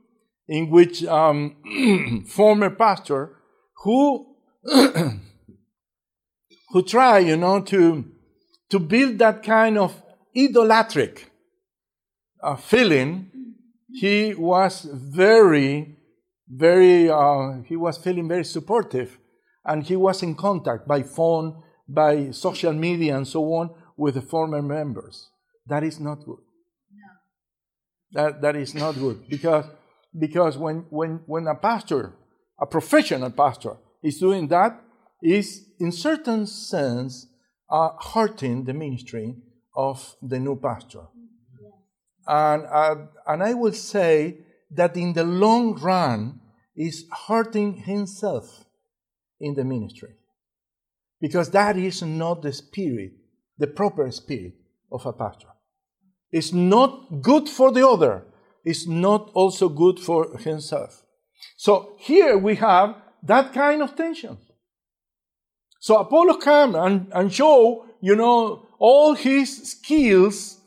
in 0.48 0.70
which 0.70 1.04
um, 1.04 2.24
former 2.28 2.70
pastor 2.70 3.36
who 3.84 4.36
who 6.70 6.82
try, 6.86 7.18
you 7.18 7.36
know, 7.36 7.60
to 7.60 8.04
to 8.70 8.78
build 8.78 9.18
that 9.18 9.42
kind 9.42 9.78
of 9.78 10.02
idolatric 10.36 11.30
uh, 12.42 12.56
feeling, 12.56 13.30
he 13.92 14.34
was 14.34 14.82
very, 14.92 15.96
very, 16.48 17.10
uh, 17.10 17.62
he 17.66 17.76
was 17.76 17.98
feeling 17.98 18.28
very 18.28 18.44
supportive, 18.44 19.18
and 19.64 19.82
he 19.82 19.96
was 19.96 20.22
in 20.22 20.34
contact 20.34 20.86
by 20.86 21.02
phone, 21.02 21.62
by 21.88 22.30
social 22.30 22.72
media, 22.72 23.16
and 23.16 23.26
so 23.26 23.42
on 23.54 23.70
with 24.00 24.14
the 24.14 24.22
former 24.22 24.62
members. 24.62 25.28
That 25.66 25.84
is 25.84 26.00
not 26.00 26.24
good. 26.24 26.42
No. 27.02 27.10
That, 28.12 28.40
that 28.40 28.56
is 28.56 28.74
not 28.74 28.94
good 28.94 29.28
because, 29.28 29.66
because 30.18 30.56
when, 30.56 30.86
when, 30.88 31.20
when 31.26 31.46
a 31.46 31.54
pastor, 31.54 32.14
a 32.58 32.64
professional 32.64 33.30
pastor, 33.30 33.76
is 34.02 34.18
doing 34.18 34.48
that, 34.48 34.80
is 35.22 35.66
in 35.78 35.92
certain 35.92 36.46
sense 36.46 37.26
uh, 37.70 37.90
hurting 38.14 38.64
the 38.64 38.72
ministry 38.72 39.36
of 39.76 40.16
the 40.22 40.38
new 40.38 40.56
pastor. 40.56 41.04
And, 42.26 42.64
uh, 42.72 42.94
and 43.26 43.42
I 43.42 43.52
will 43.52 43.74
say 43.74 44.38
that 44.70 44.96
in 44.96 45.12
the 45.12 45.24
long 45.24 45.74
run 45.74 46.40
is 46.74 47.04
hurting 47.28 47.74
himself 47.74 48.64
in 49.38 49.54
the 49.54 49.64
ministry. 49.64 50.14
Because 51.20 51.50
that 51.50 51.76
is 51.76 52.02
not 52.02 52.40
the 52.40 52.54
spirit, 52.54 53.12
the 53.60 53.68
proper 53.68 54.10
spirit 54.10 54.54
of 54.90 55.06
a 55.06 55.12
pastor. 55.12 55.46
It's 56.32 56.52
not 56.52 57.22
good 57.22 57.48
for 57.48 57.70
the 57.70 57.86
other, 57.86 58.24
it's 58.64 58.86
not 58.86 59.30
also 59.34 59.68
good 59.68 60.00
for 60.00 60.36
himself. 60.38 61.04
So 61.56 61.94
here 61.98 62.36
we 62.36 62.56
have 62.56 62.96
that 63.22 63.52
kind 63.52 63.82
of 63.82 63.94
tension. 63.94 64.38
So 65.80 65.98
Apollo 65.98 66.34
come 66.38 66.74
and, 66.74 67.10
and 67.12 67.32
show, 67.32 67.86
you 68.00 68.16
know, 68.16 68.66
all 68.78 69.14
his 69.14 69.70
skills. 69.72 70.58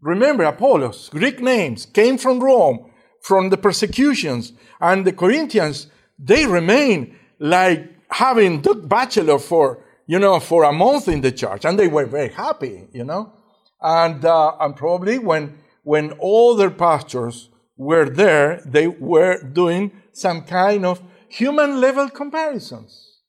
Remember, 0.00 0.44
Apollos, 0.44 1.08
Greek 1.10 1.40
names, 1.40 1.86
came 1.86 2.16
from 2.18 2.40
Rome, 2.40 2.90
from 3.22 3.50
the 3.50 3.56
persecutions, 3.56 4.52
and 4.80 5.04
the 5.04 5.12
Corinthians, 5.12 5.88
they 6.18 6.46
remain 6.46 7.16
like 7.38 7.88
having 8.10 8.62
the 8.62 8.74
bachelor 8.74 9.38
for, 9.38 9.84
you 10.10 10.18
know, 10.18 10.40
for 10.40 10.64
a 10.64 10.72
month 10.72 11.06
in 11.06 11.20
the 11.20 11.30
church, 11.30 11.64
and 11.64 11.78
they 11.78 11.86
were 11.86 12.04
very 12.04 12.30
happy, 12.30 12.88
you 12.92 13.04
know. 13.04 13.32
And, 13.80 14.24
uh, 14.24 14.56
and 14.58 14.74
probably 14.74 15.18
when, 15.20 15.56
when 15.84 16.10
all 16.18 16.56
their 16.56 16.72
pastors 16.72 17.48
were 17.76 18.10
there, 18.10 18.60
they 18.66 18.88
were 18.88 19.40
doing 19.40 19.92
some 20.10 20.42
kind 20.42 20.84
of 20.84 21.00
human 21.28 21.80
level 21.80 22.08
comparisons. 22.10 23.20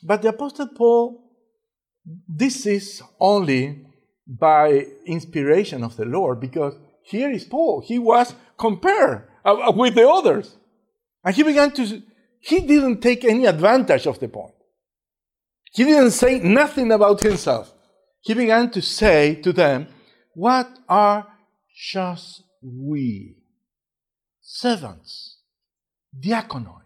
But 0.00 0.22
the 0.22 0.28
Apostle 0.28 0.68
Paul, 0.76 1.24
this 2.28 2.64
is 2.64 3.02
only 3.18 3.84
by 4.28 4.86
inspiration 5.06 5.82
of 5.82 5.96
the 5.96 6.04
Lord, 6.04 6.38
because 6.38 6.74
here 7.02 7.32
is 7.32 7.42
Paul. 7.42 7.82
He 7.84 7.98
was 7.98 8.32
compared 8.56 9.26
uh, 9.44 9.72
with 9.74 9.96
the 9.96 10.08
others. 10.08 10.56
And 11.24 11.34
he 11.34 11.42
began 11.42 11.72
to, 11.72 12.00
he 12.38 12.60
didn't 12.60 13.00
take 13.00 13.24
any 13.24 13.46
advantage 13.46 14.06
of 14.06 14.20
the 14.20 14.28
point. 14.28 14.54
He 15.72 15.84
didn't 15.84 16.12
say 16.12 16.40
nothing 16.40 16.92
about 16.92 17.20
himself. 17.20 17.72
He 18.20 18.34
began 18.34 18.70
to 18.70 18.82
say 18.82 19.36
to 19.36 19.52
them, 19.52 19.88
What 20.34 20.68
are 20.88 21.26
just 21.92 22.42
we? 22.62 23.36
Servants, 24.40 25.38
diaconoi. 26.18 26.82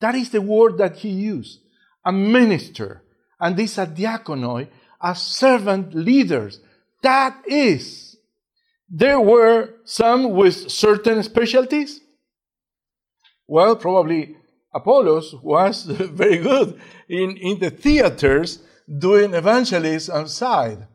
That 0.00 0.14
is 0.14 0.30
the 0.30 0.42
word 0.42 0.78
that 0.78 0.96
he 0.96 1.08
used 1.08 1.60
a 2.04 2.12
minister, 2.12 3.02
and 3.38 3.56
these 3.56 3.78
are 3.78 3.86
diaconoi, 3.86 4.68
as 5.02 5.20
servant 5.20 5.94
leaders. 5.94 6.60
That 7.02 7.42
is, 7.46 8.16
there 8.88 9.20
were 9.20 9.74
some 9.84 10.30
with 10.30 10.70
certain 10.70 11.22
specialties. 11.22 12.00
Well, 13.46 13.76
probably 13.76 14.36
Apollos 14.74 15.34
was 15.42 15.84
very 15.84 16.38
good 16.38 16.80
in, 17.08 17.36
in 17.36 17.58
the 17.58 17.70
theaters 17.70 18.60
doing 18.98 19.34
evangelism 19.34 20.16
outside. 20.16 20.86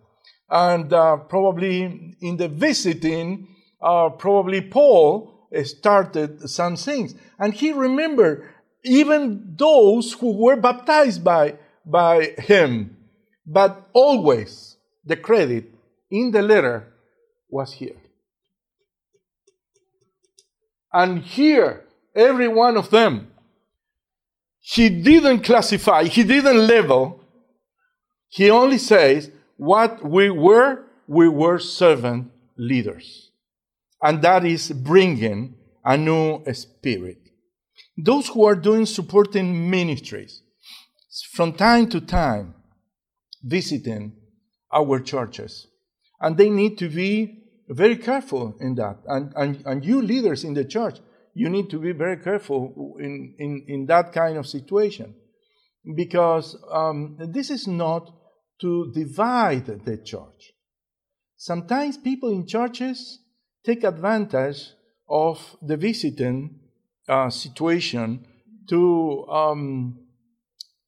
And 0.49 0.91
uh, 0.93 1.17
probably 1.17 2.15
in 2.21 2.37
the 2.37 2.47
visiting, 2.47 3.47
uh, 3.81 4.09
probably 4.09 4.61
Paul 4.61 5.47
started 5.63 6.49
some 6.49 6.75
things. 6.75 7.15
And 7.39 7.53
he 7.53 7.71
remembered 7.71 8.49
even 8.83 9.55
those 9.57 10.13
who 10.13 10.43
were 10.43 10.55
baptized 10.55 11.23
by, 11.23 11.55
by 11.85 12.33
him. 12.37 12.97
But 13.45 13.89
always 13.93 14.77
the 15.05 15.15
credit 15.15 15.73
in 16.09 16.31
the 16.31 16.41
letter 16.41 16.93
was 17.49 17.73
here. 17.73 17.97
And 20.91 21.23
here, 21.23 21.85
every 22.15 22.47
one 22.47 22.77
of 22.77 22.89
them, 22.91 23.32
he 24.65 24.87
didn't 24.89 25.41
classify, 25.41 26.05
he 26.05 26.23
didn't 26.23 26.65
level. 26.67 27.19
He 28.29 28.49
only 28.49 28.77
says, 28.77 29.29
what 29.57 30.03
we 30.03 30.29
were, 30.29 30.85
we 31.05 31.27
were 31.27 31.59
servant 31.59 32.31
leaders. 32.57 33.31
And 34.01 34.21
that 34.21 34.45
is 34.45 34.71
bringing 34.71 35.55
a 35.83 35.97
new 35.97 36.41
spirit. 36.53 37.17
Those 37.97 38.29
who 38.29 38.45
are 38.45 38.55
doing 38.55 38.85
supporting 38.85 39.69
ministries, 39.69 40.41
from 41.33 41.53
time 41.53 41.89
to 41.89 41.99
time, 41.99 42.55
visiting 43.43 44.13
our 44.73 45.01
churches. 45.01 45.67
And 46.21 46.37
they 46.37 46.49
need 46.49 46.77
to 46.77 46.87
be 46.87 47.43
very 47.67 47.97
careful 47.97 48.55
in 48.61 48.75
that. 48.75 48.99
And, 49.07 49.33
and, 49.35 49.61
and 49.65 49.85
you 49.85 50.01
leaders 50.01 50.45
in 50.45 50.53
the 50.53 50.63
church, 50.63 50.99
you 51.33 51.49
need 51.49 51.69
to 51.69 51.79
be 51.79 51.91
very 51.91 52.17
careful 52.17 52.95
in, 52.99 53.35
in, 53.39 53.65
in 53.67 53.85
that 53.87 54.13
kind 54.13 54.37
of 54.37 54.47
situation. 54.47 55.15
Because 55.95 56.55
um, 56.71 57.17
this 57.19 57.49
is 57.49 57.67
not 57.67 58.09
to 58.61 58.91
divide 58.93 59.65
the 59.65 59.97
church. 59.97 60.53
Sometimes 61.35 61.97
people 61.97 62.29
in 62.29 62.47
churches 62.47 63.19
take 63.65 63.83
advantage 63.83 64.71
of 65.09 65.57
the 65.61 65.75
visiting 65.75 66.59
uh, 67.09 67.29
situation 67.29 68.25
to 68.69 69.25
um, 69.27 69.99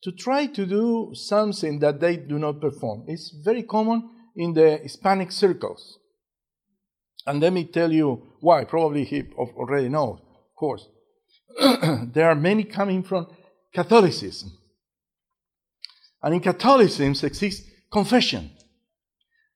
to 0.03 0.11
try 0.11 0.45
to 0.45 0.65
do 0.65 1.11
something 1.13 1.79
that 1.79 1.99
they 1.99 2.15
do 2.15 2.37
not 2.37 2.61
perform. 2.61 3.03
It's 3.07 3.33
very 3.43 3.63
common 3.63 4.07
in 4.35 4.53
the 4.53 4.77
Hispanic 4.77 5.31
circles. 5.31 5.99
And 7.25 7.41
let 7.41 7.51
me 7.51 7.65
tell 7.65 7.91
you 7.91 8.21
why. 8.39 8.65
Probably 8.65 9.03
he 9.03 9.23
already 9.35 9.89
knows, 9.89 10.19
course. 10.55 10.87
there 12.13 12.29
are 12.29 12.35
many 12.35 12.63
coming 12.63 13.03
from 13.03 13.27
Catholicism. 13.73 14.51
And 16.23 16.35
in 16.35 16.39
Catholicism 16.39 17.27
exists 17.27 17.69
confession. 17.91 18.51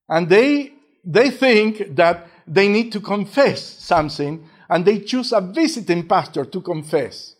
And 0.07 0.29
they, 0.29 0.73
they 1.03 1.29
think 1.29 1.95
that 1.95 2.27
they 2.47 2.67
need 2.67 2.91
to 2.91 2.99
confess 2.99 3.61
something, 3.61 4.47
and 4.69 4.85
they 4.85 4.99
choose 4.99 5.31
a 5.31 5.41
visiting 5.41 6.07
pastor 6.07 6.45
to 6.45 6.61
confess. 6.61 7.35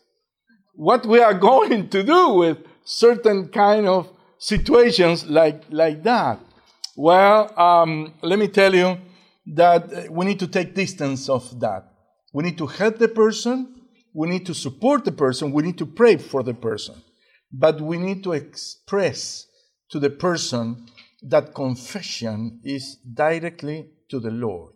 What 0.74 1.04
we 1.06 1.20
are 1.20 1.34
going 1.50 1.88
to 1.88 2.02
do 2.02 2.34
with 2.34 2.58
certain 2.84 3.48
kind 3.48 3.86
of 3.86 4.08
situations 4.38 5.26
like, 5.26 5.64
like 5.70 6.02
that? 6.04 6.40
Well, 6.96 7.58
um, 7.58 8.14
let 8.22 8.38
me 8.38 8.48
tell 8.48 8.74
you 8.74 8.98
that 9.54 10.10
we 10.10 10.26
need 10.26 10.38
to 10.40 10.46
take 10.46 10.74
distance 10.74 11.28
of 11.28 11.58
that. 11.60 11.89
We 12.32 12.44
need 12.44 12.58
to 12.58 12.66
help 12.66 12.98
the 12.98 13.08
person, 13.08 13.82
we 14.12 14.28
need 14.28 14.46
to 14.46 14.54
support 14.54 15.04
the 15.04 15.12
person, 15.12 15.52
we 15.52 15.62
need 15.62 15.78
to 15.78 15.86
pray 15.86 16.16
for 16.16 16.42
the 16.42 16.54
person. 16.54 17.02
But 17.52 17.80
we 17.80 17.98
need 17.98 18.22
to 18.24 18.32
express 18.32 19.46
to 19.90 19.98
the 19.98 20.10
person 20.10 20.86
that 21.22 21.54
confession 21.54 22.60
is 22.64 22.96
directly 22.96 23.90
to 24.08 24.20
the 24.20 24.30
Lord. 24.30 24.74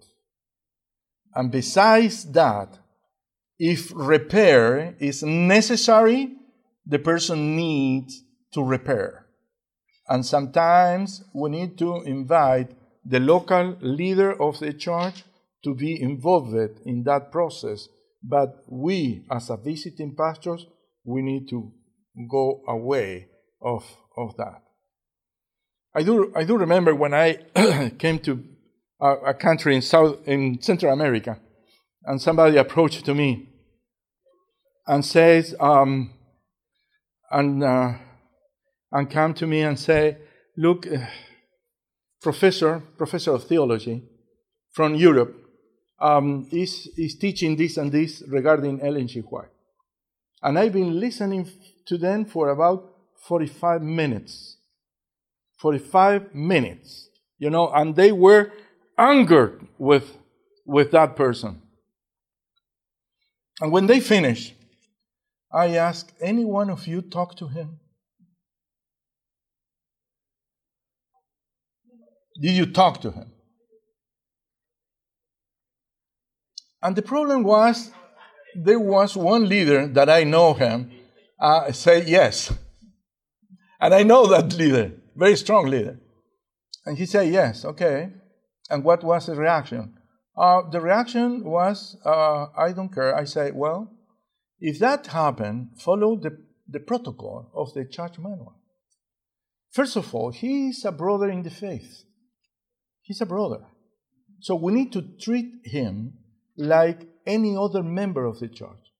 And 1.34 1.50
besides 1.50 2.30
that, 2.32 2.78
if 3.58 3.92
repair 3.94 4.96
is 4.98 5.22
necessary, 5.22 6.36
the 6.86 6.98
person 6.98 7.56
needs 7.56 8.22
to 8.52 8.62
repair. 8.62 9.26
And 10.08 10.26
sometimes 10.26 11.24
we 11.32 11.50
need 11.50 11.78
to 11.78 12.02
invite 12.02 12.72
the 13.04 13.20
local 13.20 13.76
leader 13.80 14.40
of 14.40 14.58
the 14.58 14.72
church 14.72 15.24
to 15.64 15.74
be 15.74 16.00
involved 16.00 16.80
in 16.84 17.02
that 17.04 17.32
process. 17.32 17.88
But 18.22 18.64
we, 18.68 19.26
as 19.30 19.50
a 19.50 19.56
visiting 19.56 20.14
pastors, 20.16 20.66
we 21.04 21.22
need 21.22 21.48
to 21.50 21.72
go 22.30 22.62
away 22.66 23.28
of, 23.60 23.84
of 24.16 24.36
that. 24.36 24.62
I 25.94 26.02
do, 26.02 26.32
I 26.34 26.44
do 26.44 26.56
remember 26.56 26.94
when 26.94 27.14
I 27.14 27.38
came 27.98 28.18
to 28.20 28.42
a, 29.00 29.08
a, 29.26 29.34
country 29.34 29.76
in 29.76 29.82
South 29.82 30.26
in 30.26 30.60
Central 30.60 30.92
America, 30.92 31.38
and 32.04 32.20
somebody 32.20 32.56
approached 32.56 33.04
to 33.04 33.14
me 33.14 33.48
and 34.86 35.04
says, 35.04 35.54
um, 35.60 36.12
and, 37.30 37.62
uh, 37.62 37.92
and 38.92 39.10
come 39.10 39.34
to 39.34 39.46
me 39.46 39.62
and 39.62 39.78
say, 39.78 40.18
look, 40.56 40.86
uh, 40.86 40.98
professor, 42.22 42.82
professor 42.96 43.32
of 43.32 43.44
theology 43.44 44.02
from 44.72 44.94
Europe 44.94 45.43
um, 46.04 46.46
is, 46.52 46.90
is 46.98 47.16
teaching 47.16 47.56
this 47.56 47.78
and 47.78 47.90
this 47.90 48.22
regarding 48.28 48.78
Ellen 48.82 49.08
G. 49.08 49.20
White. 49.20 49.48
And 50.42 50.58
I've 50.58 50.74
been 50.74 51.00
listening 51.00 51.50
to 51.86 51.96
them 51.96 52.26
for 52.26 52.50
about 52.50 52.92
45 53.26 53.80
minutes. 53.80 54.58
45 55.56 56.34
minutes, 56.34 57.08
you 57.38 57.48
know, 57.48 57.70
and 57.72 57.96
they 57.96 58.12
were 58.12 58.52
angered 58.98 59.66
with, 59.78 60.18
with 60.66 60.90
that 60.90 61.16
person. 61.16 61.62
And 63.62 63.72
when 63.72 63.86
they 63.86 64.00
finished, 64.00 64.52
I 65.50 65.68
ask 65.76 66.12
any 66.20 66.44
one 66.44 66.68
of 66.68 66.86
you 66.86 67.00
talk 67.00 67.34
to 67.36 67.48
him? 67.48 67.78
Did 72.38 72.50
you 72.50 72.66
talk 72.66 73.00
to 73.02 73.10
him? 73.10 73.33
And 76.84 76.94
the 76.94 77.02
problem 77.02 77.44
was 77.44 77.90
there 78.54 78.78
was 78.78 79.16
one 79.16 79.48
leader 79.48 79.88
that 79.88 80.10
I 80.10 80.24
know 80.24 80.52
him 80.52 80.90
uh, 81.40 81.72
say 81.72 82.04
yes. 82.04 82.52
And 83.80 83.94
I 83.94 84.02
know 84.02 84.26
that 84.26 84.52
leader, 84.52 84.92
very 85.16 85.36
strong 85.36 85.66
leader. 85.66 85.98
And 86.84 86.98
he 86.98 87.06
said 87.06 87.32
yes, 87.32 87.64
okay. 87.64 88.10
And 88.68 88.84
what 88.84 89.02
was 89.02 89.26
the 89.26 89.34
reaction? 89.34 89.94
Uh, 90.36 90.68
the 90.70 90.80
reaction 90.80 91.42
was, 91.44 91.96
uh, 92.04 92.46
I 92.56 92.72
don't 92.72 92.92
care. 92.92 93.16
I 93.16 93.24
say, 93.24 93.50
well, 93.50 93.90
if 94.60 94.78
that 94.80 95.06
happened, 95.06 95.68
follow 95.78 96.20
the, 96.20 96.36
the 96.68 96.80
protocol 96.80 97.50
of 97.54 97.72
the 97.72 97.86
church 97.86 98.18
manual. 98.18 98.56
First 99.72 99.96
of 99.96 100.14
all, 100.14 100.32
he 100.32 100.68
is 100.68 100.84
a 100.84 100.92
brother 100.92 101.30
in 101.30 101.44
the 101.44 101.50
faith. 101.50 102.04
He's 103.00 103.22
a 103.22 103.26
brother. 103.26 103.64
So 104.40 104.54
we 104.54 104.72
need 104.72 104.92
to 104.92 105.02
treat 105.18 105.50
him 105.64 106.18
like 106.56 107.08
any 107.26 107.56
other 107.56 107.82
member 107.82 108.24
of 108.24 108.38
the 108.38 108.48
church. 108.48 108.92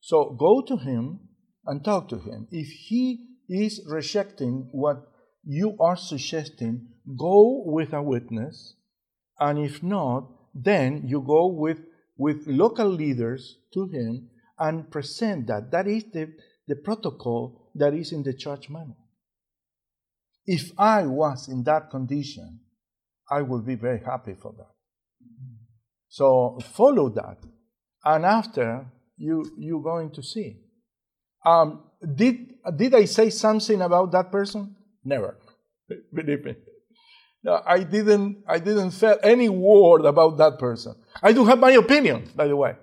So 0.00 0.36
go 0.38 0.62
to 0.62 0.76
him 0.76 1.20
and 1.66 1.84
talk 1.84 2.08
to 2.08 2.18
him. 2.18 2.48
If 2.50 2.68
he 2.68 3.26
is 3.48 3.80
rejecting 3.88 4.68
what 4.72 5.08
you 5.44 5.76
are 5.80 5.96
suggesting, 5.96 6.88
go 7.18 7.62
with 7.64 7.92
a 7.92 8.02
witness. 8.02 8.74
And 9.38 9.58
if 9.58 9.82
not, 9.82 10.28
then 10.54 11.02
you 11.06 11.20
go 11.20 11.46
with, 11.46 11.78
with 12.16 12.46
local 12.46 12.88
leaders 12.88 13.58
to 13.74 13.86
him 13.88 14.30
and 14.58 14.90
present 14.90 15.46
that. 15.48 15.70
That 15.70 15.86
is 15.86 16.04
the, 16.12 16.32
the 16.66 16.76
protocol 16.76 17.70
that 17.74 17.94
is 17.94 18.12
in 18.12 18.22
the 18.22 18.32
church 18.32 18.70
manual. 18.70 18.96
If 20.46 20.70
I 20.78 21.06
was 21.06 21.48
in 21.48 21.64
that 21.64 21.90
condition, 21.90 22.60
I 23.30 23.42
would 23.42 23.66
be 23.66 23.74
very 23.74 24.00
happy 24.04 24.34
for 24.40 24.54
that. 24.56 24.75
So 26.16 26.58
follow 26.72 27.10
that. 27.10 27.36
And 28.02 28.24
after, 28.24 28.86
you, 29.18 29.44
you're 29.58 29.82
going 29.82 30.10
to 30.12 30.22
see. 30.22 30.56
Um, 31.44 31.82
did, 32.14 32.54
did 32.74 32.94
I 32.94 33.04
say 33.04 33.28
something 33.28 33.82
about 33.82 34.12
that 34.12 34.32
person? 34.32 34.76
Never. 35.04 35.36
Believe 36.14 36.42
me. 36.42 36.54
No, 37.44 37.60
I 37.66 37.82
didn't, 37.82 38.44
I 38.48 38.60
didn't 38.60 38.92
say 38.92 39.18
any 39.22 39.50
word 39.50 40.06
about 40.06 40.38
that 40.38 40.58
person. 40.58 40.94
I 41.22 41.34
do 41.34 41.44
have 41.44 41.58
my 41.58 41.72
opinion, 41.72 42.30
by 42.34 42.48
the 42.48 42.56
way. 42.56 42.76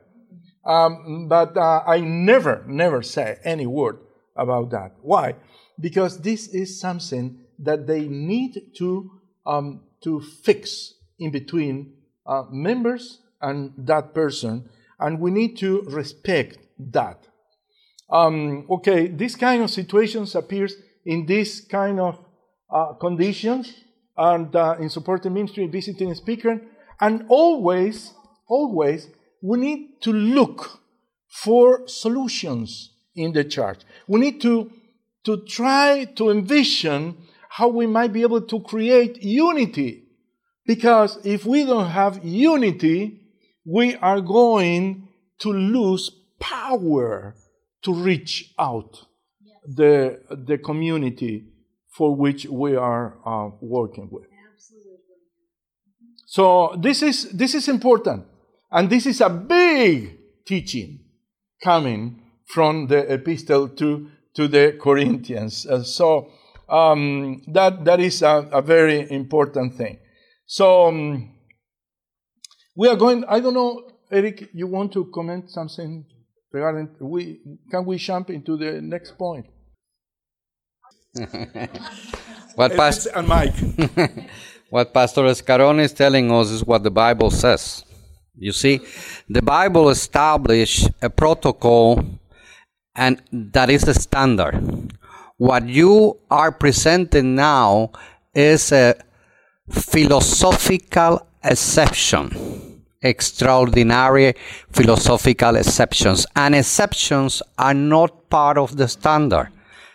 Um, 0.63 1.27
but 1.27 1.57
uh, 1.57 1.81
I 1.87 2.01
never, 2.01 2.63
never 2.67 3.01
say 3.01 3.39
any 3.43 3.65
word 3.65 3.97
about 4.35 4.69
that. 4.69 4.91
Why? 5.01 5.37
Because 5.79 6.21
this 6.21 6.49
is 6.49 6.79
something 6.79 7.39
that 7.57 7.87
they 7.87 8.07
need 8.07 8.59
to, 8.77 9.09
um, 9.43 9.85
to 10.03 10.21
fix 10.21 10.93
in 11.17 11.31
between 11.31 11.95
uh, 12.27 12.43
members 12.51 13.21
and 13.43 13.73
that 13.77 14.13
person, 14.13 14.67
and 14.99 15.19
we 15.19 15.29
need 15.29 15.57
to 15.57 15.81
respect 15.81 16.57
that. 16.79 17.27
Um, 18.09 18.65
okay, 18.69 19.07
this 19.07 19.35
kind 19.35 19.61
of 19.61 19.69
situations 19.69 20.35
appears 20.35 20.75
in 21.05 21.25
this 21.25 21.61
kind 21.61 21.99
of 21.99 22.19
uh, 22.71 22.93
conditions 22.93 23.73
and 24.17 24.55
uh, 24.55 24.75
in 24.79 24.89
supporting 24.89 25.33
ministry, 25.33 25.67
visiting 25.67 26.13
speaker, 26.15 26.61
and 26.99 27.25
always, 27.27 28.13
always 28.47 29.09
we 29.41 29.59
need 29.59 30.01
to 30.01 30.13
look 30.13 30.79
for 31.27 31.85
solutions 31.87 32.91
in 33.15 33.33
the 33.33 33.43
church. 33.43 33.79
We 34.07 34.19
need 34.19 34.41
to, 34.41 34.71
to 35.25 35.43
try 35.45 36.05
to 36.15 36.29
envision 36.29 37.17
how 37.49 37.67
we 37.67 37.85
might 37.85 38.13
be 38.13 38.21
able 38.21 38.41
to 38.41 38.59
create 38.61 39.21
unity. 39.21 40.05
Because 40.65 41.19
if 41.25 41.45
we 41.45 41.65
don't 41.65 41.89
have 41.89 42.23
unity, 42.23 43.19
we 43.65 43.95
are 43.95 44.21
going 44.21 45.07
to 45.39 45.49
lose 45.49 46.09
power 46.39 47.35
to 47.83 47.93
reach 47.93 48.53
out 48.59 49.05
the, 49.65 50.19
the 50.29 50.57
community 50.57 51.45
for 51.89 52.15
which 52.15 52.45
we 52.45 52.75
are 52.75 53.17
uh, 53.25 53.49
working 53.61 54.09
with. 54.11 54.25
Absolutely. 54.53 54.97
So 56.25 56.75
this 56.81 57.01
is, 57.01 57.29
this 57.31 57.53
is 57.53 57.67
important. 57.67 58.25
And 58.71 58.89
this 58.89 59.05
is 59.05 59.21
a 59.21 59.29
big, 59.29 60.17
teaching 60.45 60.99
coming 61.63 62.21
from 62.45 62.87
the 62.87 63.13
epistle 63.13 63.69
to, 63.69 64.09
to 64.33 64.47
the 64.47 64.77
Corinthians. 64.81 65.65
Uh, 65.65 65.83
so 65.83 66.29
um, 66.67 67.41
that, 67.47 67.85
that 67.85 67.99
is 67.99 68.21
a, 68.21 68.49
a, 68.51 68.61
very 68.61 69.09
important 69.11 69.75
thing. 69.75 69.99
So 70.45 70.87
um, 70.87 71.32
we 72.75 72.87
are 72.87 72.95
going, 72.95 73.23
I 73.25 73.39
don't 73.39 73.53
know, 73.53 73.91
Eric, 74.11 74.49
you 74.53 74.67
want 74.67 74.91
to 74.93 75.05
comment 75.13 75.49
something 75.49 76.05
regarding, 76.51 76.89
we, 76.99 77.39
can 77.69 77.85
we 77.85 77.97
jump 77.97 78.29
into 78.29 78.57
the 78.57 78.81
next 78.81 79.17
point? 79.17 79.45
what, 82.55 82.75
Pastor, 82.75 83.11
and 83.15 83.27
Mike. 83.27 83.55
what 84.69 84.93
Pastor 84.93 85.23
Escaron 85.23 85.79
is 85.79 85.93
telling 85.93 86.31
us 86.31 86.49
is 86.49 86.63
what 86.63 86.83
the 86.83 86.91
Bible 86.91 87.31
says. 87.31 87.83
You 88.35 88.51
see, 88.51 88.81
the 89.29 89.41
Bible 89.41 89.89
established 89.89 90.89
a 91.01 91.09
protocol 91.09 92.03
and 92.95 93.21
that 93.31 93.69
is 93.69 93.83
the 93.83 93.93
standard. 93.93 94.93
What 95.37 95.67
you 95.67 96.19
are 96.29 96.51
presenting 96.51 97.35
now 97.35 97.91
is 98.33 98.71
a 98.71 98.95
philosophical 99.69 101.27
exception, 101.43 102.83
extraordinary 103.01 104.33
philosophical 104.71 105.55
exceptions, 105.55 106.25
and 106.35 106.55
exceptions 106.55 107.41
are 107.57 107.73
not 107.73 108.29
part 108.29 108.57
of 108.57 108.77
the 108.77 108.87
standard. 108.87 109.49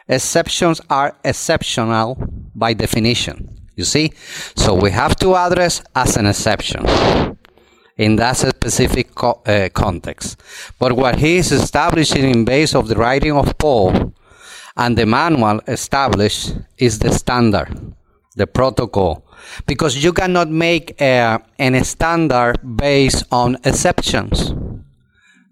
Exceptions 0.09 0.80
are 0.88 1.16
exceptional 1.24 2.16
by 2.55 2.72
definition. 2.72 3.49
You 3.76 3.84
see? 3.84 4.12
So 4.57 4.74
we 4.74 4.90
have 4.90 5.14
to 5.16 5.36
address 5.36 5.82
as 5.94 6.16
an 6.16 6.26
exception 6.26 6.84
in 7.96 8.16
that 8.16 8.36
specific 8.36 9.14
co- 9.14 9.42
uh, 9.46 9.68
context. 9.72 10.40
But 10.78 10.92
what 10.94 11.16
he 11.16 11.36
is 11.36 11.53
establishing 11.53 12.30
in 12.30 12.44
base 12.44 12.74
of 12.74 12.88
the 12.88 12.96
writing 12.96 13.36
of 13.36 13.59
Paul 13.59 14.14
and 14.76 14.96
the 14.96 15.07
manual 15.07 15.61
established 15.66 16.55
is 16.78 17.01
the 17.01 17.12
standard, 17.12 17.94
the 18.36 18.46
protocol, 18.46 19.28
because 19.66 20.03
you 20.03 20.12
cannot 20.12 20.49
make 20.49 21.01
a, 21.01 21.41
an 21.59 21.84
standard 21.84 22.59
based 22.76 23.24
on 23.30 23.57
exceptions. 23.64 24.53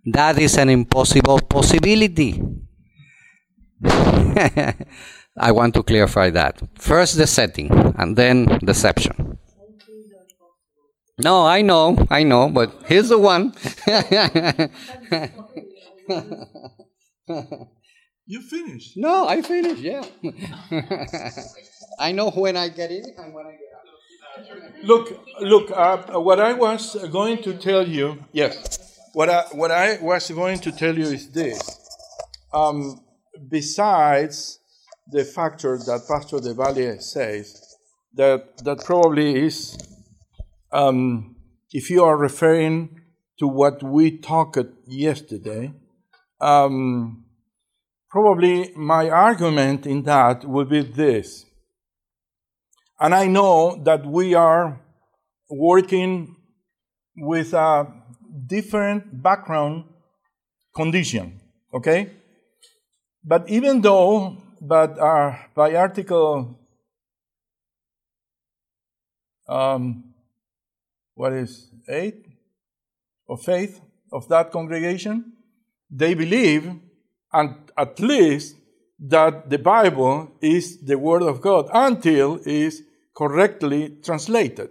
That 0.05 0.39
is 0.39 0.57
an 0.57 0.69
impossible 0.69 1.41
possibility. 1.41 2.43
I 5.39 5.53
want 5.53 5.75
to 5.75 5.83
clarify 5.83 6.31
that. 6.31 6.63
First 6.77 7.19
the 7.19 7.27
setting 7.27 7.71
and 7.99 8.17
then 8.17 8.47
deception. 8.65 9.39
No, 11.19 11.47
I 11.47 11.63
know, 11.63 12.07
I 12.11 12.25
know, 12.25 12.51
but 12.51 12.73
here's 12.87 13.09
the 13.09 13.19
one. 13.19 13.55
you 18.27 18.43
finished? 18.43 18.97
No, 18.97 19.27
I 19.27 19.41
finished, 19.41 19.81
yeah. 19.81 20.05
I 21.99 22.13
know 22.13 22.31
when 22.31 22.57
I 22.57 22.69
get 22.69 22.91
in 22.91 23.05
and 23.17 23.33
when 23.33 23.47
I 23.47 23.53
get. 23.53 23.66
Look, 24.83 25.21
look, 25.41 25.71
uh, 25.71 26.21
what 26.21 26.41
I 26.41 26.53
was 26.53 26.97
going 27.11 27.43
to 27.43 27.55
tell 27.55 27.87
you, 27.87 28.25
yes, 28.33 29.09
what 29.13 29.31
I, 29.31 29.43
what 29.53 29.71
I 29.71 29.99
was 30.01 30.31
going 30.31 30.59
to 30.61 30.73
tell 30.73 30.97
you 30.97 31.07
is 31.07 31.31
this. 31.31 31.61
Um, 32.53 33.01
besides 33.49 34.61
the 35.11 35.25
factor 35.25 35.79
that 35.79 36.03
Pastor 36.09 36.41
del 36.41 36.55
Valle 36.55 37.01
says, 37.01 37.77
that, 38.15 38.59
that 38.65 38.85
probably 38.85 39.47
is 39.47 39.77
um, 40.73 41.37
if 41.73 41.91
you 41.91 42.05
are 42.05 42.17
referring 42.17 43.01
to 43.39 43.49
what 43.49 43.83
we 43.83 44.19
talked 44.19 44.59
yesterday, 44.87 45.73
um, 46.41 47.25
probably 48.11 48.73
my 48.77 49.09
argument 49.09 49.87
in 49.87 50.03
that 50.03 50.45
would 50.45 50.69
be 50.69 50.83
this. 50.83 51.46
And 52.99 53.15
I 53.15 53.27
know 53.27 53.81
that 53.85 54.07
we 54.07 54.35
are 54.35 54.81
working 55.51 56.37
with 57.17 57.53
a 57.53 57.87
different 58.47 59.23
background 59.23 59.85
condition, 60.75 61.41
okay? 61.75 62.11
But 63.25 63.49
even 63.49 63.81
though, 63.81 64.37
but 64.61 64.99
uh, 64.99 65.37
by 65.55 65.75
Article 65.75 66.59
um, 69.49 70.15
what 71.15 71.33
is 71.33 71.71
eight 71.89 72.27
of 73.29 73.43
faith 73.43 73.81
of 74.13 74.29
that 74.29 74.51
congregation, 74.51 75.33
they 75.91 76.15
believe, 76.15 76.73
and 77.33 77.55
at 77.77 77.99
least 78.01 78.57
that 78.99 79.51
the 79.51 79.59
Bible 79.59 80.33
is 80.41 80.81
the 80.81 80.99
Word 80.99 81.23
of 81.23 81.41
God 81.41 81.69
until 81.73 82.41
is 82.45 82.83
correctly 83.17 83.97
translated. 84.05 84.71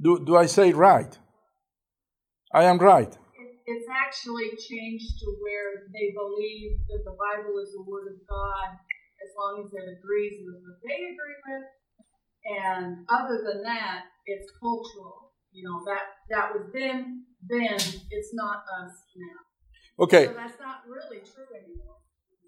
Do, 0.00 0.24
do 0.24 0.36
I 0.36 0.46
say 0.46 0.72
right? 0.72 1.18
I 2.52 2.64
am 2.64 2.78
right. 2.78 3.12
It's 3.66 3.88
actually 3.90 4.50
changed 4.70 5.18
to 5.20 5.26
where 5.42 5.88
they 5.92 6.14
believe 6.14 6.78
that 6.88 7.02
the 7.04 7.16
Bible 7.18 7.58
is 7.58 7.72
the 7.72 7.82
Word 7.82 8.06
of 8.14 8.18
God 8.28 8.78
as 9.24 9.30
long 9.36 9.64
as 9.64 9.72
it 9.72 9.86
agrees 9.98 10.38
with 10.44 10.62
what 10.62 10.78
they 10.86 11.00
agree 11.10 11.38
with. 11.48 11.66
And 12.62 13.04
other 13.10 13.42
than 13.42 13.62
that, 13.64 14.04
it's 14.26 14.46
cultural 14.60 15.26
you 15.56 15.64
know 15.64 15.80
that 15.88 16.04
that 16.28 16.52
was 16.52 16.68
then 16.76 17.24
then 17.40 17.80
it's 18.10 18.32
not 18.34 18.58
us 18.78 18.92
now 19.16 20.04
okay 20.04 20.26
so 20.26 20.34
that's 20.34 20.60
not 20.60 20.84
really 20.86 21.20
true 21.24 21.48
anymore 21.56 21.96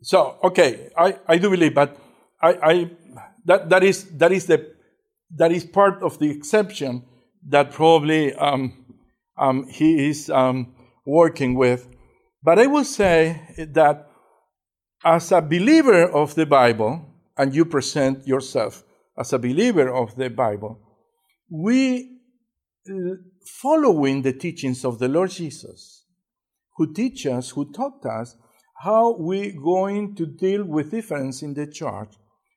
so 0.02 0.36
okay 0.44 0.90
i 0.96 1.16
i 1.26 1.38
do 1.38 1.48
believe 1.48 1.74
but 1.74 1.96
i 2.42 2.50
i 2.70 2.74
that 3.46 3.68
that 3.70 3.82
is 3.82 4.04
that 4.20 4.30
is 4.30 4.44
the 4.44 4.58
that 5.36 5.52
is 5.52 5.64
part 5.64 6.02
of 6.02 6.18
the 6.18 6.30
exception 6.30 7.02
that 7.48 7.72
probably 7.72 8.34
um, 8.34 8.96
um, 9.36 9.66
he 9.68 10.08
is 10.08 10.30
um, 10.30 10.74
working 11.06 11.54
with. 11.54 11.88
But 12.42 12.58
i 12.58 12.66
will 12.66 12.84
say 12.84 13.42
that 13.72 14.08
as 15.04 15.32
a 15.32 15.40
believer 15.40 16.08
of 16.08 16.34
the 16.34 16.46
bible 16.46 17.04
and 17.36 17.54
you 17.54 17.64
present 17.64 18.26
yourself 18.26 18.84
as 19.18 19.32
a 19.32 19.38
believer 19.38 19.92
of 19.92 20.14
the 20.16 20.30
bible 20.30 20.80
we 21.50 22.18
following 23.44 24.22
the 24.22 24.32
teachings 24.32 24.84
of 24.84 24.98
the 24.98 25.08
Lord 25.08 25.30
Jesus, 25.30 26.04
who 26.76 26.92
teach 26.92 27.26
us, 27.26 27.50
who 27.50 27.72
taught 27.72 28.04
us 28.06 28.36
how 28.82 29.16
we're 29.18 29.52
going 29.52 30.14
to 30.14 30.26
deal 30.26 30.64
with 30.64 30.90
difference 30.90 31.42
in 31.42 31.54
the 31.54 31.66
church, 31.66 32.14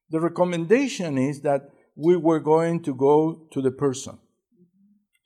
the 0.09 0.19
recommendation 0.19 1.17
is 1.17 1.41
that 1.41 1.69
we 1.95 2.15
were 2.15 2.39
going 2.39 2.81
to 2.83 2.93
go 2.93 3.47
to 3.51 3.61
the 3.61 3.71
person. 3.71 4.17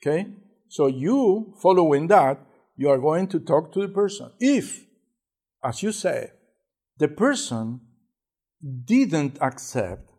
Okay? 0.00 0.26
So 0.68 0.86
you, 0.86 1.54
following 1.60 2.08
that, 2.08 2.40
you 2.76 2.88
are 2.90 2.98
going 2.98 3.28
to 3.28 3.40
talk 3.40 3.72
to 3.72 3.80
the 3.80 3.88
person. 3.88 4.30
If, 4.38 4.84
as 5.64 5.82
you 5.82 5.92
say, 5.92 6.30
the 6.98 7.08
person 7.08 7.80
didn't 8.84 9.38
accept, 9.40 10.10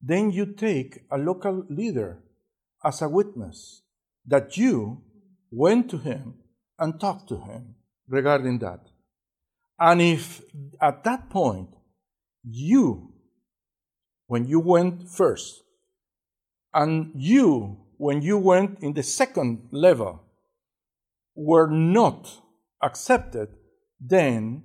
then 0.00 0.30
you 0.30 0.46
take 0.46 1.00
a 1.10 1.18
local 1.18 1.64
leader 1.68 2.22
as 2.84 3.02
a 3.02 3.08
witness 3.08 3.82
that 4.26 4.56
you 4.56 5.02
went 5.50 5.90
to 5.90 5.98
him 5.98 6.34
and 6.78 6.98
talked 6.98 7.28
to 7.28 7.36
him 7.36 7.76
regarding 8.08 8.58
that. 8.60 8.80
And 9.78 10.00
if 10.00 10.42
at 10.80 11.04
that 11.04 11.30
point 11.30 11.68
you, 12.44 13.12
when 14.26 14.46
you 14.46 14.60
went 14.60 15.08
first, 15.08 15.61
and 16.74 17.12
you, 17.14 17.78
when 17.98 18.22
you 18.22 18.38
went 18.38 18.82
in 18.82 18.94
the 18.94 19.02
second 19.02 19.68
level, 19.72 20.22
were 21.34 21.68
not 21.70 22.28
accepted, 22.82 23.48
then 24.00 24.64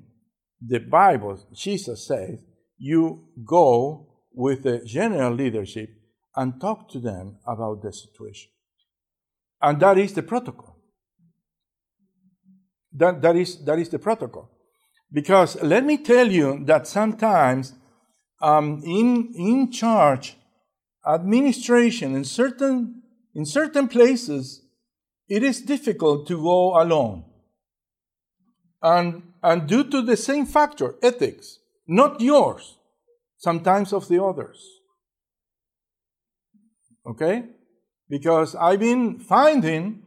the 0.65 0.79
Bible, 0.79 1.39
Jesus 1.53 2.07
says, 2.07 2.39
you 2.77 3.27
go 3.45 4.07
with 4.33 4.63
the 4.63 4.79
general 4.85 5.33
leadership 5.33 5.89
and 6.35 6.59
talk 6.61 6.89
to 6.89 6.99
them 6.99 7.37
about 7.47 7.81
the 7.81 7.91
situation. 7.91 8.51
And 9.61 9.79
that 9.79 9.97
is 9.97 10.13
the 10.13 10.23
protocol. 10.23 10.77
That, 12.93 13.21
that, 13.21 13.35
is, 13.35 13.63
that 13.65 13.79
is 13.79 13.89
the 13.89 13.99
protocol. 13.99 14.51
Because 15.11 15.61
let 15.61 15.85
me 15.85 15.97
tell 15.97 16.31
you 16.31 16.63
that 16.65 16.87
sometimes 16.87 17.73
um, 18.41 18.81
in, 18.85 19.33
in 19.35 19.71
charge, 19.71 20.36
administration 21.07 22.15
in 22.15 22.23
certain, 22.23 23.01
in 23.33 23.45
certain 23.45 23.87
places, 23.87 24.61
it 25.29 25.43
is 25.43 25.61
difficult 25.61 26.27
to 26.27 26.41
go 26.41 26.81
alone. 26.81 27.23
And, 28.81 29.23
and 29.41 29.67
due 29.67 29.83
to 29.85 30.01
the 30.01 30.17
same 30.17 30.45
factor, 30.45 30.95
ethics, 31.01 31.59
not 31.87 32.21
yours, 32.21 32.77
sometimes 33.37 33.93
of 33.93 34.07
the 34.07 34.23
others. 34.23 34.63
Okay? 37.05 37.45
Because 38.09 38.55
I've 38.55 38.79
been 38.79 39.19
finding 39.19 40.03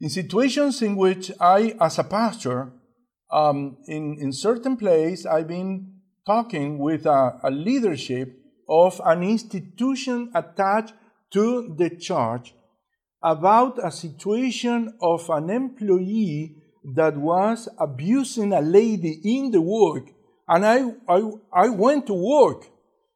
in 0.00 0.08
situations 0.08 0.82
in 0.82 0.96
which 0.96 1.30
I, 1.40 1.76
as 1.80 1.98
a 1.98 2.04
pastor, 2.04 2.72
um, 3.30 3.76
in, 3.86 4.18
in 4.18 4.32
certain 4.32 4.76
place, 4.76 5.26
I've 5.26 5.48
been 5.48 6.00
talking 6.26 6.78
with 6.78 7.06
a, 7.06 7.38
a 7.42 7.50
leadership 7.50 8.39
of 8.70 9.00
an 9.04 9.24
institution 9.24 10.30
attached 10.34 10.94
to 11.32 11.74
the 11.76 11.90
church 11.90 12.54
about 13.22 13.84
a 13.84 13.90
situation 13.90 14.94
of 15.02 15.28
an 15.28 15.50
employee 15.50 16.54
that 16.94 17.16
was 17.16 17.68
abusing 17.78 18.52
a 18.52 18.60
lady 18.60 19.20
in 19.24 19.50
the 19.50 19.60
work. 19.60 20.08
And 20.48 20.64
I, 20.64 20.94
I, 21.08 21.30
I 21.52 21.68
went 21.68 22.06
to 22.06 22.14
work. 22.14 22.66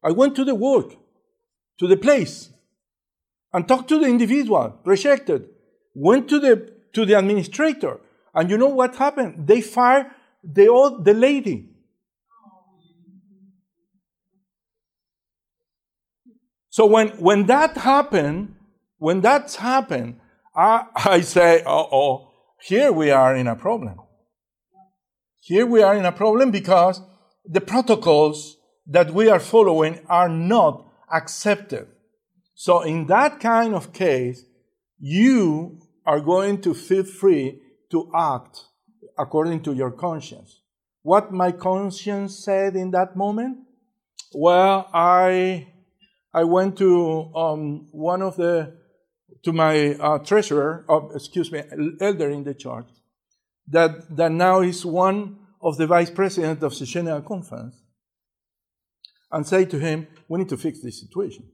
I 0.02 0.10
went 0.10 0.36
to 0.36 0.44
the 0.44 0.54
work, 0.54 0.96
to 1.78 1.86
the 1.86 1.96
place, 1.96 2.50
and 3.52 3.66
talked 3.66 3.88
to 3.88 3.98
the 3.98 4.06
individual, 4.06 4.78
rejected, 4.84 5.48
went 5.94 6.28
to 6.28 6.38
the, 6.38 6.72
to 6.92 7.06
the 7.06 7.18
administrator. 7.18 8.00
And 8.34 8.50
you 8.50 8.58
know 8.58 8.68
what 8.68 8.96
happened? 8.96 9.46
They 9.46 9.62
fired 9.62 10.08
the, 10.42 10.68
old, 10.68 11.04
the 11.04 11.14
lady. 11.14 11.70
So 16.74 16.86
when, 16.86 17.10
when 17.20 17.46
that 17.46 17.76
happened, 17.76 18.56
when 18.98 19.20
that's 19.20 19.54
happened, 19.54 20.18
I, 20.56 20.86
I 20.96 21.20
say, 21.20 21.62
oh, 21.64 21.88
oh, 21.92 22.32
here 22.60 22.90
we 22.90 23.12
are 23.12 23.36
in 23.36 23.46
a 23.46 23.54
problem. 23.54 24.00
Here 25.40 25.66
we 25.66 25.84
are 25.84 25.94
in 25.94 26.04
a 26.04 26.10
problem 26.10 26.50
because 26.50 27.00
the 27.46 27.60
protocols 27.60 28.56
that 28.88 29.14
we 29.14 29.28
are 29.28 29.38
following 29.38 30.00
are 30.08 30.28
not 30.28 30.84
accepted. 31.12 31.86
So 32.56 32.80
in 32.80 33.06
that 33.06 33.38
kind 33.38 33.72
of 33.72 33.92
case, 33.92 34.44
you 34.98 35.78
are 36.04 36.18
going 36.18 36.60
to 36.62 36.74
feel 36.74 37.04
free 37.04 37.60
to 37.92 38.10
act 38.12 38.64
according 39.16 39.62
to 39.62 39.74
your 39.74 39.92
conscience. 39.92 40.60
What 41.02 41.32
my 41.32 41.52
conscience 41.52 42.36
said 42.44 42.74
in 42.74 42.90
that 42.90 43.14
moment? 43.14 43.58
Well, 44.32 44.90
I 44.92 45.68
I 46.34 46.44
went 46.44 46.76
to 46.78 47.32
um, 47.34 47.88
one 47.92 48.20
of 48.20 48.36
the 48.36 48.74
to 49.44 49.52
my 49.52 49.94
uh, 49.94 50.18
treasurer, 50.18 50.84
uh, 50.88 51.08
excuse 51.14 51.52
me, 51.52 51.62
elder 52.00 52.30
in 52.30 52.44
the 52.44 52.54
church, 52.54 52.86
that, 53.68 54.16
that 54.16 54.32
now 54.32 54.62
is 54.62 54.84
one 54.84 55.38
of 55.62 55.76
the 55.76 55.86
vice 55.86 56.10
president 56.10 56.62
of 56.62 56.76
the 56.78 56.86
General 56.86 57.20
Conference, 57.20 57.76
and 59.30 59.46
say 59.46 59.64
to 59.66 59.78
him, 59.78 60.06
we 60.28 60.38
need 60.38 60.48
to 60.48 60.56
fix 60.56 60.80
this 60.80 61.00
situation. 61.00 61.44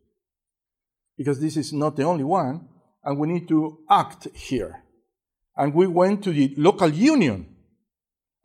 Because 1.17 1.41
this 1.41 1.57
is 1.57 1.73
not 1.73 1.97
the 1.97 2.05
only 2.05 2.25
one, 2.25 2.69
and 3.05 3.19
we 3.19 3.29
need 3.29 3.49
to 3.49 3.79
act 3.91 4.29
here. 4.35 4.85
And 5.57 5.75
we 5.75 5.87
went 5.87 6.23
to 6.25 6.33
the 6.33 6.55
local 6.57 6.91
union, 6.91 7.55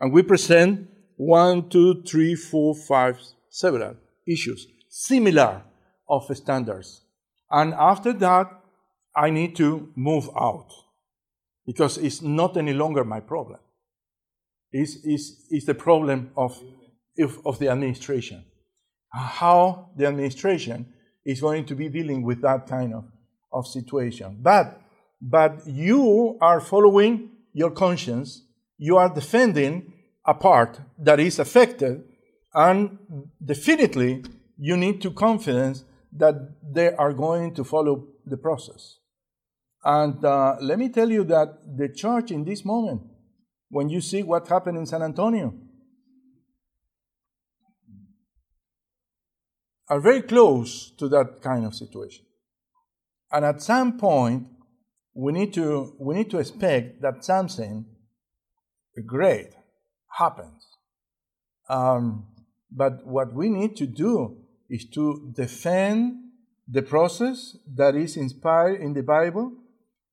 and 0.00 0.12
we 0.12 0.22
present 0.22 0.88
one, 1.16 1.68
two, 1.68 2.02
three, 2.02 2.34
four, 2.34 2.74
five, 2.74 3.18
several 3.48 3.96
issues, 4.26 4.66
similar 4.88 5.62
of 6.08 6.24
standards. 6.36 7.02
And 7.50 7.74
after 7.74 8.12
that, 8.14 8.50
I 9.14 9.30
need 9.30 9.56
to 9.56 9.90
move 9.94 10.28
out 10.36 10.72
because 11.64 11.98
it's 11.98 12.22
not 12.22 12.56
any 12.56 12.72
longer 12.72 13.04
my 13.04 13.20
problem. 13.20 13.58
It's, 14.72 14.98
it's, 15.04 15.46
it's 15.50 15.66
the 15.66 15.74
problem 15.74 16.30
of, 16.36 16.60
of 17.44 17.58
the 17.58 17.68
administration. 17.68 18.44
How 19.10 19.90
the 19.96 20.06
administration 20.06 20.92
is 21.24 21.40
going 21.40 21.64
to 21.66 21.74
be 21.74 21.88
dealing 21.88 22.22
with 22.22 22.42
that 22.42 22.66
kind 22.66 22.94
of, 22.94 23.04
of 23.52 23.66
situation. 23.66 24.38
But, 24.40 24.80
but 25.20 25.66
you 25.66 26.36
are 26.40 26.60
following 26.60 27.30
your 27.52 27.70
conscience, 27.70 28.42
you 28.76 28.98
are 28.98 29.08
defending 29.08 29.92
a 30.26 30.34
part 30.34 30.78
that 30.98 31.18
is 31.20 31.38
affected, 31.38 32.04
and 32.54 32.98
definitely 33.44 34.24
you 34.58 34.76
need 34.76 35.00
to 35.02 35.10
confidence 35.10 35.84
that 36.18 36.34
they 36.62 36.92
are 36.94 37.12
going 37.12 37.54
to 37.54 37.64
follow 37.64 38.08
the 38.24 38.36
process. 38.36 38.98
And 39.84 40.24
uh, 40.24 40.56
let 40.60 40.78
me 40.78 40.88
tell 40.88 41.10
you 41.10 41.24
that 41.24 41.76
the 41.76 41.88
church 41.88 42.30
in 42.30 42.44
this 42.44 42.64
moment, 42.64 43.02
when 43.68 43.88
you 43.88 44.00
see 44.00 44.22
what 44.22 44.48
happened 44.48 44.78
in 44.78 44.86
San 44.86 45.02
Antonio, 45.02 45.54
are 49.88 50.00
very 50.00 50.22
close 50.22 50.90
to 50.98 51.08
that 51.08 51.40
kind 51.42 51.64
of 51.64 51.74
situation. 51.74 52.24
And 53.30 53.44
at 53.44 53.62
some 53.62 53.98
point, 53.98 54.48
we 55.14 55.32
need 55.32 55.54
to, 55.54 55.94
we 55.98 56.14
need 56.14 56.30
to 56.30 56.38
expect 56.38 57.00
that 57.02 57.24
something 57.24 57.86
great 59.06 59.50
happens. 60.18 60.66
Um, 61.68 62.26
but 62.70 63.06
what 63.06 63.32
we 63.32 63.48
need 63.48 63.76
to 63.76 63.86
do 63.86 64.45
is 64.68 64.88
to 64.90 65.32
defend 65.34 66.16
the 66.68 66.82
process 66.82 67.56
that 67.74 67.94
is 67.94 68.16
inspired 68.16 68.80
in 68.80 68.92
the 68.92 69.02
Bible 69.02 69.52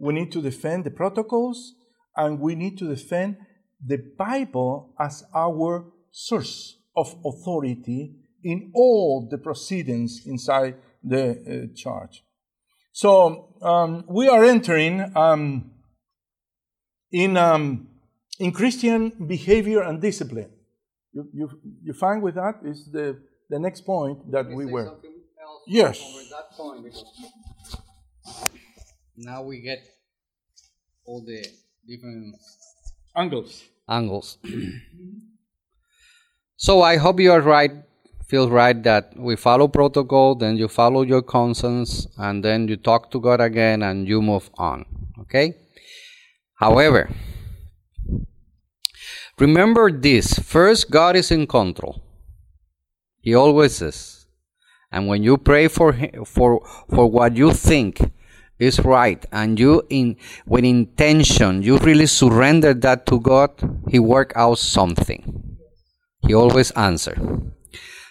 we 0.04 0.14
need 0.14 0.34
to 0.34 0.42
defend 0.42 0.84
the 0.84 0.92
protocols, 0.92 1.76
and 2.18 2.40
we 2.40 2.56
need 2.56 2.78
to 2.80 2.88
defend 2.90 3.38
the 3.86 3.98
Bible 4.18 4.94
as 5.00 5.24
our 5.34 5.86
source 6.12 6.78
of 6.96 7.16
authority 7.26 8.16
in 8.44 8.72
all 8.76 9.28
the 9.32 9.38
proceedings 9.38 10.22
inside 10.26 10.76
the 11.02 11.24
uh, 11.32 11.74
church. 11.74 12.24
So 12.92 13.56
um, 13.62 14.04
we 14.10 14.28
are 14.28 14.44
entering 14.44 15.10
um, 15.16 15.72
in 17.12 17.38
um, 17.38 17.88
in 18.40 18.52
Christian 18.52 19.10
behavior 19.26 19.84
and 19.84 20.02
discipline. 20.02 20.52
You, 21.14 21.30
you, 21.34 21.50
you 21.82 21.94
find 21.94 22.22
with 22.22 22.36
that 22.36 22.56
is 22.66 22.90
the, 22.92 23.20
the 23.50 23.60
next 23.60 23.86
point 23.86 24.32
that 24.32 24.48
we 24.48 24.66
were. 24.66 24.96
yes. 25.68 26.02
Now 29.16 29.44
we 29.44 29.62
get 29.62 29.80
all 31.06 31.24
the 31.24 31.46
different 31.88 32.36
angles. 33.16 33.64
Angles. 33.88 34.38
so 36.58 36.82
I 36.82 36.98
hope 36.98 37.20
you 37.20 37.32
are 37.32 37.42
right. 37.42 37.72
Feel 38.28 38.50
right 38.50 38.82
that 38.84 39.14
we 39.16 39.36
follow 39.36 39.68
protocol, 39.68 40.34
then 40.34 40.58
you 40.58 40.68
follow 40.68 41.04
your 41.04 41.22
conscience, 41.22 42.08
and 42.18 42.44
then 42.44 42.68
you 42.68 42.78
talk 42.78 43.12
to 43.12 43.20
God 43.20 43.42
again, 43.42 43.84
and 43.84 44.08
you 44.08 44.22
move 44.22 44.50
on. 44.58 44.86
Okay. 45.20 45.56
However, 46.56 47.10
remember 49.38 49.92
this: 49.92 50.40
first, 50.40 50.90
God 50.90 51.16
is 51.16 51.30
in 51.30 51.46
control. 51.46 52.03
He 53.24 53.34
always 53.34 53.82
is. 53.82 54.28
And 54.92 55.08
when 55.08 55.24
you 55.24 55.38
pray 55.38 55.70
for 55.70 55.94
for 56.26 56.62
for 56.90 57.10
what 57.10 57.38
you 57.38 57.54
think 57.54 58.12
is 58.60 58.80
right 58.82 59.26
and 59.32 59.58
you 59.58 59.82
in 59.90 60.18
with 60.46 60.64
intention 60.64 61.64
you 61.64 61.78
really 61.78 62.06
surrender 62.06 62.74
that 62.74 63.06
to 63.08 63.20
god 63.20 63.52
he 63.90 63.98
work 63.98 64.34
out 64.36 64.60
something. 64.60 65.58
He 66.28 66.34
always 66.34 66.72
answer. 66.72 67.16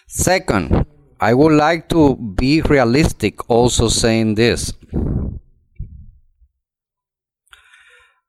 Second 0.07 0.85
i 1.21 1.33
would 1.33 1.53
like 1.53 1.87
to 1.89 2.15
be 2.15 2.61
realistic 2.61 3.49
also 3.49 3.87
saying 3.89 4.35
this. 4.35 4.73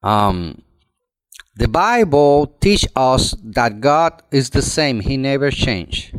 Um, 0.03 0.63
the 1.57 1.67
bible 1.67 2.59
teach 2.61 2.87
us 2.95 3.35
that 3.43 3.81
god 3.81 4.23
is 4.31 4.51
the 4.51 4.63
same. 4.63 5.01
He 5.01 5.17
never 5.17 5.51
changed 5.51 6.15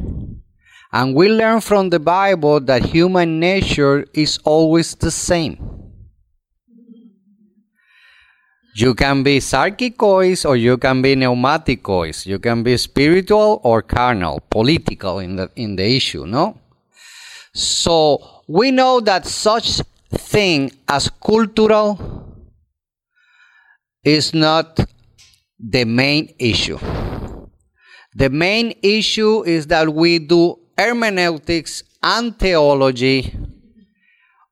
and 0.95 1.13
we 1.13 1.29
learn 1.29 1.61
from 1.61 1.91
the 1.91 1.99
bible 1.99 2.59
that 2.59 2.83
human 2.83 3.39
nature 3.39 4.05
is 4.13 4.39
always 4.43 4.95
the 4.95 5.11
same 5.11 5.75
you 8.75 8.93
can 8.93 9.23
be 9.23 9.39
sarkikos 9.39 10.47
or 10.47 10.57
you 10.57 10.77
can 10.77 11.01
be 11.01 11.15
pneumatikos. 11.15 12.25
You 12.25 12.39
can 12.39 12.61
be 12.61 12.75
spiritual 12.75 13.61
or 13.63 13.81
carnal, 13.81 14.41
political 14.49 15.19
in 15.19 15.37
the 15.37 15.49
in 15.55 15.77
the 15.77 15.95
issue, 15.95 16.25
no? 16.25 16.59
So 17.53 18.43
we 18.47 18.71
know 18.71 18.99
that 18.99 19.25
such 19.25 19.81
thing 20.11 20.71
as 20.89 21.09
cultural 21.23 21.97
is 24.03 24.33
not 24.33 24.81
the 25.57 25.85
main 25.85 26.35
issue. 26.37 26.77
The 28.13 28.29
main 28.29 28.73
issue 28.83 29.43
is 29.43 29.67
that 29.67 29.93
we 29.93 30.19
do 30.19 30.59
hermeneutics 30.77 31.83
and 32.01 32.37
theology 32.37 33.33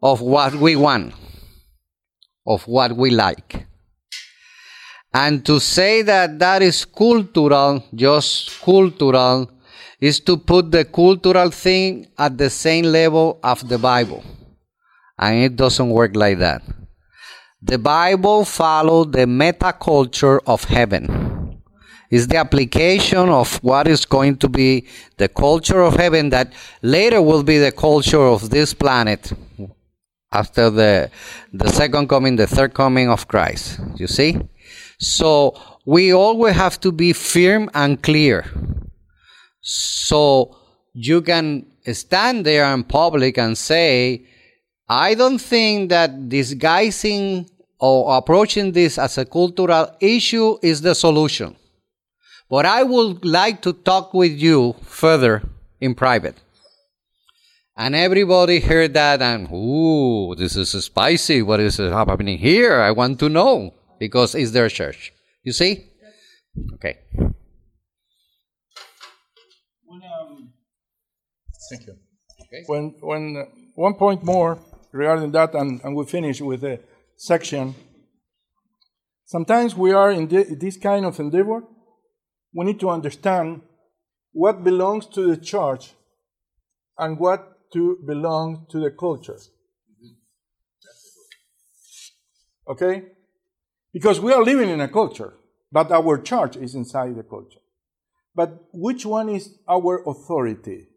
of 0.02 0.22
what 0.22 0.56
we 0.56 0.76
want, 0.76 1.14
of 2.46 2.64
what 2.68 2.96
we 2.96 3.10
like. 3.10 3.68
And 5.14 5.46
to 5.46 5.60
say 5.60 6.02
that 6.02 6.40
that 6.40 6.62
is 6.62 6.86
cultural, 6.86 7.84
just 7.94 8.60
cultural, 8.62 9.50
is 10.02 10.20
to 10.22 10.38
put 10.38 10.72
the 10.72 10.86
cultural 10.86 11.52
thing 11.52 12.08
at 12.18 12.38
the 12.38 12.50
same 12.50 12.86
level 12.86 13.40
of 13.44 13.68
the 13.70 13.78
Bible. 13.78 14.24
And 15.18 15.44
it 15.44 15.56
doesn't 15.56 15.90
work 15.90 16.16
like 16.16 16.40
that. 16.40 16.64
The 17.62 17.78
Bible 17.78 18.44
follows 18.44 19.12
the 19.12 19.26
metaculture 19.26 20.40
of 20.46 20.66
heaven. 20.66 21.33
It's 22.14 22.28
the 22.28 22.38
application 22.38 23.30
of 23.30 23.56
what 23.64 23.88
is 23.88 24.06
going 24.06 24.38
to 24.38 24.48
be 24.48 24.86
the 25.18 25.28
culture 25.28 25.82
of 25.82 25.96
heaven 25.96 26.30
that 26.30 26.54
later 26.84 27.24
will 27.24 27.42
be 27.42 27.58
the 27.58 27.72
culture 27.72 28.22
of 28.22 28.52
this 28.52 28.72
planet 28.72 29.34
after 30.32 30.70
the 30.70 31.10
the 31.52 31.70
second 31.70 32.10
coming, 32.10 32.36
the 32.36 32.46
third 32.46 32.76
coming 32.76 33.10
of 33.10 33.28
Christ. 33.28 33.80
You 33.96 34.06
see? 34.06 34.38
So 35.00 35.56
we 35.88 36.14
always 36.14 36.56
have 36.56 36.80
to 36.82 36.92
be 36.92 37.14
firm 37.14 37.72
and 37.74 38.00
clear. 38.04 38.46
So 39.62 40.56
you 40.94 41.20
can 41.24 41.66
stand 41.94 42.46
there 42.46 42.72
in 42.76 42.84
public 42.84 43.40
and 43.40 43.58
say, 43.58 44.28
I 44.88 45.16
don't 45.16 45.42
think 45.42 45.90
that 45.90 46.30
disguising 46.30 47.50
or 47.80 48.16
approaching 48.16 48.72
this 48.72 49.00
as 49.00 49.18
a 49.18 49.26
cultural 49.26 49.88
issue 50.00 50.60
is 50.62 50.80
the 50.80 50.94
solution. 50.94 51.56
But 52.54 52.68
I 52.68 52.84
would 52.84 53.26
like 53.26 53.64
to 53.64 53.74
talk 53.74 54.14
with 54.14 54.34
you 54.34 54.76
further 54.84 55.42
in 55.82 55.96
private. 55.96 56.36
And 57.76 57.96
everybody 57.96 58.60
heard 58.60 58.94
that 58.94 59.24
and, 59.24 59.50
ooh, 59.52 60.36
this 60.36 60.56
is 60.56 60.70
spicy. 60.86 61.42
What 61.42 61.60
is 61.60 61.78
happening 61.78 62.38
here? 62.38 62.80
I 62.80 62.92
want 62.92 63.18
to 63.22 63.28
know 63.28 63.74
because 63.98 64.36
it's 64.36 64.52
their 64.52 64.70
church. 64.70 65.12
You 65.42 65.52
see? 65.52 65.90
Okay. 66.76 67.00
When, 69.88 70.02
um, 70.14 70.54
thank 71.72 71.88
you. 71.88 71.96
Okay. 72.42 72.64
When, 72.68 72.84
when 73.02 73.36
uh, 73.36 73.46
one 73.74 73.96
point 73.96 74.24
more 74.24 74.60
regarding 74.92 75.32
that, 75.32 75.56
and, 75.56 75.82
and 75.84 75.96
we 75.96 76.06
finish 76.06 76.40
with 76.40 76.62
the 76.62 76.80
section. 77.18 77.74
Sometimes 79.26 79.74
we 79.76 79.92
are 79.92 80.12
in 80.12 80.28
thi- 80.28 80.54
this 80.54 80.78
kind 80.78 81.04
of 81.04 81.20
endeavor. 81.20 81.64
We 82.54 82.66
need 82.66 82.80
to 82.82 82.90
understand 82.90 83.62
what 84.32 84.64
belongs 84.64 85.06
to 85.08 85.28
the 85.28 85.38
church 85.38 85.94
and 86.98 87.20
what 87.20 87.72
to 87.74 87.98
belong 88.06 88.68
to 88.70 88.80
the 88.80 88.92
culture. 88.92 89.38
Okay? 92.68 93.04
Because 93.92 94.20
we 94.20 94.32
are 94.32 94.44
living 94.44 94.70
in 94.70 94.82
a 94.82 94.88
culture, 94.88 95.34
but 95.72 95.92
our 95.92 96.18
church 96.22 96.56
is 96.56 96.76
inside 96.76 97.16
the 97.16 97.24
culture. 97.24 97.60
But 98.36 98.66
which 98.74 99.06
one 99.06 99.30
is 99.30 99.58
our 99.68 100.04
authority? 100.08 100.88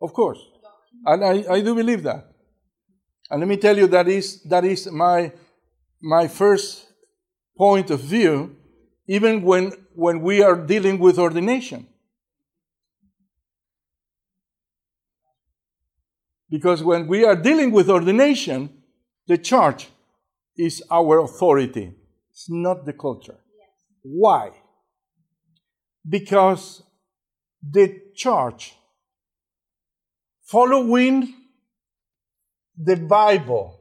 Of 0.00 0.12
course. 0.12 0.38
And 1.04 1.24
I, 1.24 1.54
I 1.54 1.60
do 1.60 1.74
believe 1.74 2.02
that. 2.04 2.26
And 3.30 3.40
let 3.40 3.48
me 3.48 3.56
tell 3.56 3.76
you 3.76 3.86
that 3.88 4.08
is 4.08 4.42
that 4.44 4.64
is 4.64 4.90
my 4.90 5.32
my 6.02 6.26
first 6.26 6.89
point 7.60 7.90
of 7.90 8.00
view, 8.00 8.56
even 9.06 9.42
when 9.42 9.64
when 9.94 10.22
we 10.22 10.42
are 10.42 10.56
dealing 10.56 10.98
with 10.98 11.18
ordination. 11.18 11.86
Because 16.48 16.82
when 16.82 17.06
we 17.06 17.22
are 17.24 17.36
dealing 17.36 17.70
with 17.70 17.90
ordination, 17.90 18.70
the 19.26 19.36
church 19.36 19.88
is 20.56 20.82
our 20.90 21.18
authority. 21.20 21.92
It's 22.30 22.48
not 22.48 22.86
the 22.86 22.94
culture. 22.94 23.38
Why? 24.02 24.52
Because 26.16 26.82
the 27.62 27.86
church, 28.14 28.74
following 30.42 31.34
the 32.74 32.96
Bible, 32.96 33.79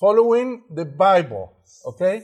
following 0.00 0.62
the 0.74 0.86
Bible, 0.86 1.52
okay? 1.86 2.22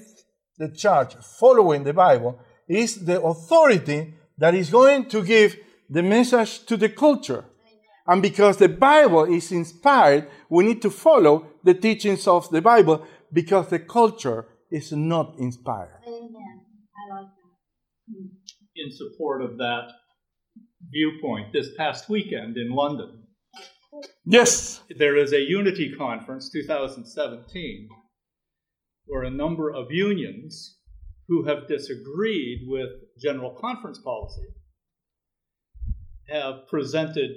The 0.58 0.70
church 0.70 1.14
following 1.38 1.84
the 1.84 1.92
Bible 1.92 2.40
is 2.66 3.04
the 3.04 3.22
authority 3.22 4.14
that 4.38 4.54
is 4.54 4.70
going 4.70 5.08
to 5.10 5.22
give 5.22 5.56
the 5.88 6.02
message 6.02 6.64
to 6.66 6.76
the 6.76 6.88
culture. 6.88 7.44
And 8.06 8.22
because 8.22 8.56
the 8.56 8.68
Bible 8.68 9.24
is 9.24 9.52
inspired, 9.52 10.28
we 10.48 10.64
need 10.64 10.82
to 10.82 10.90
follow 10.90 11.46
the 11.62 11.74
teachings 11.74 12.26
of 12.26 12.48
the 12.50 12.62
Bible 12.62 13.06
because 13.32 13.68
the 13.68 13.80
culture 13.80 14.46
is 14.70 14.92
not 14.92 15.34
inspired. 15.38 16.00
Amen. 16.06 16.60
I 16.96 17.14
like 17.14 17.26
that. 17.26 17.46
Hmm. 18.08 18.28
in 18.76 18.92
support 18.92 19.42
of 19.42 19.58
that 19.58 19.88
viewpoint 20.90 21.52
this 21.52 21.70
past 21.76 22.08
weekend 22.08 22.56
in 22.56 22.70
London. 22.70 23.25
Yes. 24.24 24.82
There 24.96 25.16
is 25.16 25.32
a 25.32 25.40
Unity 25.40 25.94
Conference 25.96 26.50
2017 26.50 27.88
where 29.06 29.22
a 29.22 29.30
number 29.30 29.72
of 29.72 29.90
unions 29.90 30.78
who 31.28 31.44
have 31.44 31.68
disagreed 31.68 32.60
with 32.66 32.90
General 33.20 33.50
Conference 33.52 33.98
policy 33.98 34.48
have 36.28 36.68
presented 36.68 37.30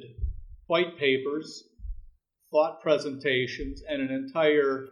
white 0.67 0.97
papers, 0.97 1.63
thought 2.51 2.81
presentations, 2.81 3.81
and 3.87 4.01
an 4.01 4.11
entire 4.11 4.87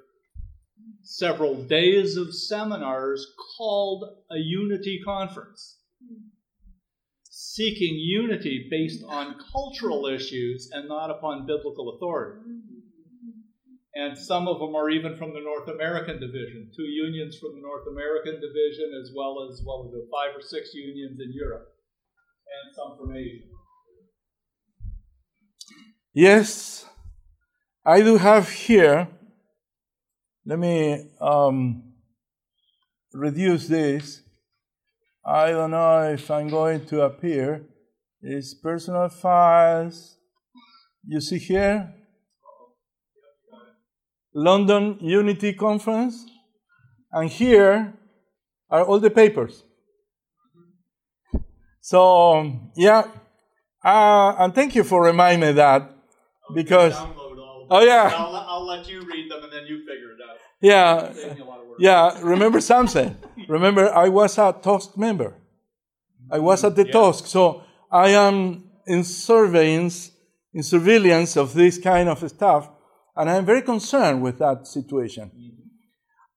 several 1.01 1.55
days 1.55 2.18
of 2.18 2.36
seminars 2.36 3.26
called 3.57 4.03
a 4.30 4.38
Unity 4.38 5.01
Conference 5.03 5.77
seeking 7.58 7.95
unity 7.95 8.68
based 8.70 9.03
on 9.08 9.36
cultural 9.51 10.05
issues 10.05 10.70
and 10.74 10.88
not 10.88 11.10
upon 11.10 11.47
biblical 11.47 11.95
authority. 11.95 12.39
And 13.95 14.16
some 14.16 14.47
of 14.47 14.60
them 14.60 14.76
are 14.76 14.91
even 14.91 15.18
from 15.18 15.34
the 15.34 15.39
North 15.41 15.68
American 15.68 16.20
division, 16.20 16.70
two 16.78 16.84
unions 16.84 17.39
from 17.39 17.55
the 17.55 17.62
North 17.62 17.88
American 17.89 18.36
division, 18.36 18.93
as 19.01 19.10
well 19.16 19.49
as, 19.49 19.60
what 19.64 19.86
was 19.86 19.91
five 20.14 20.38
or 20.38 20.41
six 20.41 20.72
unions 20.76 21.20
in 21.20 21.34
Europe, 21.34 21.66
and 22.53 22.76
some 22.76 22.95
from 22.95 23.16
Asia. 23.16 23.47
Yes, 26.14 26.86
I 27.84 28.01
do 28.01 28.18
have 28.18 28.47
here. 28.49 29.08
Let 30.45 30.60
me 30.60 31.10
um, 31.20 31.93
reduce 33.14 33.68
this. 33.68 34.22
I 35.28 35.52
don't 35.52 35.72
know 35.72 36.10
if 36.14 36.32
I'm 36.32 36.48
going 36.48 36.86
to 36.86 37.02
appear. 37.02 37.68
It's 38.22 38.54
personal 38.54 39.10
files. 39.10 40.18
You 41.06 41.20
see 41.20 41.38
here? 41.38 41.94
London 44.34 44.98
Unity 45.02 45.52
Conference. 45.52 46.26
And 47.12 47.30
here 47.30 47.94
are 48.70 48.86
all 48.86 49.00
the 49.02 49.10
papers. 49.10 49.64
So, 51.82 52.72
yeah. 52.78 53.04
Uh, 53.84 54.34
and 54.40 54.56
thank 54.56 54.76
you 54.76 54.84
for 54.86 55.04
reminding 55.04 55.42
me 55.50 55.54
that 55.54 55.92
because, 56.54 56.94
Download 56.94 57.18
all 57.18 57.64
of 57.64 57.68
oh, 57.72 57.86
yeah. 57.86 58.14
I'll, 58.16 58.36
I'll 58.36 58.66
let 58.66 58.88
you 58.88 59.02
read 59.02 59.30
them 59.30 59.44
and 59.44 59.52
then 59.52 59.66
you 59.68 59.80
figure 59.80 60.12
it 60.14 60.20
out. 60.30 60.38
yeah, 60.62 61.14
Save 61.14 61.36
me 61.36 61.42
a 61.42 61.46
lot 61.46 61.60
of 61.60 61.68
work. 61.68 61.78
yeah, 61.80 62.20
remember 62.22 62.62
something. 62.62 63.16
Remember, 63.48 63.93
I 63.93 64.10
was 64.10 64.38
a 64.38 64.54
TOSC 64.54 64.98
member. 64.98 65.36
I 66.32 66.39
was 66.39 66.64
at 66.64 66.76
the 66.76 66.86
Yeah. 66.86 66.93
TOSC, 66.93 67.28
so 67.28 67.62
I 67.91 68.10
am 68.10 68.64
in 68.86 69.04
surveillance, 69.04 70.12
in 70.54 70.64
surveillance 70.64 71.38
of 71.38 71.54
this 71.54 71.78
kind 71.78 72.10
of 72.10 72.28
stuff, 72.30 72.70
and 73.16 73.30
I'm 73.30 73.45
very 73.45 73.62
concerned 73.62 74.22
with 74.22 74.38
that 74.39 74.68
situation. 74.68 75.32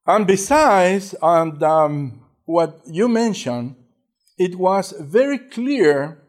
And 0.06 0.26
besides, 0.26 1.14
and 1.20 1.62
um, 1.62 2.20
what 2.44 2.80
you 2.86 3.08
mentioned, 3.08 3.76
it 4.38 4.56
was 4.56 4.92
very 4.98 5.38
clear 5.38 6.22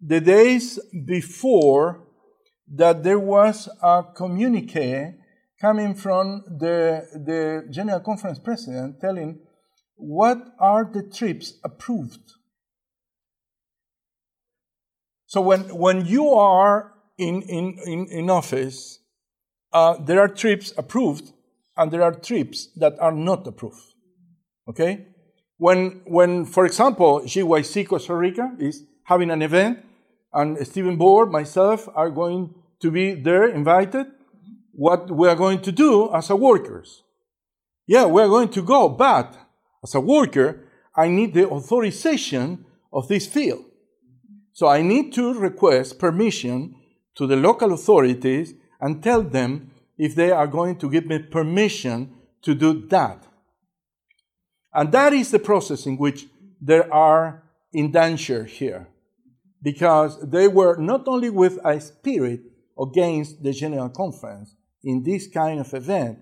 the 0.00 0.20
days 0.20 0.78
before 1.06 2.02
that 2.74 3.02
there 3.02 3.18
was 3.18 3.68
a 3.82 4.04
communique 4.14 5.14
coming 5.60 5.94
from 5.94 6.44
the, 6.58 7.06
the 7.24 7.66
General 7.70 8.00
Conference 8.00 8.38
President 8.38 9.00
telling 9.00 9.38
what 9.96 10.38
are 10.58 10.88
the 10.92 11.02
trips 11.02 11.54
approved. 11.64 12.32
So 15.26 15.40
when, 15.40 15.62
when 15.74 16.06
you 16.06 16.28
are 16.30 16.92
in, 17.18 17.42
in, 17.42 17.78
in, 17.84 18.06
in 18.06 18.30
office, 18.30 19.00
uh, 19.72 19.96
there 19.98 20.20
are 20.20 20.28
trips 20.28 20.72
approved 20.76 21.32
and 21.76 21.90
there 21.90 22.02
are 22.02 22.12
trips 22.12 22.68
that 22.76 22.98
are 23.00 23.12
not 23.12 23.46
approved. 23.46 23.82
Okay? 24.68 25.06
When, 25.58 26.02
when 26.06 26.44
for 26.44 26.66
example, 26.66 27.22
GYC 27.22 27.88
Costa 27.88 28.14
Rica 28.14 28.54
is 28.58 28.84
having 29.04 29.30
an 29.30 29.42
event 29.42 29.84
and 30.32 30.64
Stephen 30.66 30.98
Bohr, 30.98 31.30
myself, 31.30 31.88
are 31.94 32.10
going 32.10 32.54
to 32.80 32.90
be 32.90 33.14
there 33.14 33.48
invited, 33.48 34.06
what 34.72 35.10
we 35.10 35.28
are 35.28 35.34
going 35.34 35.62
to 35.62 35.72
do 35.72 36.12
as 36.14 36.28
a 36.28 36.36
workers. 36.36 37.02
Yeah, 37.86 38.04
we 38.04 38.20
are 38.20 38.28
going 38.28 38.50
to 38.50 38.62
go, 38.62 38.88
but 38.88 39.34
as 39.86 39.94
a 39.94 40.00
worker, 40.00 40.64
I 40.96 41.08
need 41.08 41.32
the 41.32 41.48
authorization 41.48 42.64
of 42.92 43.06
this 43.06 43.26
field. 43.26 43.64
So 44.52 44.66
I 44.66 44.82
need 44.82 45.12
to 45.12 45.34
request 45.34 46.00
permission 46.00 46.74
to 47.16 47.26
the 47.26 47.36
local 47.36 47.72
authorities 47.72 48.54
and 48.80 49.02
tell 49.02 49.22
them 49.22 49.70
if 49.96 50.14
they 50.16 50.32
are 50.32 50.48
going 50.48 50.76
to 50.78 50.90
give 50.90 51.06
me 51.06 51.18
permission 51.20 52.12
to 52.42 52.54
do 52.54 52.86
that. 52.88 53.26
And 54.74 54.90
that 54.92 55.12
is 55.12 55.30
the 55.30 55.38
process 55.38 55.86
in 55.86 55.98
which 55.98 56.26
there 56.60 56.92
are 56.92 57.44
indentured 57.72 58.50
here. 58.50 58.88
Because 59.62 60.20
they 60.20 60.48
were 60.48 60.76
not 60.78 61.06
only 61.06 61.30
with 61.30 61.58
a 61.64 61.80
spirit 61.80 62.40
against 62.78 63.42
the 63.42 63.52
General 63.52 63.88
Conference 63.88 64.54
in 64.82 65.02
this 65.02 65.28
kind 65.28 65.60
of 65.60 65.72
event, 65.74 66.18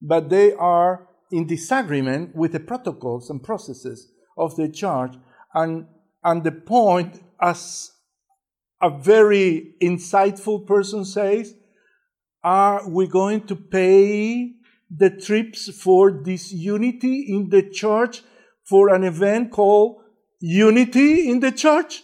but 0.00 0.30
they 0.30 0.52
are 0.52 1.07
in 1.30 1.46
disagreement 1.46 2.34
with 2.34 2.52
the 2.52 2.60
protocols 2.60 3.30
and 3.30 3.42
processes 3.42 4.10
of 4.36 4.56
the 4.56 4.68
church. 4.68 5.14
And, 5.54 5.86
and 6.24 6.44
the 6.44 6.52
point, 6.52 7.22
as 7.40 7.92
a 8.80 8.90
very 8.90 9.74
insightful 9.82 10.66
person 10.66 11.04
says, 11.04 11.54
are 12.42 12.88
we 12.88 13.06
going 13.06 13.46
to 13.46 13.56
pay 13.56 14.54
the 14.90 15.10
trips 15.10 15.68
for 15.82 16.22
this 16.24 16.52
unity 16.52 17.26
in 17.28 17.50
the 17.50 17.68
church 17.68 18.22
for 18.64 18.94
an 18.94 19.04
event 19.04 19.50
called 19.50 20.02
Unity 20.40 21.28
in 21.28 21.40
the 21.40 21.50
Church? 21.52 22.02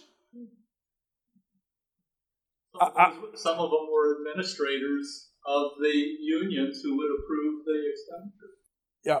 Some 2.73 2.81
of, 2.81 2.95
uh, 2.95 2.99
uh, 2.99 3.09
them, 3.09 3.31
some 3.35 3.57
of 3.57 3.71
them 3.71 3.87
were 3.91 4.17
administrators 4.19 5.29
of 5.47 5.71
the 5.81 5.95
unions 6.19 6.81
who 6.83 6.97
would 6.97 7.11
approve 7.17 7.63
the 7.65 7.79
expenditure. 7.91 8.55
Yeah. 9.05 9.19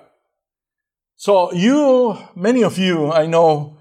So 1.15 1.53
you, 1.53 2.17
many 2.35 2.63
of 2.63 2.77
you, 2.79 3.11
I 3.11 3.27
know 3.27 3.77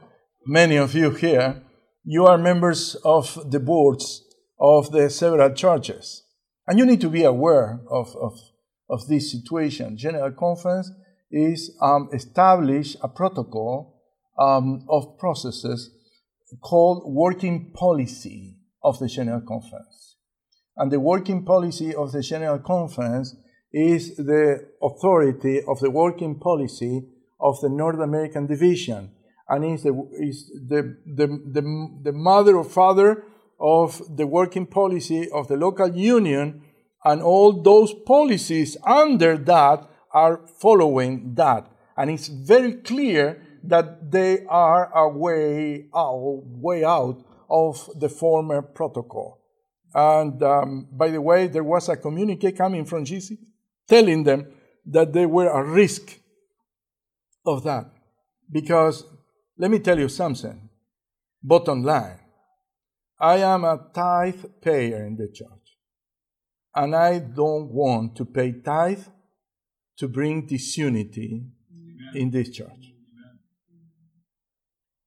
many 0.47 0.77
of 0.77 0.95
you 0.95 1.11
here, 1.11 1.63
you 2.05 2.27
are 2.27 2.37
members 2.37 2.95
of 3.05 3.51
the 3.51 3.59
boards 3.59 4.23
of 4.61 4.93
the 4.93 5.09
several 5.09 5.53
churches. 5.55 6.23
And 6.67 6.79
you 6.79 6.85
need 6.85 7.01
to 7.01 7.09
be 7.09 7.25
aware 7.25 7.81
of, 7.91 8.15
of, 8.17 8.39
of 8.91 9.07
this 9.09 9.33
situation. 9.33 9.97
General 9.97 10.33
Conference 10.33 10.91
is 11.31 11.75
um, 11.81 12.11
established 12.13 12.99
a 13.03 13.09
protocol 13.09 14.03
um, 14.39 14.85
of 14.91 15.19
processes 15.19 15.91
called 16.61 17.03
working 17.07 17.73
policy 17.73 18.59
of 18.83 18.99
the 18.99 19.09
General 19.09 19.41
Conference. 19.41 20.17
And 20.77 20.93
the 20.93 21.01
working 21.01 21.45
policy 21.47 21.95
of 21.95 22.13
the 22.13 22.21
General 22.21 22.59
Conference 22.59 23.35
is 23.75 24.17
the 24.17 24.69
authority 24.81 25.61
of 25.67 25.81
the 25.81 25.91
working 25.91 26.39
policy 26.39 27.03
of 27.41 27.61
the 27.61 27.69
North 27.69 27.99
American 27.99 28.47
Division 28.47 29.11
and 29.49 29.65
is 29.65 29.83
the, 29.83 30.09
is 30.13 30.49
the, 30.69 30.97
the, 31.05 31.27
the, 31.27 31.89
the 32.05 32.13
mother 32.13 32.57
or 32.57 32.65
father 32.65 33.25
of 33.61 34.01
the 34.17 34.27
working 34.27 34.67
policy 34.67 35.29
of 35.31 35.49
the 35.49 35.57
local 35.57 35.95
union, 35.95 36.63
and 37.05 37.21
all 37.21 37.63
those 37.63 37.93
policies 38.07 38.77
under 38.85 39.37
that 39.37 39.87
are 40.13 40.41
following 40.61 41.35
that. 41.35 41.71
And 41.97 42.11
it's 42.11 42.29
very 42.29 42.75
clear 42.75 43.43
that 43.65 44.11
they 44.11 44.45
are 44.49 44.91
a 44.95 45.09
way 45.09 45.87
out, 45.95 46.43
way 46.45 46.85
out 46.85 47.23
of 47.51 47.91
the 47.99 48.09
former 48.09 48.63
protocol. 48.63 49.41
And 49.95 50.43
um, 50.43 50.89
by 50.91 51.11
the 51.11 51.21
way, 51.21 51.47
there 51.47 51.65
was 51.65 51.89
a 51.89 51.97
communique 51.97 52.53
coming 52.53 52.85
from 52.85 53.05
GC 53.05 53.39
telling 53.89 54.25
them 54.25 54.47
that 54.87 55.13
they 55.13 55.27
were 55.27 55.55
at 55.55 55.67
risk 55.67 56.19
of 57.47 57.65
that. 57.65 57.91
Because 58.51 59.05
let 59.57 59.71
me 59.71 59.79
tell 59.79 59.99
you 59.99 60.09
something. 60.09 60.69
Bottom 61.43 61.83
line, 61.83 62.21
I 63.21 63.37
am 63.37 63.65
a 63.65 63.87
tithe 63.95 64.45
payer 64.61 65.05
in 65.05 65.17
the 65.17 65.29
church, 65.29 65.79
and 66.75 66.97
I 66.97 67.19
don't 67.19 67.71
want 67.71 68.17
to 68.17 68.25
pay 68.25 68.53
tithe 68.53 69.05
to 69.99 70.09
bring 70.09 70.47
disunity 70.47 71.45
Amen. 71.71 72.13
in 72.15 72.31
this 72.31 72.51
church. 72.51 72.69
Amen. 72.69 73.39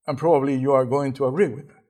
And 0.05 0.17
probably 0.17 0.55
you 0.55 0.71
are 0.71 0.86
going 0.86 1.13
to 1.13 1.25
agree 1.25 1.49
with 1.49 1.67
that. 1.67 1.84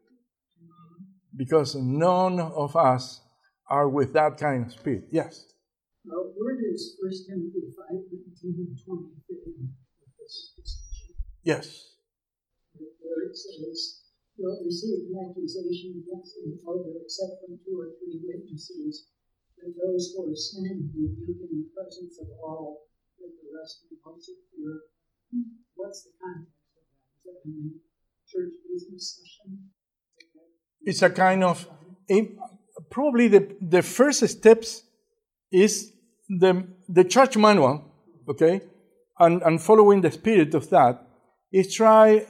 Because 1.35 1.75
none 1.75 2.39
of 2.39 2.75
us 2.75 3.21
are 3.69 3.87
with 3.87 4.13
that 4.13 4.37
kind 4.37 4.65
of 4.65 4.71
spirit. 4.71 5.03
Yes? 5.11 5.45
Uh, 6.07 6.31
where 6.39 6.55
does 6.55 6.95
1 7.03 7.11
Timothy 7.27 7.67
5 7.75 7.99
19 8.07 8.55
and 8.63 8.79
20 8.79 9.11
fit 9.27 9.43
in 9.45 9.75
with 9.99 10.11
this 10.17 10.55
discussion? 10.55 11.15
Yes 11.43 11.97
where 13.17 13.25
it 13.25 13.35
says, 13.35 14.03
You'll 14.37 14.61
receive 14.61 15.09
an 15.09 15.17
accusation 15.17 15.97
against 15.97 16.37
an 16.45 16.61
elder 16.61 16.93
except 17.01 17.41
from 17.41 17.57
two 17.65 17.73
or 17.73 17.89
three 17.97 18.21
witnesses, 18.21 19.09
that 19.57 19.73
those 19.73 20.13
who 20.13 20.29
are 20.29 20.35
sinning 20.37 20.93
rebuke 20.93 21.41
in 21.41 21.65
the 21.65 21.69
presence 21.73 22.21
of 22.21 22.29
all, 22.37 22.85
that 23.17 23.33
the 23.33 23.49
rest 23.57 23.81
may 23.89 23.97
also 24.05 24.33
fear. 24.53 24.77
What's 25.73 26.05
the 26.05 26.13
context 26.21 26.53
of 26.77 26.85
that? 26.85 27.01
Is 27.17 27.21
that 27.25 27.41
in 27.49 27.53
the 27.65 27.81
church 28.29 28.53
business 28.69 29.17
session? 29.17 29.73
It's 30.85 31.01
a 31.01 31.09
kind 31.09 31.43
of, 31.43 31.67
probably 32.91 33.27
the, 33.27 33.57
the 33.59 33.81
first 33.81 34.21
steps 34.29 34.83
is 35.51 35.93
the, 36.29 36.67
the 36.87 37.03
church 37.03 37.37
manual, 37.37 37.83
okay? 38.29 38.61
And, 39.19 39.41
and 39.41 39.61
following 39.61 40.01
the 40.01 40.11
spirit 40.11 40.53
of 40.53 40.69
that, 40.69 41.07
is 41.51 41.73
try 41.73 42.25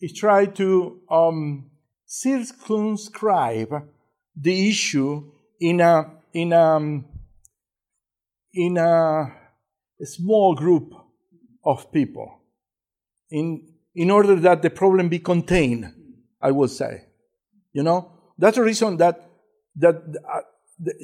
is 0.00 0.12
try 0.14 0.46
to 0.46 1.00
um, 1.10 1.70
circumscribe 2.06 3.88
the 4.34 4.68
issue 4.68 5.30
in 5.60 5.80
a 5.80 6.10
in 6.32 6.52
a 6.52 7.02
in 8.52 8.76
a 8.76 9.26
small 10.02 10.54
group 10.54 10.92
of 11.64 11.92
people 11.92 12.40
in 13.30 13.66
in 13.94 14.10
order 14.10 14.36
that 14.36 14.62
the 14.62 14.70
problem 14.70 15.08
be 15.08 15.18
contained 15.18 15.92
i 16.40 16.50
would 16.50 16.70
say 16.70 17.04
you 17.72 17.82
know 17.82 18.10
that's 18.38 18.56
the 18.56 18.62
reason 18.62 18.96
that 18.96 19.30
that 19.76 19.96
uh, 20.28 20.40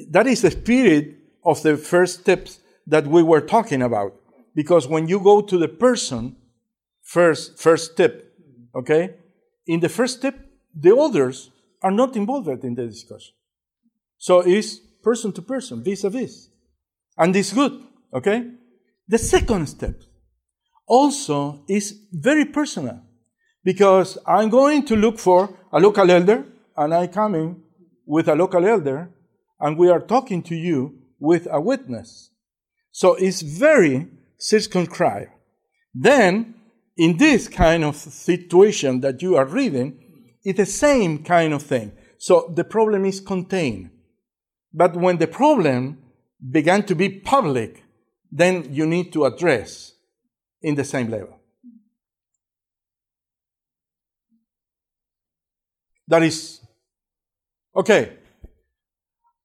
that 0.09 0.25
is 0.25 0.41
the 0.41 0.51
spirit 0.51 1.15
of 1.47 1.63
the 1.63 1.75
first 1.77 2.19
steps 2.19 2.59
that 2.85 3.07
we 3.07 3.23
were 3.23 3.41
talking 3.41 3.81
about 3.81 4.13
because 4.53 4.87
when 4.87 5.07
you 5.07 5.19
go 5.19 5.41
to 5.41 5.57
the 5.57 5.67
person 5.67 6.35
first 7.01 7.57
first 7.57 7.93
step 7.93 8.27
Okay? 8.77 9.15
In 9.65 9.79
the 9.79 9.89
first 9.89 10.19
step, 10.19 10.35
the 10.73 10.95
others 10.95 11.51
are 11.81 11.91
not 11.91 12.15
involved 12.15 12.63
in 12.63 12.75
the 12.75 12.85
discussion. 12.85 13.33
So 14.17 14.41
it's 14.41 14.77
person 15.03 15.31
to 15.33 15.41
person, 15.41 15.83
vis 15.83 16.03
a 16.03 16.09
vis. 16.09 16.49
And 17.17 17.35
it's 17.35 17.53
good. 17.53 17.81
Okay? 18.13 18.51
The 19.07 19.17
second 19.17 19.67
step 19.67 19.95
also 20.87 21.63
is 21.67 21.99
very 22.11 22.45
personal 22.45 23.01
because 23.63 24.17
I'm 24.25 24.49
going 24.49 24.85
to 24.85 24.95
look 24.95 25.17
for 25.17 25.49
a 25.73 25.79
local 25.79 26.09
elder 26.09 26.45
and 26.75 26.93
I 26.93 27.07
come 27.07 27.35
in 27.35 27.61
with 28.05 28.27
a 28.27 28.35
local 28.35 28.65
elder 28.65 29.09
and 29.59 29.77
we 29.77 29.89
are 29.89 29.99
talking 29.99 30.43
to 30.43 30.55
you 30.55 30.96
with 31.19 31.47
a 31.51 31.59
witness. 31.59 32.31
So 32.91 33.15
it's 33.15 33.41
very 33.41 34.07
circumscribed. 34.37 35.31
Then 35.93 36.55
in 36.95 37.17
this 37.17 37.47
kind 37.47 37.83
of 37.83 37.95
situation 37.95 39.01
that 39.01 39.21
you 39.21 39.35
are 39.35 39.45
reading, 39.45 39.99
it's 40.43 40.57
the 40.57 40.65
same 40.65 41.23
kind 41.23 41.53
of 41.53 41.63
thing. 41.63 41.91
So 42.17 42.51
the 42.55 42.63
problem 42.63 43.05
is 43.05 43.19
contained. 43.19 43.91
But 44.73 44.95
when 44.95 45.17
the 45.17 45.27
problem 45.27 45.99
began 46.51 46.83
to 46.83 46.95
be 46.95 47.09
public, 47.09 47.83
then 48.31 48.73
you 48.73 48.85
need 48.85 49.13
to 49.13 49.25
address 49.25 49.93
in 50.61 50.75
the 50.75 50.83
same 50.83 51.09
level. 51.09 51.39
That 56.07 56.23
is 56.23 56.61
okay. 57.75 58.17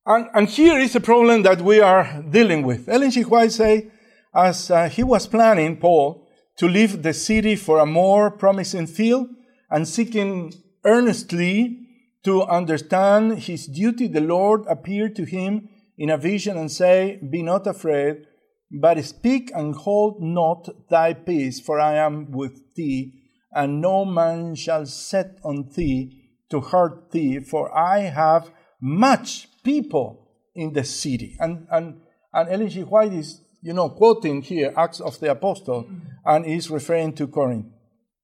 And, 0.05 0.29
and 0.35 0.49
here 0.49 0.79
is 0.79 0.97
a 0.97 1.01
problem 1.01 1.43
that 1.43 1.61
we 1.61 1.81
are 1.81 2.25
dealing 2.29 2.65
with. 2.65 2.89
Ellen 2.89 3.11
G. 3.11 3.23
White 3.23 3.53
say, 3.53 3.93
as 4.35 4.71
uh, 4.71 4.89
he 4.89 5.05
was 5.05 5.29
planning, 5.29 5.77
Paul, 5.77 6.29
to 6.57 6.67
leave 6.67 7.03
the 7.03 7.13
city 7.13 7.55
for 7.55 7.79
a 7.79 7.87
more 7.87 8.31
promising 8.31 8.89
field 8.89 9.29
and 9.71 9.87
seeking 9.87 10.53
earnestly 10.85 11.87
to 12.25 12.43
understand 12.43 13.39
his 13.41 13.67
duty, 13.67 14.09
the 14.09 14.21
Lord 14.21 14.65
appeared 14.69 15.15
to 15.17 15.25
him 15.25 15.69
in 15.97 16.11
a 16.11 16.19
vision 16.19 16.57
and 16.57 16.71
say, 16.71 17.21
Be 17.31 17.43
not 17.43 17.67
afraid, 17.67 18.27
but 18.73 19.05
speak 19.05 19.53
and 19.55 19.75
hold 19.75 20.21
not 20.21 20.69
thy 20.89 21.15
peace, 21.15 21.61
for 21.61 21.79
I 21.79 21.95
am 21.95 22.33
with 22.33 22.75
thee, 22.75 23.13
and 23.53 23.81
no 23.81 24.05
man 24.05 24.57
shall 24.57 24.87
set 24.87 25.39
on 25.45 25.69
thee 25.77 26.23
to 26.51 26.61
hurt 26.61 27.13
thee, 27.13 27.39
for 27.39 27.77
I 27.77 28.01
have 28.01 28.51
much 28.81 29.49
people 29.63 30.29
in 30.55 30.73
the 30.73 30.85
city. 30.85 31.37
And 31.39 31.67
and 31.71 32.01
and 32.33 32.49
Ellen 32.49 32.69
G. 32.69 32.83
White 32.83 33.13
is 33.13 33.41
you 33.63 33.73
know, 33.73 33.89
quoting 33.89 34.43
here 34.43 34.75
Acts 34.77 35.01
of 35.01 35.19
the 35.21 35.31
Apostle, 35.31 35.89
and 36.27 36.45
is 36.45 36.69
referring 36.69 37.15
to 37.15 37.29
Corinth. 37.29 37.67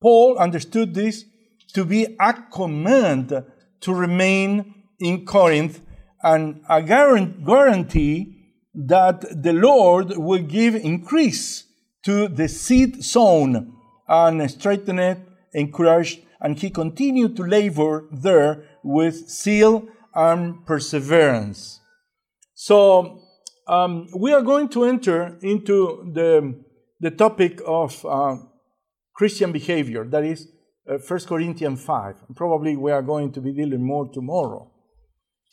Paul 0.02 0.36
understood 0.36 0.94
this 0.94 1.24
to 1.74 1.84
be 1.84 2.16
a 2.20 2.32
command 2.52 3.44
to 3.80 3.94
remain 3.94 4.74
in 4.98 5.24
Corinth 5.24 5.80
and 6.22 6.60
a 6.68 6.82
guaran- 6.82 7.44
guarantee 7.46 8.34
that 8.74 9.42
the 9.42 9.52
Lord 9.52 10.16
will 10.16 10.42
give 10.42 10.74
increase 10.74 11.64
to 12.04 12.28
the 12.28 12.48
seed 12.48 13.04
sown 13.04 13.72
and 14.08 14.50
straighten 14.50 14.98
it, 14.98 15.18
encouraged, 15.52 16.20
and 16.40 16.58
he 16.58 16.70
continued 16.70 17.36
to 17.36 17.44
labor 17.44 18.08
there 18.10 18.64
with 18.82 19.28
zeal 19.28 19.88
and 20.14 20.64
perseverance. 20.66 21.80
So 22.54 23.20
um, 23.66 24.08
we 24.16 24.32
are 24.32 24.42
going 24.42 24.68
to 24.70 24.84
enter 24.84 25.38
into 25.42 26.10
the, 26.12 26.54
the 27.00 27.10
topic 27.10 27.60
of 27.66 28.04
uh, 28.04 28.36
Christian 29.14 29.52
behavior, 29.52 30.04
that 30.04 30.24
is 30.24 30.48
uh, 30.88 30.98
1 30.98 31.20
Corinthians 31.20 31.82
5. 31.82 32.16
Probably 32.34 32.76
we 32.76 32.92
are 32.92 33.02
going 33.02 33.32
to 33.32 33.40
be 33.40 33.52
dealing 33.52 33.82
more 33.82 34.08
tomorrow. 34.08 34.70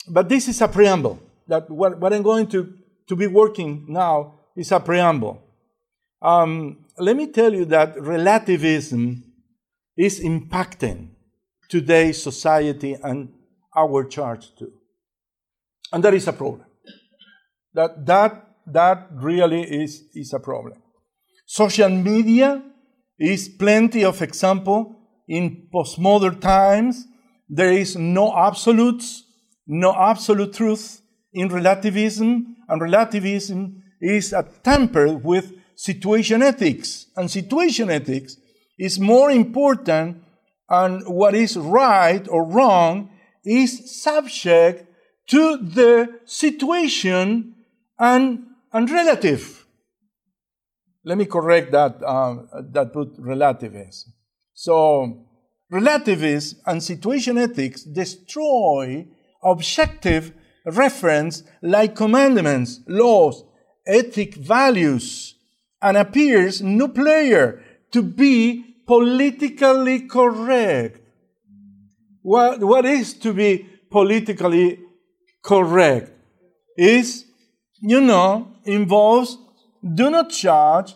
But 0.07 0.29
this 0.29 0.47
is 0.47 0.61
a 0.61 0.67
preamble. 0.67 1.19
That 1.47 1.69
what, 1.69 1.99
what 1.99 2.13
I'm 2.13 2.23
going 2.23 2.47
to, 2.47 2.73
to 3.07 3.15
be 3.15 3.27
working 3.27 3.85
now 3.89 4.39
is 4.55 4.71
a 4.71 4.79
preamble. 4.79 5.43
Um, 6.21 6.85
let 6.97 7.15
me 7.15 7.27
tell 7.27 7.53
you 7.53 7.65
that 7.65 7.99
relativism 7.99 9.23
is 9.97 10.19
impacting 10.19 11.09
today's 11.69 12.21
society 12.21 12.95
and 13.03 13.29
our 13.75 14.05
church 14.05 14.55
too. 14.57 14.71
And 15.91 16.03
that 16.03 16.13
is 16.13 16.27
a 16.27 16.33
problem. 16.33 16.65
That, 17.73 18.05
that, 18.05 18.47
that 18.67 19.07
really 19.11 19.61
is, 19.61 20.03
is 20.13 20.33
a 20.33 20.39
problem. 20.39 20.81
Social 21.45 21.89
media 21.89 22.63
is 23.19 23.49
plenty 23.49 24.03
of 24.03 24.21
example 24.21 24.95
in 25.27 25.67
postmodern 25.73 26.39
times. 26.39 27.05
There 27.47 27.71
is 27.71 27.95
no 27.95 28.35
absolutes, 28.35 29.23
no 29.67 29.93
absolute 29.93 30.53
truth 30.53 31.01
in 31.33 31.49
relativism, 31.49 32.55
and 32.67 32.81
relativism 32.81 33.83
is 34.01 34.33
a 34.33 34.47
tempered 34.63 35.23
with 35.23 35.53
situation 35.75 36.41
ethics. 36.41 37.07
And 37.15 37.29
situation 37.29 37.89
ethics 37.89 38.37
is 38.79 38.99
more 38.99 39.31
important 39.31 40.23
and 40.69 41.07
what 41.07 41.35
is 41.35 41.57
right 41.57 42.27
or 42.29 42.43
wrong 42.47 43.09
is 43.45 44.01
subject 44.01 44.91
to 45.27 45.57
the 45.57 46.19
situation 46.25 47.55
and, 47.99 48.45
and 48.73 48.89
relative. 48.89 49.65
Let 51.03 51.17
me 51.17 51.25
correct 51.25 51.71
that, 51.71 52.01
um, 52.03 52.49
that 52.71 52.91
put 52.91 53.13
relativism. 53.17 54.13
So, 54.53 55.27
relativism 55.69 56.59
and 56.65 56.81
situation 56.81 57.37
ethics 57.37 57.83
destroy 57.83 59.07
objective 59.43 60.33
reference 60.65 61.43
like 61.61 61.95
commandments, 61.95 62.81
laws, 62.87 63.43
ethic 63.85 64.35
values, 64.35 65.35
and 65.81 65.95
appears 65.97 66.61
new 66.61 66.87
player 66.87 67.63
to 67.91 68.01
be 68.01 68.63
politically 68.87 70.01
correct. 70.01 71.01
What, 72.25 72.63
what 72.63 72.85
is 72.85 73.13
to 73.19 73.33
be 73.33 73.69
politically 73.91 74.79
correct? 75.43 76.09
Is, 76.75 77.23
you 77.79 78.01
know, 78.01 78.47
involves 78.63 79.37
do 79.93 80.09
not 80.09 80.31
judge 80.31 80.95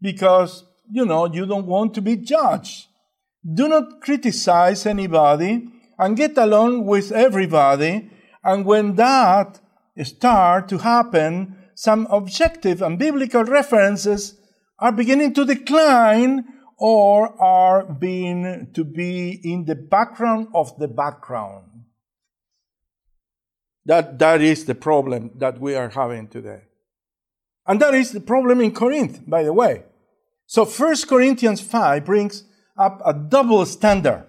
because, 0.00 0.64
you 0.90 1.04
know, 1.04 1.26
you 1.26 1.44
don't 1.44 1.66
want 1.66 1.92
to 1.92 2.00
be 2.00 2.16
judged. 2.16 2.86
Do 3.44 3.68
not 3.68 4.00
criticize 4.00 4.86
anybody 4.86 5.68
and 5.98 6.16
get 6.16 6.38
along 6.38 6.86
with 6.86 7.12
everybody. 7.12 8.10
And 8.42 8.64
when 8.64 8.94
that 8.94 9.60
start 10.04 10.68
to 10.68 10.78
happen, 10.78 11.58
some 11.74 12.06
objective 12.10 12.80
and 12.80 12.98
biblical 12.98 13.44
references 13.44 14.40
are 14.78 14.92
beginning 14.92 15.34
to 15.34 15.44
decline 15.44 16.46
or 16.78 17.40
are 17.40 17.84
being 17.84 18.70
to 18.74 18.84
be 18.84 19.40
in 19.42 19.64
the 19.64 19.74
background 19.74 20.48
of 20.54 20.76
the 20.78 20.88
background. 20.88 21.64
That, 23.86 24.18
that 24.18 24.40
is 24.40 24.64
the 24.64 24.74
problem 24.74 25.32
that 25.36 25.60
we 25.60 25.74
are 25.74 25.90
having 25.90 26.28
today. 26.28 26.62
And 27.66 27.80
that 27.80 27.94
is 27.94 28.12
the 28.12 28.20
problem 28.20 28.60
in 28.60 28.72
Corinth, 28.72 29.20
by 29.26 29.42
the 29.42 29.52
way. 29.52 29.84
So 30.46 30.64
1 30.64 30.96
Corinthians 31.08 31.60
5 31.60 32.04
brings 32.04 32.44
up 32.76 33.00
a 33.04 33.14
double 33.14 33.64
standard 33.66 34.26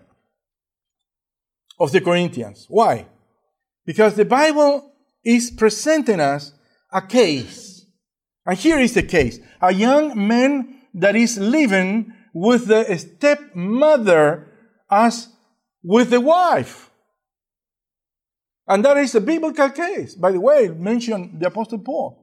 of 1.80 1.92
the 1.92 2.02
Corinthians. 2.02 2.66
Why? 2.70 3.08
Because 3.86 4.16
the 4.16 4.26
Bible 4.26 4.94
is 5.24 5.52
presenting 5.52 6.20
us 6.20 6.54
a 6.92 7.02
case. 7.02 7.86
And 8.46 8.58
here 8.58 8.80
is 8.80 8.94
the 8.94 9.04
case. 9.04 9.40
A 9.62 9.74
young 9.74 10.28
man 10.28 10.82
that 10.94 11.16
is 11.16 11.38
living 11.38 12.14
with 12.36 12.68
the 12.68 12.98
stepmother 12.98 14.46
as 14.92 15.30
with 15.82 16.10
the 16.10 16.20
wife. 16.20 16.92
And 18.68 18.84
that 18.84 18.98
is 18.98 19.16
a 19.16 19.22
biblical 19.22 19.70
case. 19.70 20.16
By 20.16 20.34
the 20.34 20.42
way, 20.42 20.68
mentioned 20.68 21.40
the 21.40 21.48
Apostle 21.48 21.80
Paul. 21.80 22.22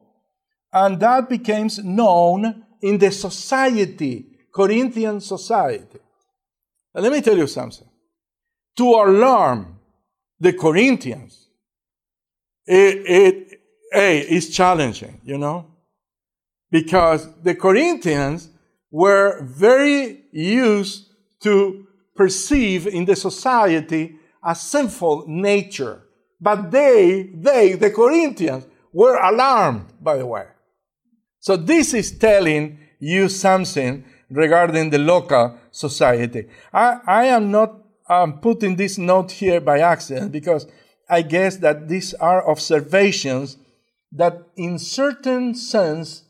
And 0.71 1.01
that 1.01 1.31
became 1.31 1.69
known 1.83 2.65
in 2.83 2.99
the 2.99 3.11
society, 3.11 4.27
Corinthian 4.55 5.19
society. 5.23 6.01
And 6.95 7.05
let 7.05 7.13
me 7.13 7.23
tell 7.23 7.39
you 7.39 7.47
something. 7.47 7.89
To 8.77 8.85
alarm 8.85 9.79
the 10.39 10.53
Corinthians, 10.53 11.49
it, 12.67 13.07
it, 13.07 13.61
hey, 13.91 14.21
it's 14.21 14.49
challenging, 14.49 15.23
you 15.25 15.39
know? 15.39 15.69
Because 16.71 17.29
the 17.43 17.55
Corinthians 17.55 18.51
were 18.93 19.43
very 19.43 20.21
used 20.31 21.09
to 21.41 21.87
perceive 22.15 22.87
in 22.87 23.07
the 23.07 23.17
society 23.17 24.17
a 24.45 24.55
sinful 24.55 25.25
nature. 25.27 26.03
But 26.41 26.71
they, 26.71 27.31
they, 27.35 27.73
the 27.73 27.91
Corinthians, 27.91 28.67
were 28.93 29.17
alarmed, 29.17 29.87
by 30.01 30.19
the 30.19 30.27
way. 30.27 30.47
So 31.41 31.57
this 31.57 31.95
is 31.95 32.19
telling 32.19 32.79
you 33.01 33.29
something 33.29 34.05
regarding 34.31 34.91
the 34.91 34.99
local 34.99 35.59
society. 35.71 36.49
I, 36.73 36.99
I 37.07 37.25
am 37.27 37.51
not 37.51 37.75
um, 38.09 38.41
putting 38.41 38.77
this 38.77 38.99
note 38.99 39.33
here 39.33 39.61
by 39.61 39.81
accident 39.81 40.33
because 40.33 40.67
I 41.09 41.23
guess 41.23 41.57
that 41.59 41.89
these 41.89 42.13
are 42.15 42.49
observations 42.49 43.57
that, 44.13 44.43
in 44.57 44.79
certain 44.79 45.55
sense, 45.55 46.25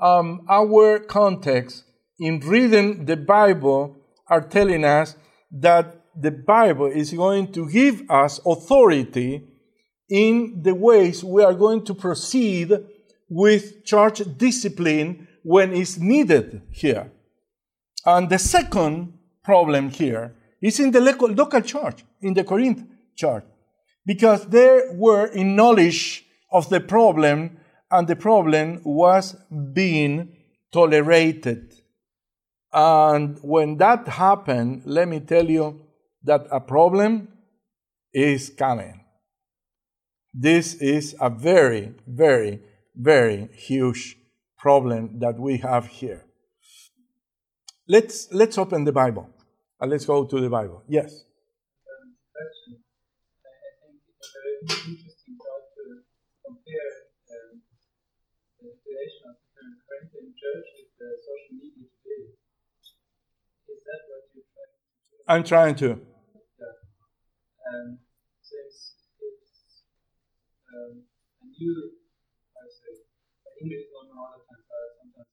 um, 0.00 0.44
our 0.48 0.98
context 0.98 1.84
in 2.18 2.40
reading 2.40 3.04
the 3.04 3.16
Bible 3.16 3.96
are 4.28 4.40
telling 4.40 4.84
us 4.84 5.16
that 5.50 6.02
the 6.14 6.30
Bible 6.30 6.86
is 6.86 7.12
going 7.12 7.52
to 7.52 7.68
give 7.68 8.02
us 8.10 8.40
authority 8.44 9.42
in 10.08 10.62
the 10.62 10.74
ways 10.74 11.24
we 11.24 11.42
are 11.42 11.54
going 11.54 11.84
to 11.84 11.94
proceed 11.94 12.72
with 13.28 13.84
church 13.84 14.20
discipline 14.36 15.26
when 15.42 15.72
it's 15.72 15.98
needed 15.98 16.62
here. 16.70 17.10
And 18.04 18.28
the 18.28 18.38
second 18.38 19.18
problem 19.42 19.90
here 19.90 20.34
is 20.60 20.78
in 20.78 20.90
the 20.90 21.00
local 21.00 21.60
church, 21.62 22.04
in 22.20 22.34
the 22.34 22.44
Corinth 22.44 22.84
church, 23.16 23.44
because 24.04 24.46
they 24.46 24.82
were 24.92 25.26
in 25.26 25.56
knowledge 25.56 26.24
of 26.50 26.68
the 26.68 26.80
problem 26.80 27.58
and 27.90 28.06
the 28.06 28.16
problem 28.16 28.80
was 28.84 29.34
being 29.72 30.36
tolerated. 30.72 31.74
And 32.72 33.38
when 33.42 33.76
that 33.78 34.08
happened, 34.08 34.82
let 34.86 35.08
me 35.08 35.20
tell 35.20 35.48
you 35.48 35.82
that 36.24 36.46
a 36.50 36.60
problem 36.60 37.28
is 38.12 38.50
coming. 38.50 39.04
This 40.32 40.74
is 40.74 41.14
a 41.20 41.28
very, 41.28 41.92
very, 42.06 42.60
very 42.96 43.48
huge 43.52 44.16
problem 44.58 45.18
that 45.18 45.38
we 45.38 45.58
have 45.58 45.86
here. 45.86 46.24
Let's, 47.86 48.28
let's 48.32 48.56
open 48.56 48.84
the 48.84 48.92
Bible 48.92 49.28
and 49.80 49.90
let's 49.90 50.06
go 50.06 50.24
to 50.24 50.40
the 50.40 50.48
Bible. 50.48 50.82
Yes. 50.88 51.24
I'm 65.32 65.44
trying 65.44 65.74
to. 65.76 65.92
Um, 65.92 65.98
since 68.42 68.76
it's 69.18 69.82
um, 70.68 71.04
a 71.40 71.46
new, 71.58 71.90
I 72.52 72.64
say, 72.68 72.92
English 73.62 73.78
is 73.80 73.92
not 73.94 74.12
all 74.20 74.34
the 74.36 74.44
time, 74.44 74.64
but 74.68 74.84
sometimes. 75.00 75.32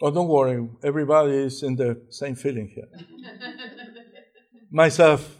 Oh, 0.00 0.10
don't 0.10 0.28
worry. 0.28 0.66
Everybody 0.82 1.36
is 1.36 1.62
in 1.62 1.76
the 1.76 2.00
same 2.08 2.34
feeling 2.34 2.68
here. 2.74 2.88
Myself. 4.70 5.36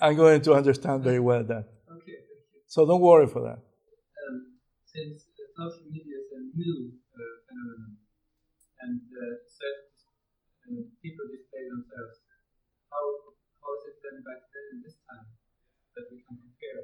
I'm 0.00 0.16
going 0.16 0.40
to 0.42 0.54
understand 0.54 1.04
very 1.04 1.20
well 1.20 1.44
that. 1.44 1.66
Okay. 1.86 2.18
So 2.66 2.84
don't 2.84 3.00
worry 3.00 3.28
for 3.28 3.42
that. 3.42 3.60
Um, 3.62 4.58
since 4.86 5.22
uh, 5.22 5.44
social 5.54 5.86
media 5.92 6.16
is 6.18 6.30
a 6.34 6.42
new 6.56 6.92
uh, 7.14 7.20
phenomenon 7.46 7.96
and 8.80 9.00
uh, 9.00 9.36
certain 9.60 9.90
uh, 10.72 10.88
people 11.02 11.26
display 11.36 11.64
themselves, 11.68 12.19
how 14.10 14.18
is 14.18 14.18
it 14.18 14.18
then 14.18 14.22
back 14.26 14.42
then 14.50 14.64
and 14.72 14.84
this 14.84 14.96
time 15.06 15.26
that 15.94 16.04
we 16.10 16.18
can 16.26 16.36
compare? 16.36 16.82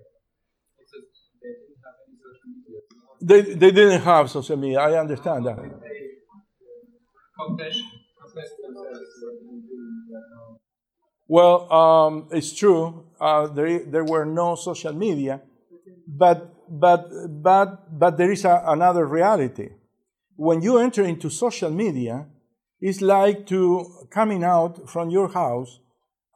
It's 0.78 0.92
just 0.92 1.34
they 1.42 1.50
didn't 1.50 1.82
have 1.82 1.96
any 2.06 2.16
social 2.22 2.48
media. 2.54 2.80
They, 3.20 3.40
they 3.54 3.70
didn't 3.72 4.02
have 4.02 4.30
social 4.30 4.56
media. 4.56 4.80
I 4.80 5.00
understand 5.00 5.46
that. 5.46 5.56
They 5.56 5.68
confess, 7.34 7.76
confess 8.20 8.50
themselves 8.62 9.10
and 9.50 9.62
doing 9.66 10.06
that 10.12 10.24
now. 10.30 10.60
Well, 11.28 11.72
um, 11.72 12.28
it's 12.30 12.52
true. 12.54 13.04
Uh, 13.20 13.48
there, 13.48 13.80
there 13.80 14.04
were 14.04 14.24
no 14.24 14.54
social 14.54 14.92
media, 14.92 15.42
but 16.06 16.54
but 16.68 17.10
but 17.42 17.98
but 17.98 18.16
there 18.16 18.30
is 18.30 18.44
a, 18.44 18.62
another 18.66 19.06
reality. 19.06 19.70
When 20.36 20.62
you 20.62 20.78
enter 20.78 21.02
into 21.02 21.30
social 21.30 21.70
media, 21.70 22.26
it's 22.80 23.00
like 23.00 23.46
to 23.46 24.06
coming 24.10 24.44
out 24.44 24.88
from 24.88 25.10
your 25.10 25.28
house 25.28 25.80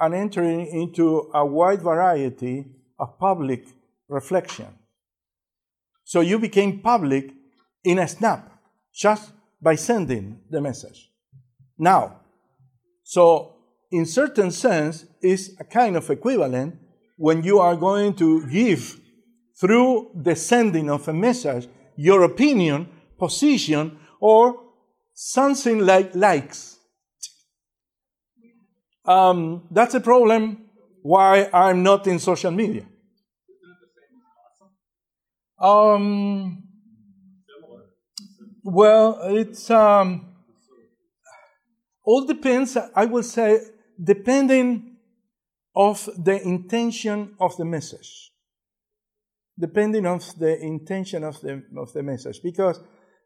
and 0.01 0.15
entering 0.15 0.67
into 0.67 1.31
a 1.35 1.45
wide 1.45 1.83
variety 1.83 2.65
of 2.99 3.19
public 3.19 3.67
reflection. 4.09 4.67
So 6.05 6.21
you 6.21 6.39
became 6.39 6.81
public 6.81 7.31
in 7.85 7.99
a 7.99 8.09
snap 8.09 8.51
just 8.93 9.33
by 9.63 9.77
sending 9.77 10.41
the 10.51 10.61
message. 10.61 11.11
Now, 11.79 12.21
so 13.05 13.55
in 13.91 14.07
certain 14.07 14.51
sense, 14.51 15.05
is 15.21 15.57
a 15.59 15.65
kind 15.65 15.97
of 15.97 16.09
equivalent 16.11 16.79
when 17.17 17.43
you 17.43 17.59
are 17.59 17.77
going 17.77 18.15
to 18.15 18.47
give 18.47 19.01
through 19.61 20.11
the 20.15 20.37
sending 20.37 20.89
of 20.89 21.07
a 21.09 21.13
message 21.13 21.69
your 21.97 22.23
opinion, 22.23 22.89
position, 23.19 23.99
or 24.21 24.57
something 25.13 25.81
like 25.81 26.15
likes. 26.15 26.79
Um, 29.05 29.67
that's 29.71 29.95
a 29.95 30.01
problem 30.01 30.67
why 31.03 31.49
I'm 31.53 31.83
not 31.83 32.07
in 32.07 32.19
social 32.19 32.51
media. 32.51 32.87
Um, 35.59 36.63
well, 38.63 39.19
it's 39.25 39.71
um, 39.71 40.35
all 42.05 42.27
depends. 42.27 42.77
I 42.77 43.05
will 43.05 43.23
say 43.23 43.61
depending 44.03 44.97
of 45.75 46.09
the 46.17 46.43
intention 46.43 47.35
of 47.41 47.57
the 47.57 47.65
message 47.65 48.31
depending 49.61 50.07
of 50.07 50.39
the 50.39 50.59
intention 50.61 51.23
of 51.23 51.41
the 51.43 51.63
of 51.77 51.93
the 51.93 52.03
message 52.03 52.41
because 52.43 52.81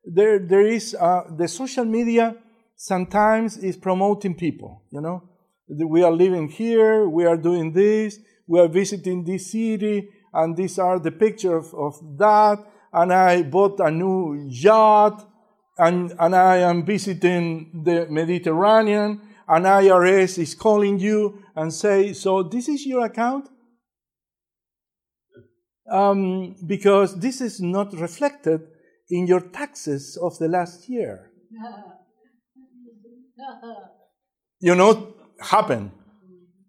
there 0.05 0.39
there 0.39 0.67
is 0.67 0.95
uh, 0.95 1.23
the 1.37 1.49
social 1.49 1.85
media 1.85 2.37
sometimes 2.77 3.57
is 3.57 3.77
promoting 3.77 4.35
people 4.35 4.83
you 4.91 5.01
know 5.01 5.23
we 5.69 6.03
are 6.03 6.13
living 6.13 6.49
here 6.49 7.09
we 7.09 7.25
are 7.25 7.37
doing 7.37 7.73
this 7.73 8.19
we 8.47 8.61
are 8.61 8.69
visiting 8.69 9.25
this 9.25 9.51
city 9.51 10.09
and 10.33 10.57
these 10.57 10.79
are 10.79 10.99
the 10.99 11.11
pictures 11.11 11.67
of, 11.67 11.75
of 11.75 12.19
that 12.19 12.59
and 12.93 13.13
i 13.13 13.43
bought 13.43 13.79
a 13.81 13.91
new 13.91 14.47
yacht 14.49 15.29
and, 15.79 16.13
and 16.19 16.35
i 16.35 16.57
am 16.57 16.85
visiting 16.85 17.83
the 17.85 18.07
mediterranean 18.11 19.21
and 19.49 19.67
IRS 19.67 20.39
is 20.39 20.55
calling 20.55 20.99
you 20.99 21.43
and 21.55 21.73
say, 21.73 22.13
so 22.13 22.43
this 22.43 22.69
is 22.69 22.87
your 22.87 23.05
account? 23.05 23.49
Um, 25.91 26.57
because 26.67 27.19
this 27.19 27.41
is 27.41 27.61
not 27.61 27.93
reflected 27.93 28.63
in 29.11 29.27
your 29.27 29.41
taxes 29.41 30.19
of 30.21 30.39
the 30.39 30.49
last 30.49 30.89
year. 30.89 31.31
You 34.61 34.75
know, 34.75 35.14
happen. 35.45 35.93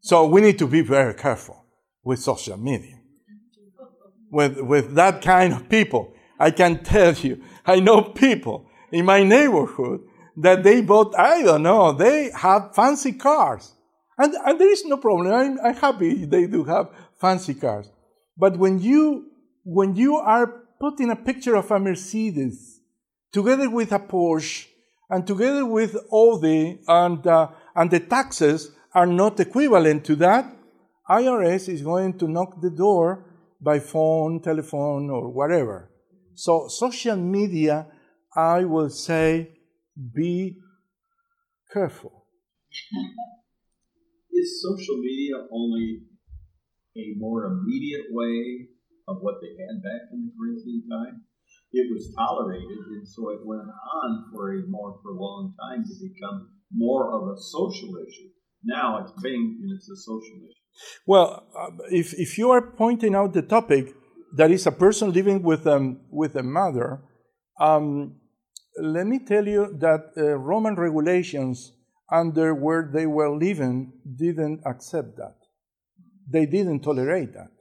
So 0.02 0.28
we 0.28 0.42
need 0.42 0.60
to 0.60 0.68
be 0.68 0.82
very 0.82 1.14
careful 1.14 1.66
with 2.04 2.20
social 2.20 2.58
media. 2.58 3.00
With, 4.32 4.60
with 4.60 4.96
that 4.96 5.22
kind 5.22 5.54
of 5.54 5.68
people, 5.70 6.14
I 6.40 6.52
can 6.52 6.84
tell 6.84 7.14
you, 7.14 7.42
I 7.66 7.80
know 7.80 8.02
people 8.02 8.70
in 8.92 9.06
my 9.06 9.24
neighborhood 9.24 10.02
that 10.38 10.64
they 10.64 10.82
bought, 10.82 11.18
I 11.18 11.42
don't 11.42 11.64
know, 11.64 11.94
they 11.94 12.32
have 12.32 12.76
fancy 12.76 13.14
cars. 13.14 13.74
And, 14.18 14.34
and 14.46 14.60
there 14.60 14.72
is 14.72 14.86
no 14.86 14.98
problem. 14.98 15.34
I'm, 15.34 15.60
I'm 15.64 15.76
happy 15.76 16.26
they 16.26 16.48
do 16.48 16.64
have 16.66 16.90
fancy 17.20 17.54
cars. 17.54 17.90
But 18.38 18.58
when 18.58 18.80
you, 18.80 19.32
when 19.64 19.96
you 19.96 20.18
are 20.18 20.48
putting 20.80 21.10
a 21.10 21.16
picture 21.16 21.56
of 21.56 21.72
a 21.72 21.80
Mercedes 21.80 22.82
together 23.32 23.70
with 23.70 23.92
a 23.92 24.00
Porsche 24.00 24.68
and 25.10 25.26
together 25.26 25.66
with 25.66 25.96
Audi 26.12 26.80
and, 26.88 27.26
uh, 27.26 27.50
and 27.76 27.92
the 27.92 28.00
taxes 28.00 28.72
are 28.94 29.06
not 29.06 29.40
equivalent 29.40 30.06
to 30.06 30.16
that, 30.16 30.56
IRS 31.10 31.70
is 31.70 31.82
going 31.82 32.18
to 32.18 32.28
knock 32.28 32.62
the 32.62 32.70
door 32.70 33.26
by 33.62 33.80
phone, 33.80 34.42
telephone, 34.42 35.10
or 35.10 35.30
whatever. 35.30 35.92
So 36.34 36.68
social 36.68 37.16
media, 37.16 37.88
I 38.36 38.64
will 38.66 38.90
say, 38.90 39.60
be 40.14 40.58
careful. 41.72 42.26
Is 44.32 44.62
social 44.62 44.98
media 44.98 45.36
only 45.52 46.02
a 46.98 47.14
more 47.18 47.46
immediate 47.46 48.08
way 48.12 48.68
of 49.08 49.18
what 49.22 49.36
they 49.42 49.56
had 49.64 49.82
back 49.82 50.12
in 50.12 50.26
the 50.26 50.32
Corinthian 50.38 50.84
time? 50.90 51.24
It 51.72 51.88
was 51.92 52.14
tolerated, 52.16 52.84
and 53.00 53.08
so 53.08 53.30
it 53.30 53.46
went 53.46 53.68
on 53.68 54.26
for 54.32 54.54
a 54.54 54.68
more 54.68 55.00
prolonged 55.04 55.54
time 55.60 55.84
to 55.84 55.94
become 56.04 56.55
more 56.72 57.12
of 57.14 57.30
a 57.30 57.40
social 57.40 57.98
issue. 58.08 58.30
Now 58.64 59.00
it's 59.02 59.12
bing, 59.22 59.60
and 59.62 59.72
it's 59.76 59.90
a 59.90 59.96
social 59.96 60.38
issue. 60.44 60.56
Well, 61.06 61.46
uh, 61.58 61.70
if, 61.90 62.14
if 62.14 62.38
you 62.38 62.52
are 62.52 62.62
pointing 62.62 63.16
out 63.16 63.34
the 63.34 63.42
topic 63.42 63.94
that 64.36 64.52
is 64.52 64.68
a 64.68 64.72
person 64.72 65.12
living 65.12 65.42
with, 65.44 65.66
um, 65.68 66.02
with 66.10 66.36
a 66.36 66.44
mother, 66.44 67.02
um, 67.60 68.16
let 68.78 69.08
me 69.08 69.20
tell 69.20 69.48
you 69.48 69.74
that 69.80 70.12
uh, 70.18 70.36
Roman 70.36 70.76
regulations 70.76 71.72
under 72.12 72.54
where 72.54 72.90
they 72.94 73.06
were 73.06 73.36
living 73.36 73.94
didn't 74.18 74.62
accept 74.66 75.16
that. 75.18 75.36
They 76.30 76.46
didn't 76.46 76.82
tolerate 76.82 77.34
that. 77.34 77.52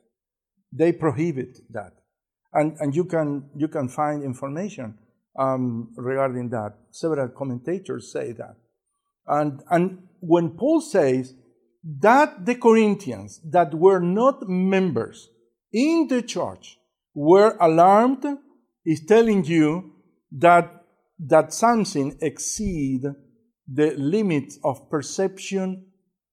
They 0.72 0.92
prohibit 0.92 1.58
that. 1.70 1.92
And, 2.52 2.76
and 2.80 2.94
you, 2.94 3.04
can, 3.04 3.50
you 3.56 3.68
can 3.68 3.88
find 3.88 4.22
information 4.22 4.98
um, 5.38 5.92
regarding 5.96 6.48
that. 6.50 6.74
Several 6.90 7.28
commentators 7.28 8.12
say 8.12 8.32
that. 8.32 8.56
And, 9.26 9.62
and 9.70 10.02
when 10.20 10.50
Paul 10.50 10.80
says 10.80 11.34
that 12.00 12.46
the 12.46 12.54
Corinthians 12.54 13.40
that 13.50 13.74
were 13.74 14.00
not 14.00 14.48
members 14.48 15.28
in 15.72 16.08
the 16.08 16.22
church 16.22 16.78
were 17.14 17.56
alarmed, 17.60 18.24
is 18.84 19.04
telling 19.06 19.44
you 19.44 19.92
that 20.32 20.84
that 21.18 21.52
something 21.52 22.18
exceed 22.20 23.02
the 23.66 23.94
limits 23.96 24.58
of 24.64 24.90
perception 24.90 25.86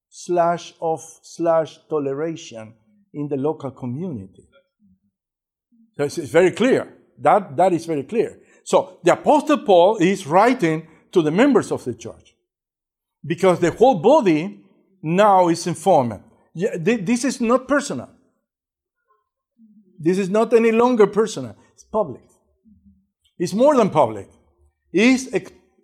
slash 0.08 0.74
of 0.80 1.00
slash 1.22 1.78
toleration 1.88 2.74
in 3.14 3.28
the 3.28 3.36
local 3.36 3.70
community. 3.70 4.48
So 5.96 6.04
it's, 6.04 6.18
very 6.18 6.50
clear. 6.50 6.92
That, 7.18 7.56
that 7.56 7.72
is 7.72 7.86
very 7.86 8.02
clear. 8.02 8.40
So 8.64 8.98
the 9.04 9.12
Apostle 9.12 9.58
Paul 9.58 9.98
is 9.98 10.26
writing 10.26 10.88
to 11.12 11.22
the 11.22 11.30
members 11.30 11.70
of 11.70 11.84
the 11.84 11.94
church 11.94 12.31
because 13.24 13.60
the 13.60 13.70
whole 13.70 14.00
body 14.00 14.60
now 15.02 15.48
is 15.48 15.66
informed. 15.66 16.20
This 16.54 17.24
is 17.24 17.40
not 17.40 17.68
personal. 17.68 18.10
This 19.98 20.18
is 20.18 20.28
not 20.28 20.52
any 20.52 20.72
longer 20.72 21.06
personal. 21.06 21.56
It's 21.72 21.84
public. 21.84 22.22
It's 23.38 23.54
more 23.54 23.76
than 23.76 23.90
public 23.90 24.28
is, 24.92 25.28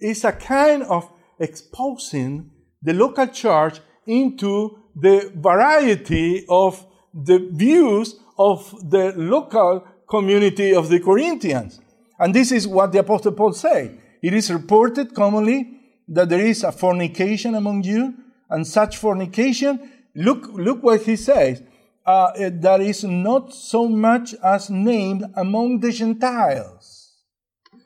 is 0.01 0.25
a 0.25 0.33
kind 0.33 0.83
of 0.85 1.11
exposing 1.41 2.51
the 2.83 2.93
local 2.93 3.27
church 3.27 3.81
into 4.07 4.79
the 4.95 5.33
variety 5.37 6.45
of 6.49 6.85
the 7.15 7.39
views 7.53 8.21
of 8.39 8.75
the 8.91 9.13
local 9.17 9.85
community 10.09 10.75
of 10.75 10.89
the 10.89 11.01
Corinthians. 11.01 11.81
And 12.19 12.35
this 12.35 12.53
is 12.53 12.67
what 12.67 12.93
the 12.93 13.01
Apostle 13.01 13.33
Paul 13.33 13.53
said. 13.53 14.01
It 14.23 14.35
is 14.35 14.53
reported 14.53 15.15
commonly 15.15 15.78
that 16.09 16.29
there 16.29 16.45
is 16.45 16.65
a 16.65 16.73
fornication 16.73 17.55
among 17.55 17.85
you, 17.85 18.15
and 18.51 18.67
such 18.67 18.97
fornication, 18.97 19.91
look, 20.15 20.49
look 20.53 20.83
what 20.83 21.03
he 21.03 21.17
says, 21.17 21.63
uh, 22.07 22.33
that 22.37 22.81
is 22.81 23.05
not 23.05 23.53
so 23.53 23.87
much 23.87 24.35
as 24.43 24.71
named 24.71 25.25
among 25.37 25.81
the 25.81 25.93
Gentiles. 25.93 27.13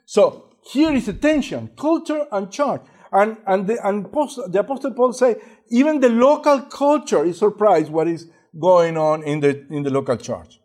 So 0.05 0.49
here 0.71 0.93
is 0.93 1.07
the 1.07 1.13
tension, 1.13 1.71
culture 1.77 2.25
and 2.31 2.49
church. 2.49 2.81
And, 3.11 3.37
and, 3.45 3.67
the, 3.67 3.85
and 3.85 4.11
post, 4.11 4.39
the 4.47 4.59
Apostle 4.61 4.91
Paul 4.91 5.13
say, 5.13 5.35
even 5.69 5.99
the 5.99 6.09
local 6.09 6.61
culture 6.61 7.25
is 7.25 7.37
surprised 7.37 7.91
what 7.91 8.07
is, 8.07 8.27
going 8.59 8.97
on 8.97 9.23
in 9.23 9.39
the, 9.39 9.65
in 9.69 9.83
the 9.83 9.89
local 9.89 10.17
church. 10.17 10.59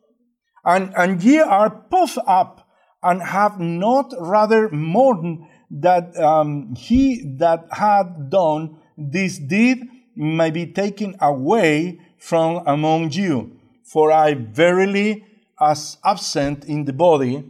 And, 0.64 0.92
and 0.96 1.22
ye 1.22 1.38
are 1.38 1.70
puffed 1.70 2.18
up 2.26 2.68
and 3.02 3.22
have 3.22 3.58
not 3.58 4.12
rather 4.20 4.68
mourned 4.70 5.46
that 5.70 6.18
um, 6.18 6.74
he 6.74 7.22
that 7.38 7.66
had 7.70 8.30
done 8.30 8.76
this 8.96 9.38
deed 9.38 9.88
may 10.16 10.50
be 10.50 10.66
taken 10.66 11.16
away 11.20 12.00
from 12.18 12.62
among 12.66 13.12
you. 13.12 13.52
For 13.84 14.10
I 14.10 14.34
verily, 14.34 15.24
as 15.60 15.96
absent 16.04 16.64
in 16.64 16.84
the 16.84 16.92
body, 16.92 17.44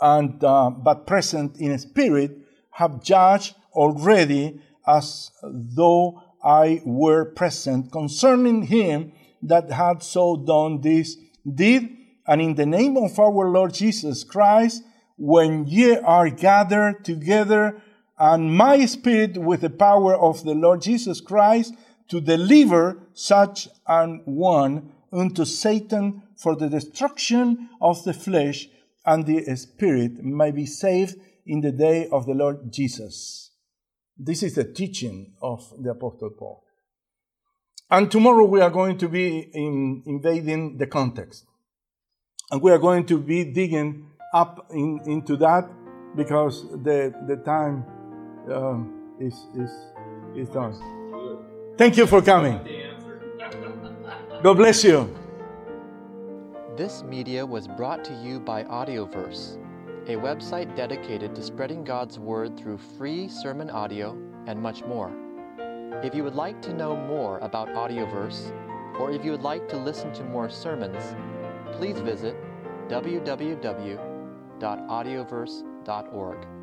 and 0.00 0.42
uh, 0.42 0.70
but 0.70 1.06
present 1.06 1.56
in 1.58 1.78
spirit, 1.78 2.36
have 2.72 3.02
judged 3.02 3.54
already 3.72 4.60
as 4.86 5.30
though 5.42 6.22
I 6.42 6.80
were 6.84 7.24
present 7.24 7.90
concerning 7.92 8.62
him 8.62 9.12
that 9.42 9.70
had 9.70 10.02
so 10.02 10.36
done 10.36 10.80
this 10.80 11.16
deed. 11.54 11.96
And 12.26 12.40
in 12.40 12.54
the 12.54 12.66
name 12.66 12.96
of 12.96 13.18
our 13.18 13.48
Lord 13.48 13.74
Jesus 13.74 14.24
Christ, 14.24 14.82
when 15.18 15.66
ye 15.66 15.96
are 15.96 16.30
gathered 16.30 17.04
together, 17.04 17.82
and 18.18 18.56
my 18.56 18.86
spirit 18.86 19.36
with 19.36 19.60
the 19.60 19.70
power 19.70 20.14
of 20.14 20.44
the 20.44 20.54
Lord 20.54 20.80
Jesus 20.80 21.20
Christ 21.20 21.74
to 22.08 22.20
deliver 22.20 22.98
such 23.12 23.68
an 23.86 24.22
one 24.24 24.92
unto 25.12 25.44
Satan 25.44 26.22
for 26.36 26.56
the 26.56 26.68
destruction 26.68 27.68
of 27.80 28.02
the 28.04 28.14
flesh, 28.14 28.68
and 29.04 29.26
the 29.26 29.56
spirit 29.56 30.24
may 30.24 30.50
be 30.50 30.66
saved 30.66 31.16
in 31.46 31.60
the 31.60 31.72
day 31.72 32.08
of 32.08 32.26
the 32.26 32.34
Lord 32.34 32.72
Jesus. 32.72 33.50
This 34.16 34.42
is 34.42 34.54
the 34.54 34.64
teaching 34.64 35.34
of 35.40 35.72
the 35.80 35.90
Apostle 35.90 36.30
Paul. 36.30 36.64
And 37.90 38.10
tomorrow 38.10 38.44
we 38.44 38.60
are 38.60 38.70
going 38.70 38.98
to 38.98 39.08
be 39.08 39.48
in, 39.52 40.02
invading 40.06 40.76
the 40.76 40.86
context. 40.86 41.44
And 42.50 42.60
we 42.60 42.70
are 42.70 42.78
going 42.78 43.06
to 43.06 43.18
be 43.18 43.44
digging 43.44 44.10
up 44.32 44.66
in, 44.70 45.00
into 45.06 45.36
that 45.36 45.68
because 46.16 46.70
the, 46.82 47.14
the 47.26 47.36
time 47.36 47.84
um, 48.52 49.14
is, 49.20 49.34
is, 49.56 49.70
is 50.36 50.48
done. 50.48 50.74
Thank 51.76 51.96
you 51.96 52.06
for 52.06 52.20
coming. 52.22 52.60
God 54.42 54.54
bless 54.54 54.84
you. 54.84 55.14
This 56.76 57.02
media 57.02 57.44
was 57.44 57.66
brought 57.66 58.04
to 58.04 58.14
you 58.14 58.38
by 58.38 58.64
Audioverse, 58.64 59.56
a 60.06 60.14
website 60.14 60.76
dedicated 60.76 61.34
to 61.34 61.42
spreading 61.42 61.84
God's 61.84 62.18
Word 62.18 62.56
through 62.56 62.78
free 62.78 63.28
sermon 63.28 63.68
audio 63.70 64.16
and 64.46 64.60
much 64.60 64.84
more. 64.84 65.12
If 66.04 66.14
you 66.14 66.22
would 66.22 66.36
like 66.36 66.62
to 66.62 66.72
know 66.72 66.96
more 66.96 67.38
about 67.38 67.68
Audioverse, 67.68 68.52
or 69.00 69.10
if 69.10 69.24
you 69.24 69.32
would 69.32 69.42
like 69.42 69.68
to 69.68 69.76
listen 69.76 70.12
to 70.14 70.24
more 70.24 70.48
sermons, 70.48 71.16
please 71.72 71.98
visit 71.98 72.36
www.audioverse.org. 74.58 76.57